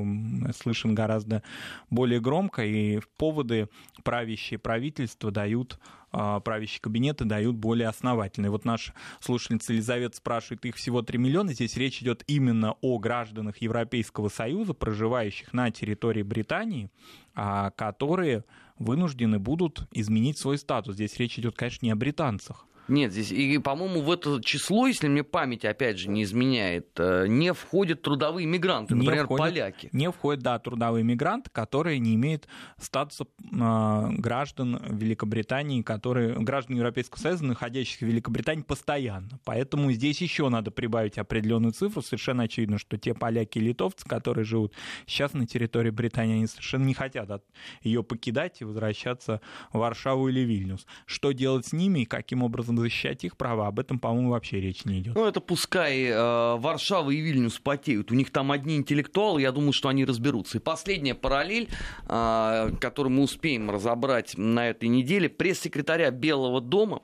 слышен 0.53 0.93
гораздо 0.93 1.43
более 1.89 2.20
громко, 2.20 2.66
и 2.66 2.99
поводы 3.16 3.70
правящие 4.03 4.60
правительства 4.60 5.32
дают 5.32 5.80
а, 6.12 6.39
правящие 6.39 6.82
кабинеты 6.82 7.26
дают 7.26 7.55
более 7.55 7.88
основательные. 7.88 8.49
Вот 8.49 8.66
наш 8.66 8.93
слушательница 9.20 9.74
Елизавета 9.74 10.16
спрашивает, 10.18 10.66
их 10.66 10.76
всего 10.76 11.01
3 11.01 11.18
миллиона. 11.18 11.53
Здесь 11.53 11.76
речь 11.76 12.01
идет 12.01 12.24
именно 12.28 12.76
о 12.82 12.97
гражданах 12.97 13.58
Европейского 13.58 14.30
Союза, 14.30 14.74
проживающих 14.74 15.53
на 15.53 15.70
территории 15.70 16.24
Британии, 16.24 16.89
а, 17.36 17.72
которые 17.72 18.45
вынуждены 18.80 19.39
будут 19.39 19.88
изменить 19.91 20.38
свой 20.38 20.57
статус. 20.57 20.95
Здесь 20.95 21.17
речь 21.17 21.39
идет, 21.39 21.55
конечно, 21.55 21.86
не 21.86 21.91
о 21.91 21.95
британцах. 21.95 22.66
Нет, 22.88 23.11
здесь, 23.11 23.31
и, 23.31 23.57
по-моему, 23.57 24.01
в 24.01 24.11
это 24.11 24.41
число, 24.41 24.88
если 24.88 25.07
мне 25.07 25.23
память, 25.23 25.65
опять 25.65 25.99
же, 25.99 26.09
не 26.09 26.23
изменяет, 26.23 26.88
э, 26.97 27.27
не 27.27 27.53
входят 27.53 28.01
трудовые 28.01 28.47
мигранты, 28.47 28.95
например, 28.95 29.23
не 29.23 29.25
входят, 29.25 29.45
поляки. 29.45 29.89
Не 29.91 30.11
входят, 30.11 30.43
да, 30.43 30.59
трудовые 30.59 31.03
мигранты, 31.03 31.49
которые 31.51 31.99
не 31.99 32.15
имеют 32.15 32.47
статуса 32.79 33.25
э, 33.25 34.09
граждан 34.17 34.81
Великобритании, 34.89 35.81
которые, 35.81 36.39
граждан 36.39 36.77
Европейского 36.77 37.19
Союза, 37.19 37.45
находящихся 37.45 38.05
в 38.05 38.07
Великобритании 38.07 38.63
постоянно. 38.63 39.39
Поэтому 39.43 39.91
здесь 39.91 40.21
еще 40.21 40.47
надо 40.47 40.71
прибавить 40.71 41.17
определенную 41.17 41.73
цифру. 41.73 42.01
Совершенно 42.01 42.43
очевидно, 42.43 42.77
что 42.77 42.97
те 42.97 43.13
поляки 43.13 43.57
и 43.57 43.61
литовцы, 43.61 44.07
которые 44.07 44.45
живут 44.45 44.73
сейчас 45.05 45.33
на 45.33 45.45
территории 45.45 45.89
Британии, 45.89 46.35
они 46.35 46.47
совершенно 46.47 46.85
не 46.85 46.93
хотят 46.93 47.29
от 47.31 47.43
ее 47.81 48.03
покидать 48.03 48.61
и 48.61 48.65
возвращаться 48.65 49.41
в 49.73 49.79
Варшаву 49.79 50.29
или 50.29 50.39
Вильнюс. 50.41 50.85
Что 51.05 51.33
делать 51.33 51.67
с 51.67 51.73
ними 51.73 52.01
и 52.01 52.05
каким 52.05 52.43
образом 52.43 52.76
защищать 52.80 53.23
их 53.23 53.38
права, 53.38 53.67
об 53.67 53.80
этом, 53.80 53.99
по-моему, 53.99 54.32
вообще 54.32 54.59
речь 54.59 54.86
не 54.86 54.99
идет. 54.99 55.15
Ну, 55.15 55.25
это 55.25 55.39
пускай 55.41 56.03
э, 56.05 56.55
Варшава 56.57 57.11
и 57.11 57.17
Вильнюс 57.17 57.59
потеют. 57.59 58.11
У 58.11 58.15
них 58.15 58.32
там 58.32 58.51
одни 58.51 58.75
интеллектуалы, 58.75 59.41
я 59.41 59.51
думаю, 59.51 59.73
что 59.73 59.89
они 59.89 60.05
разберутся. 60.05 60.57
И 60.57 60.61
последняя 60.61 61.15
параллель, 61.15 61.69
э, 62.07 62.71
которую 62.80 63.13
мы 63.13 63.23
успеем 63.23 63.69
разобрать 63.69 64.38
на 64.38 64.69
этой 64.69 64.89
неделе, 64.89 65.30
пресс-секретаря 65.30 66.11
Белого 66.11 66.61
дома 66.61 67.01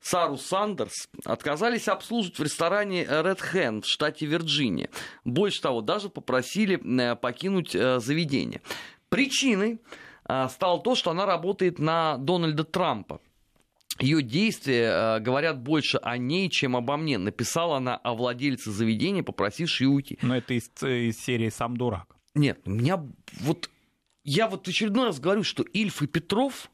Сару 0.00 0.38
Сандерс 0.38 1.08
отказались 1.24 1.88
обслуживать 1.88 2.38
в 2.38 2.42
ресторане 2.42 3.04
Red 3.04 3.40
Hand 3.52 3.82
в 3.82 3.86
штате 3.86 4.26
Вирджиния. 4.26 4.88
Больше 5.24 5.60
того, 5.60 5.82
даже 5.82 6.08
попросили 6.08 6.80
э, 6.80 7.16
покинуть 7.16 7.74
э, 7.74 8.00
заведение. 8.00 8.62
Причиной 9.10 9.80
э, 10.26 10.48
стало 10.48 10.80
то, 10.80 10.94
что 10.94 11.10
она 11.10 11.26
работает 11.26 11.78
на 11.78 12.16
Дональда 12.16 12.64
Трампа 12.64 13.20
ее 14.00 14.22
действия 14.22 15.16
э, 15.16 15.20
говорят 15.20 15.60
больше 15.60 15.98
о 15.98 16.16
ней, 16.16 16.48
чем 16.48 16.76
обо 16.76 16.96
мне. 16.96 17.18
Написала 17.18 17.76
она 17.76 17.96
о 17.96 18.14
владельце 18.14 18.70
заведения, 18.70 19.22
попросившей 19.22 19.86
уйти. 19.86 20.18
Но 20.22 20.36
это 20.36 20.54
из, 20.54 20.70
из 20.82 21.18
серии 21.18 21.50
«Сам 21.50 21.76
дурак». 21.76 22.16
Нет, 22.34 22.60
у 22.64 22.70
меня 22.70 23.02
вот... 23.40 23.70
Я 24.22 24.48
вот 24.48 24.66
в 24.66 24.70
очередной 24.70 25.06
раз 25.06 25.18
говорю, 25.18 25.42
что 25.42 25.62
Ильф 25.62 26.02
и 26.02 26.06
Петров 26.06 26.70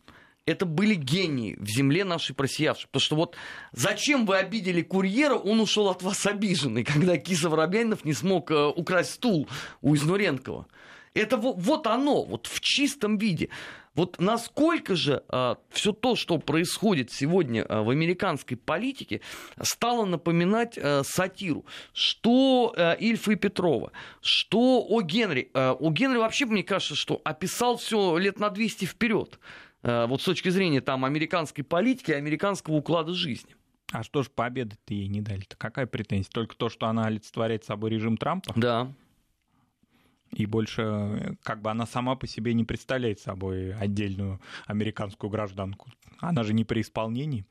это 0.46 0.64
были 0.64 0.94
гении 0.94 1.56
в 1.58 1.68
земле 1.68 2.04
нашей 2.04 2.34
просиявшей. 2.34 2.86
Потому 2.86 3.00
что 3.00 3.16
вот 3.16 3.36
зачем 3.72 4.26
вы 4.26 4.36
обидели 4.36 4.80
курьера, 4.80 5.34
он 5.34 5.60
ушел 5.60 5.88
от 5.88 6.02
вас 6.02 6.24
обиженный, 6.26 6.84
когда 6.84 7.18
Киса 7.18 7.50
Воробьянинов 7.50 8.04
не 8.04 8.14
смог 8.14 8.50
э, 8.50 8.66
украсть 8.66 9.14
стул 9.14 9.48
у 9.82 9.94
Изнуренкова. 9.94 10.66
Это 11.14 11.36
вот, 11.36 11.56
вот 11.58 11.86
оно, 11.86 12.24
вот 12.24 12.46
в 12.46 12.60
чистом 12.60 13.18
виде. 13.18 13.48
Вот 13.96 14.20
насколько 14.20 14.94
же 14.94 15.24
а, 15.28 15.56
все 15.70 15.92
то, 15.92 16.14
что 16.14 16.38
происходит 16.38 17.10
сегодня 17.10 17.64
а, 17.68 17.82
в 17.82 17.90
американской 17.90 18.56
политике, 18.56 19.22
стало 19.60 20.04
напоминать 20.04 20.78
а, 20.78 21.02
сатиру, 21.02 21.64
что 21.92 22.74
а, 22.76 22.92
Ильфа 22.92 23.32
и 23.32 23.36
Петрова, 23.36 23.90
что 24.20 24.84
о 24.88 25.00
Генри. 25.00 25.50
А, 25.54 25.72
о 25.72 25.90
Генри 25.90 26.18
вообще, 26.18 26.44
мне 26.44 26.62
кажется, 26.62 26.94
что 26.94 27.20
описал 27.24 27.78
все 27.78 28.18
лет 28.18 28.38
на 28.38 28.50
200 28.50 28.84
вперед. 28.84 29.40
А, 29.82 30.06
вот 30.06 30.20
с 30.20 30.24
точки 30.24 30.50
зрения 30.50 30.82
там 30.82 31.04
американской 31.04 31.64
политики, 31.64 32.12
американского 32.12 32.74
уклада 32.74 33.14
жизни. 33.14 33.56
А 33.92 34.02
что 34.02 34.22
ж 34.22 34.28
победы-то 34.28 34.92
ей 34.92 35.08
не 35.08 35.22
дали-то? 35.22 35.56
Какая 35.56 35.86
претензия? 35.86 36.30
Только 36.30 36.56
то, 36.56 36.68
что 36.68 36.86
она 36.86 37.04
олицетворяет 37.06 37.64
собой 37.64 37.90
режим 37.90 38.16
Трампа? 38.16 38.52
Да. 38.56 38.92
И 40.32 40.46
больше, 40.46 41.36
как 41.42 41.62
бы 41.62 41.70
она 41.70 41.86
сама 41.86 42.14
по 42.14 42.26
себе 42.26 42.52
не 42.54 42.64
представляет 42.64 43.20
собой 43.20 43.74
отдельную 43.74 44.40
американскую 44.66 45.30
гражданку. 45.30 45.88
Она 46.18 46.42
же 46.42 46.54
не 46.54 46.64
при 46.64 46.80
исполнении. 46.80 47.44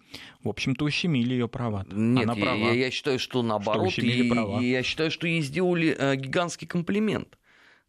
В 0.44 0.50
общем-то, 0.50 0.86
ущемили 0.86 1.34
ее 1.34 1.48
права. 1.48 1.86
Нет, 1.92 2.26
она 2.26 2.36
права. 2.36 2.58
Я, 2.58 2.72
я 2.74 2.92
считаю, 2.92 3.20
что 3.20 3.42
наоборот. 3.44 3.92
Что 3.92 4.02
и, 4.02 4.30
права. 4.30 4.62
И 4.62 4.70
я 4.70 4.84
считаю, 4.84 5.12
что 5.12 5.28
ей 5.28 5.42
сделали 5.42 5.96
э, 5.98 6.16
гигантский 6.16 6.68
комплимент. 6.68 7.38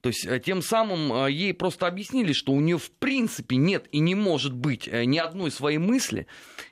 То 0.00 0.10
есть 0.10 0.26
э, 0.26 0.38
тем 0.38 0.62
самым 0.62 1.12
э, 1.12 1.32
ей 1.32 1.54
просто 1.54 1.86
объяснили, 1.86 2.32
что 2.32 2.52
у 2.52 2.60
нее 2.60 2.78
в 2.78 2.90
принципе 2.92 3.56
нет 3.56 3.86
и 3.90 3.98
не 3.98 4.14
может 4.14 4.54
быть 4.54 4.88
э, 4.88 5.04
ни 5.04 5.18
одной 5.18 5.50
своей 5.50 5.78
мысли, 5.78 6.26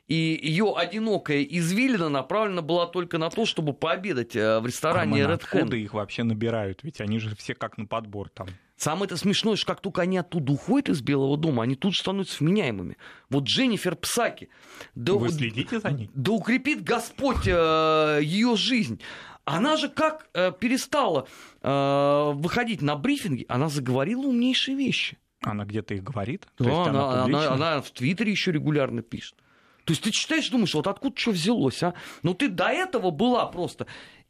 и 0.06 0.38
ее 0.40 0.74
одинокая 0.76 1.42
извилина 1.42 2.08
направлена 2.08 2.62
была 2.62 2.86
только 2.86 3.18
на 3.18 3.30
то, 3.30 3.46
чтобы 3.46 3.72
пообедать 3.72 4.34
в 4.34 4.62
ресторане 4.66 5.22
Red 5.22 5.40
Hand. 5.40 5.54
Откуда 5.54 5.76
их 5.76 5.94
вообще 5.94 6.22
набирают? 6.22 6.80
Ведь 6.82 7.00
они 7.00 7.18
же 7.18 7.34
все 7.36 7.54
как 7.54 7.78
на 7.78 7.86
подбор 7.86 8.28
там. 8.28 8.48
Самое 8.76 9.06
это 9.06 9.16
смешное, 9.16 9.56
что 9.56 9.66
как 9.66 9.80
только 9.80 10.02
они 10.02 10.18
оттуда 10.18 10.52
уходят 10.52 10.88
из 10.88 11.00
Белого 11.00 11.36
дома, 11.36 11.62
они 11.62 11.76
тут 11.76 11.94
же 11.94 12.00
становятся 12.00 12.42
вменяемыми. 12.42 12.96
Вот 13.30 13.44
Дженнифер 13.44 13.96
Псаки. 13.96 14.48
Да, 14.94 15.14
Вы 15.14 15.30
следите 15.30 15.80
за 15.80 15.90
ней? 15.90 16.10
Да 16.14 16.32
укрепит 16.32 16.82
Господь 16.82 17.46
э, 17.46 18.20
ее 18.22 18.56
жизнь. 18.56 19.00
Она 19.44 19.76
же 19.76 19.88
как 19.88 20.28
э, 20.34 20.52
перестала 20.58 21.28
выходить 21.64 22.82
на 22.82 22.94
брифинги, 22.96 23.46
она 23.48 23.68
заговорила 23.68 24.26
умнейшие 24.26 24.76
вещи. 24.76 25.16
Она 25.40 25.64
где-то 25.64 25.94
их 25.94 26.02
говорит? 26.02 26.46
Да, 26.58 26.84
она, 26.84 27.24
она, 27.24 27.24
она, 27.24 27.52
она 27.52 27.80
в 27.80 27.90
Твиттере 27.90 28.30
еще 28.30 28.52
регулярно 28.52 29.02
пишет. 29.02 29.36
То 29.84 29.92
есть 29.92 30.02
ты 30.02 30.10
читаешь, 30.10 30.48
думаешь, 30.48 30.74
вот 30.74 30.86
откуда 30.86 31.16
что 31.16 31.32
взялось, 31.32 31.82
а? 31.82 31.94
Ну 32.22 32.34
ты 32.34 32.48
до 32.48 32.68
этого 32.68 33.10
была 33.10 33.46
просто 33.46 33.86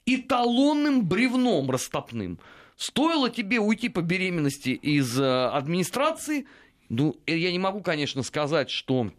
эталонным 0.07 1.07
бревном 1.07 1.71
растопным. 1.71 2.39
Стоило 2.77 3.31
тебе 3.31 3.61
уйти 3.61 3.89
по 3.89 4.01
беременности 4.01 4.71
из 4.71 5.19
э, 5.19 5.47
администрации, 5.47 6.47
ну, 6.89 7.17
э, 7.27 7.37
я 7.37 7.53
не 7.53 7.59
могу, 7.61 7.81
конечно, 7.83 8.23
сказать, 8.25 8.69
что 8.69 9.13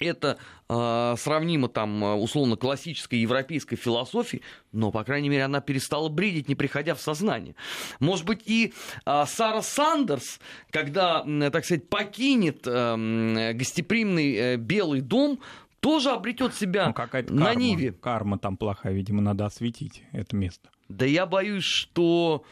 это 0.00 0.38
э, 0.68 1.14
сравнимо 1.18 1.68
там 1.68 2.04
э, 2.04 2.14
условно 2.14 2.56
классической 2.56 3.18
европейской 3.18 3.76
философии, 3.76 4.42
но, 4.72 4.90
по 4.90 5.04
крайней 5.04 5.28
мере, 5.28 5.44
она 5.44 5.60
перестала 5.60 6.08
бредить, 6.08 6.48
не 6.48 6.54
приходя 6.54 6.94
в 6.94 7.00
сознание. 7.00 7.54
Может 8.00 8.26
быть, 8.26 8.42
и 8.46 8.72
э, 9.06 9.24
Сара 9.26 9.62
Сандерс, 9.62 10.40
когда, 10.70 11.24
э, 11.26 11.50
так 11.50 11.64
сказать, 11.64 11.88
покинет 11.88 12.66
э, 12.66 13.52
гостеприимный 13.54 14.34
э, 14.34 14.56
Белый 14.56 15.00
дом, 15.00 15.40
тоже 15.80 16.10
обретет 16.10 16.54
себя 16.54 16.86
ну, 16.86 16.88
на 16.88 17.06
карма, 17.06 17.54
Ниве. 17.54 17.92
Карма 17.92 18.38
там 18.38 18.56
плохая, 18.56 18.92
видимо, 18.92 19.22
надо 19.22 19.46
осветить 19.46 20.02
это 20.12 20.34
место. 20.36 20.70
Да 20.88 21.04
я 21.04 21.26
боюсь, 21.26 21.64
что 21.64 22.44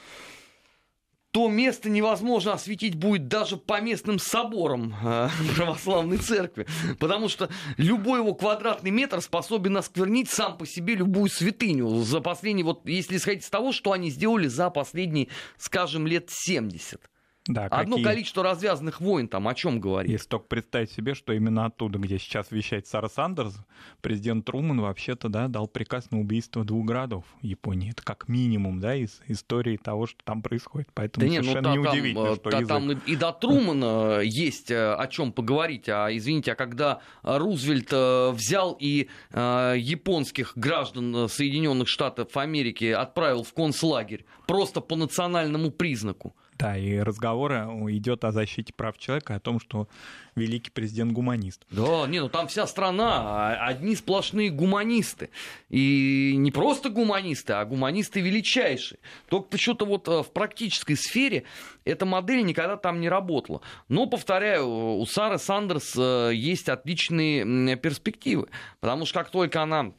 то 1.37 1.51
место 1.51 1.91
невозможно 1.91 2.55
осветить 2.55 2.95
будет 2.95 3.29
даже 3.29 3.59
по 3.59 3.79
местным 3.83 4.19
соборам 4.19 4.97
э, 5.05 5.29
православной 5.55 6.17
церкви. 6.17 6.67
Потому 6.99 7.29
что 7.29 7.51
любой 7.77 8.21
его 8.21 8.33
квадратный 8.33 8.91
метр 8.91 9.21
способен 9.21 9.77
осквернить 9.77 10.31
сам 10.31 10.57
по 10.57 10.67
себе 10.67 10.95
любую 10.95 11.29
святыню. 11.29 11.89
За 12.05 12.23
последние, 12.23 12.65
вот 12.65 12.89
если 12.89 13.19
исходить 13.19 13.45
из 13.45 13.51
того, 13.51 13.73
что 13.73 13.93
они 13.93 14.09
сделали 14.09 14.47
за 14.47 14.71
последние, 14.71 15.29
скажем, 15.59 16.07
лет 16.07 16.31
70. 16.31 17.03
Да, 17.49 17.67
Одно 17.67 17.97
какие... 17.97 18.05
количество 18.05 18.43
развязанных 18.43 19.01
войн 19.01 19.29
там 19.29 19.47
о 19.47 19.55
чем 19.55 19.81
говорит? 19.81 20.11
Если 20.11 20.27
только 20.27 20.47
представить 20.47 20.91
себе, 20.91 21.15
что 21.15 21.33
именно 21.33 21.67
оттуда, 21.67 21.99
где 21.99 22.19
сейчас 22.19 22.51
вещает 22.51 22.87
Сара 22.87 23.09
Сандерс, 23.09 23.57
президент 24.01 24.45
Труман 24.45 24.81
вообще-то 24.81 25.29
да, 25.29 25.47
дал 25.49 25.69
приказ 25.69 26.11
на 26.11 26.21
убийство 26.21 26.65
двух 26.65 26.85
городов 26.85 27.25
Японии. 27.43 27.91
Это 27.91 28.03
как 28.03 28.29
минимум 28.29 28.81
да, 28.81 28.97
из 28.97 29.21
истории 29.29 29.77
того, 29.77 30.07
что 30.07 30.19
там 30.25 30.43
происходит. 30.43 30.89
Поэтому 30.95 31.27
да 31.27 31.31
нет, 31.31 31.45
совершенно 31.45 31.75
ну, 31.75 31.83
неудивительно, 31.83 32.27
там, 32.27 32.35
что 32.35 32.51
та, 32.51 32.59
язык... 32.59 32.69
там 32.69 32.91
и 32.91 33.17
до 33.17 33.33
Трумана 33.33 34.21
есть 34.23 34.71
э, 34.71 34.95
о 34.95 35.07
чем 35.07 35.33
поговорить. 35.33 35.89
А 35.89 36.09
извините, 36.11 36.53
а 36.53 36.55
когда 36.57 37.01
Рузвельт 37.23 37.93
э, 37.93 38.31
взял 38.33 38.77
и 38.81 39.09
э, 39.33 39.75
японских 39.79 40.53
граждан 40.57 41.29
Соединенных 41.29 41.89
Штатов 41.89 42.37
Америки 42.37 42.87
отправил 42.87 43.45
в 43.45 43.53
концлагерь 43.53 44.25
просто 44.47 44.81
по 44.81 44.97
национальному 44.97 45.71
признаку, 45.71 46.35
да, 46.59 46.77
и 46.77 46.99
разговор 46.99 47.53
идет 47.91 48.25
о 48.25 48.33
защите 48.33 48.73
прав 48.73 48.99
человека, 48.99 49.35
о 49.35 49.41
том, 49.41 49.61
что 49.61 49.89
великий 50.35 50.71
президент 50.71 51.13
гуманист. 51.13 51.67
Да, 51.71 52.07
не, 52.07 52.21
ну 52.21 52.29
там 52.29 52.49
вся 52.49 52.67
страна, 52.67 53.55
а 53.55 53.67
одни 53.67 53.97
сплошные 53.97 54.51
гуманисты. 54.51 55.31
И 55.69 56.35
не 56.37 56.51
просто 56.51 56.91
гуманисты, 56.91 57.55
а 57.55 57.65
гуманисты 57.65 58.21
величайшие. 58.21 58.99
Только 59.29 59.49
почему-то 59.49 59.87
вот 59.87 60.09
э, 60.09 60.23
в 60.23 60.31
практической 60.31 60.95
сфере 60.95 61.45
эта 61.85 62.07
модель 62.07 62.45
никогда 62.45 62.77
там 62.77 63.01
не 63.01 63.09
работала. 63.09 63.61
Но, 63.89 64.07
повторяю, 64.07 64.69
у 64.69 65.07
Сары 65.07 65.39
Сандерс 65.39 65.95
э, 65.97 66.33
есть 66.35 66.69
отличные 66.69 67.77
перспективы. 67.77 68.49
Потому 68.81 69.07
что 69.07 69.21
как 69.21 69.31
только 69.31 69.63
она 69.63 69.93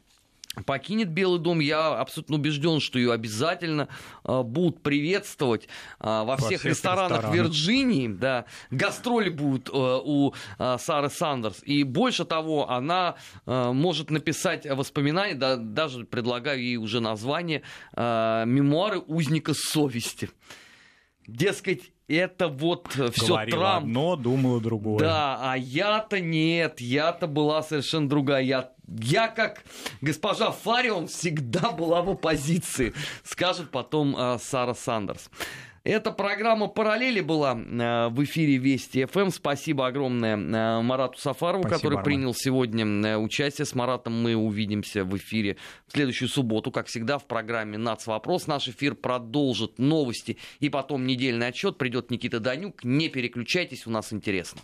покинет 0.66 1.10
Белый 1.10 1.40
дом, 1.40 1.60
я 1.60 2.00
абсолютно 2.00 2.36
убежден, 2.36 2.80
что 2.80 3.00
ее 3.00 3.14
обязательно 3.14 3.88
э, 4.24 4.42
будут 4.44 4.82
приветствовать 4.82 5.66
э, 6.00 6.06
во, 6.06 6.26
во 6.26 6.38
всех, 6.38 6.60
всех 6.60 6.66
ресторанах, 6.66 7.18
ресторанах 7.18 7.36
Вирджинии. 7.36 8.08
Да. 8.08 8.46
Гастроли 8.72 9.30
будут 9.30 9.70
э, 9.70 9.72
у 9.74 10.34
Сары 10.58 11.10
Сандерс. 11.10 11.62
И 11.64 11.84
больше 11.84 12.26
того, 12.26 12.70
она 12.70 13.16
может 13.46 14.10
написать 14.10 14.66
воспоминания, 14.66 15.36
да, 15.36 15.56
даже 15.56 16.06
предлагаю 16.06 16.62
ей 16.62 16.78
уже 16.78 17.00
название, 17.00 17.62
«Мемуары 17.96 19.00
узника 19.00 19.54
совести». 19.54 20.30
Дескать, 21.28 21.92
это 22.08 22.48
вот 22.48 22.88
все 23.14 23.46
Трамп. 23.46 23.84
одно, 23.84 24.16
думаю 24.16 24.62
другое. 24.62 25.00
Да, 25.00 25.40
а 25.42 25.58
я-то 25.58 26.22
нет, 26.22 26.80
я-то 26.80 27.28
была 27.28 27.62
совершенно 27.62 28.08
другая. 28.08 28.44
Я, 28.44 28.72
я 28.88 29.28
как 29.28 29.64
госпожа 30.02 30.52
Фарион 30.52 31.08
всегда 31.08 31.72
была 31.72 32.02
в 32.02 32.10
оппозиции, 32.10 32.94
скажет 33.24 33.72
потом 33.72 34.16
э, 34.18 34.38
Сара 34.40 34.74
Сандерс. 34.74 35.30
Эта 35.84 36.12
программа 36.12 36.68
«Параллели» 36.68 37.22
была 37.22 37.58
э, 37.58 38.10
в 38.10 38.22
эфире 38.26 38.58
Вести 38.58 39.06
ФМ. 39.06 39.30
Спасибо 39.30 39.88
огромное 39.88 40.36
э, 40.36 40.82
Марату 40.82 41.18
Сафарову, 41.18 41.64
Спасибо, 41.64 41.78
который 41.78 41.94
Арман. 41.94 42.04
принял 42.04 42.34
сегодня 42.34 43.18
участие. 43.18 43.66
С 43.66 43.74
Маратом 43.74 44.22
мы 44.22 44.36
увидимся 44.36 45.06
в 45.06 45.16
эфире 45.16 45.56
в 45.88 45.94
следующую 45.94 46.28
субботу, 46.28 46.72
как 46.72 46.88
всегда, 46.88 47.18
в 47.18 47.26
программе 47.26 47.78
«Нац. 47.78 48.06
Вопрос». 48.06 48.48
Наш 48.48 48.68
эфир 48.68 48.96
продолжит 48.96 49.80
новости 49.80 50.38
и 50.60 50.68
потом 50.68 51.08
недельный 51.08 51.48
отчет. 51.48 51.78
Придет 51.78 52.12
Никита 52.12 52.42
Данюк. 52.42 52.84
Не 52.84 53.08
переключайтесь, 53.08 53.88
у 53.88 53.90
нас 53.90 54.12
интересно. 54.12 54.60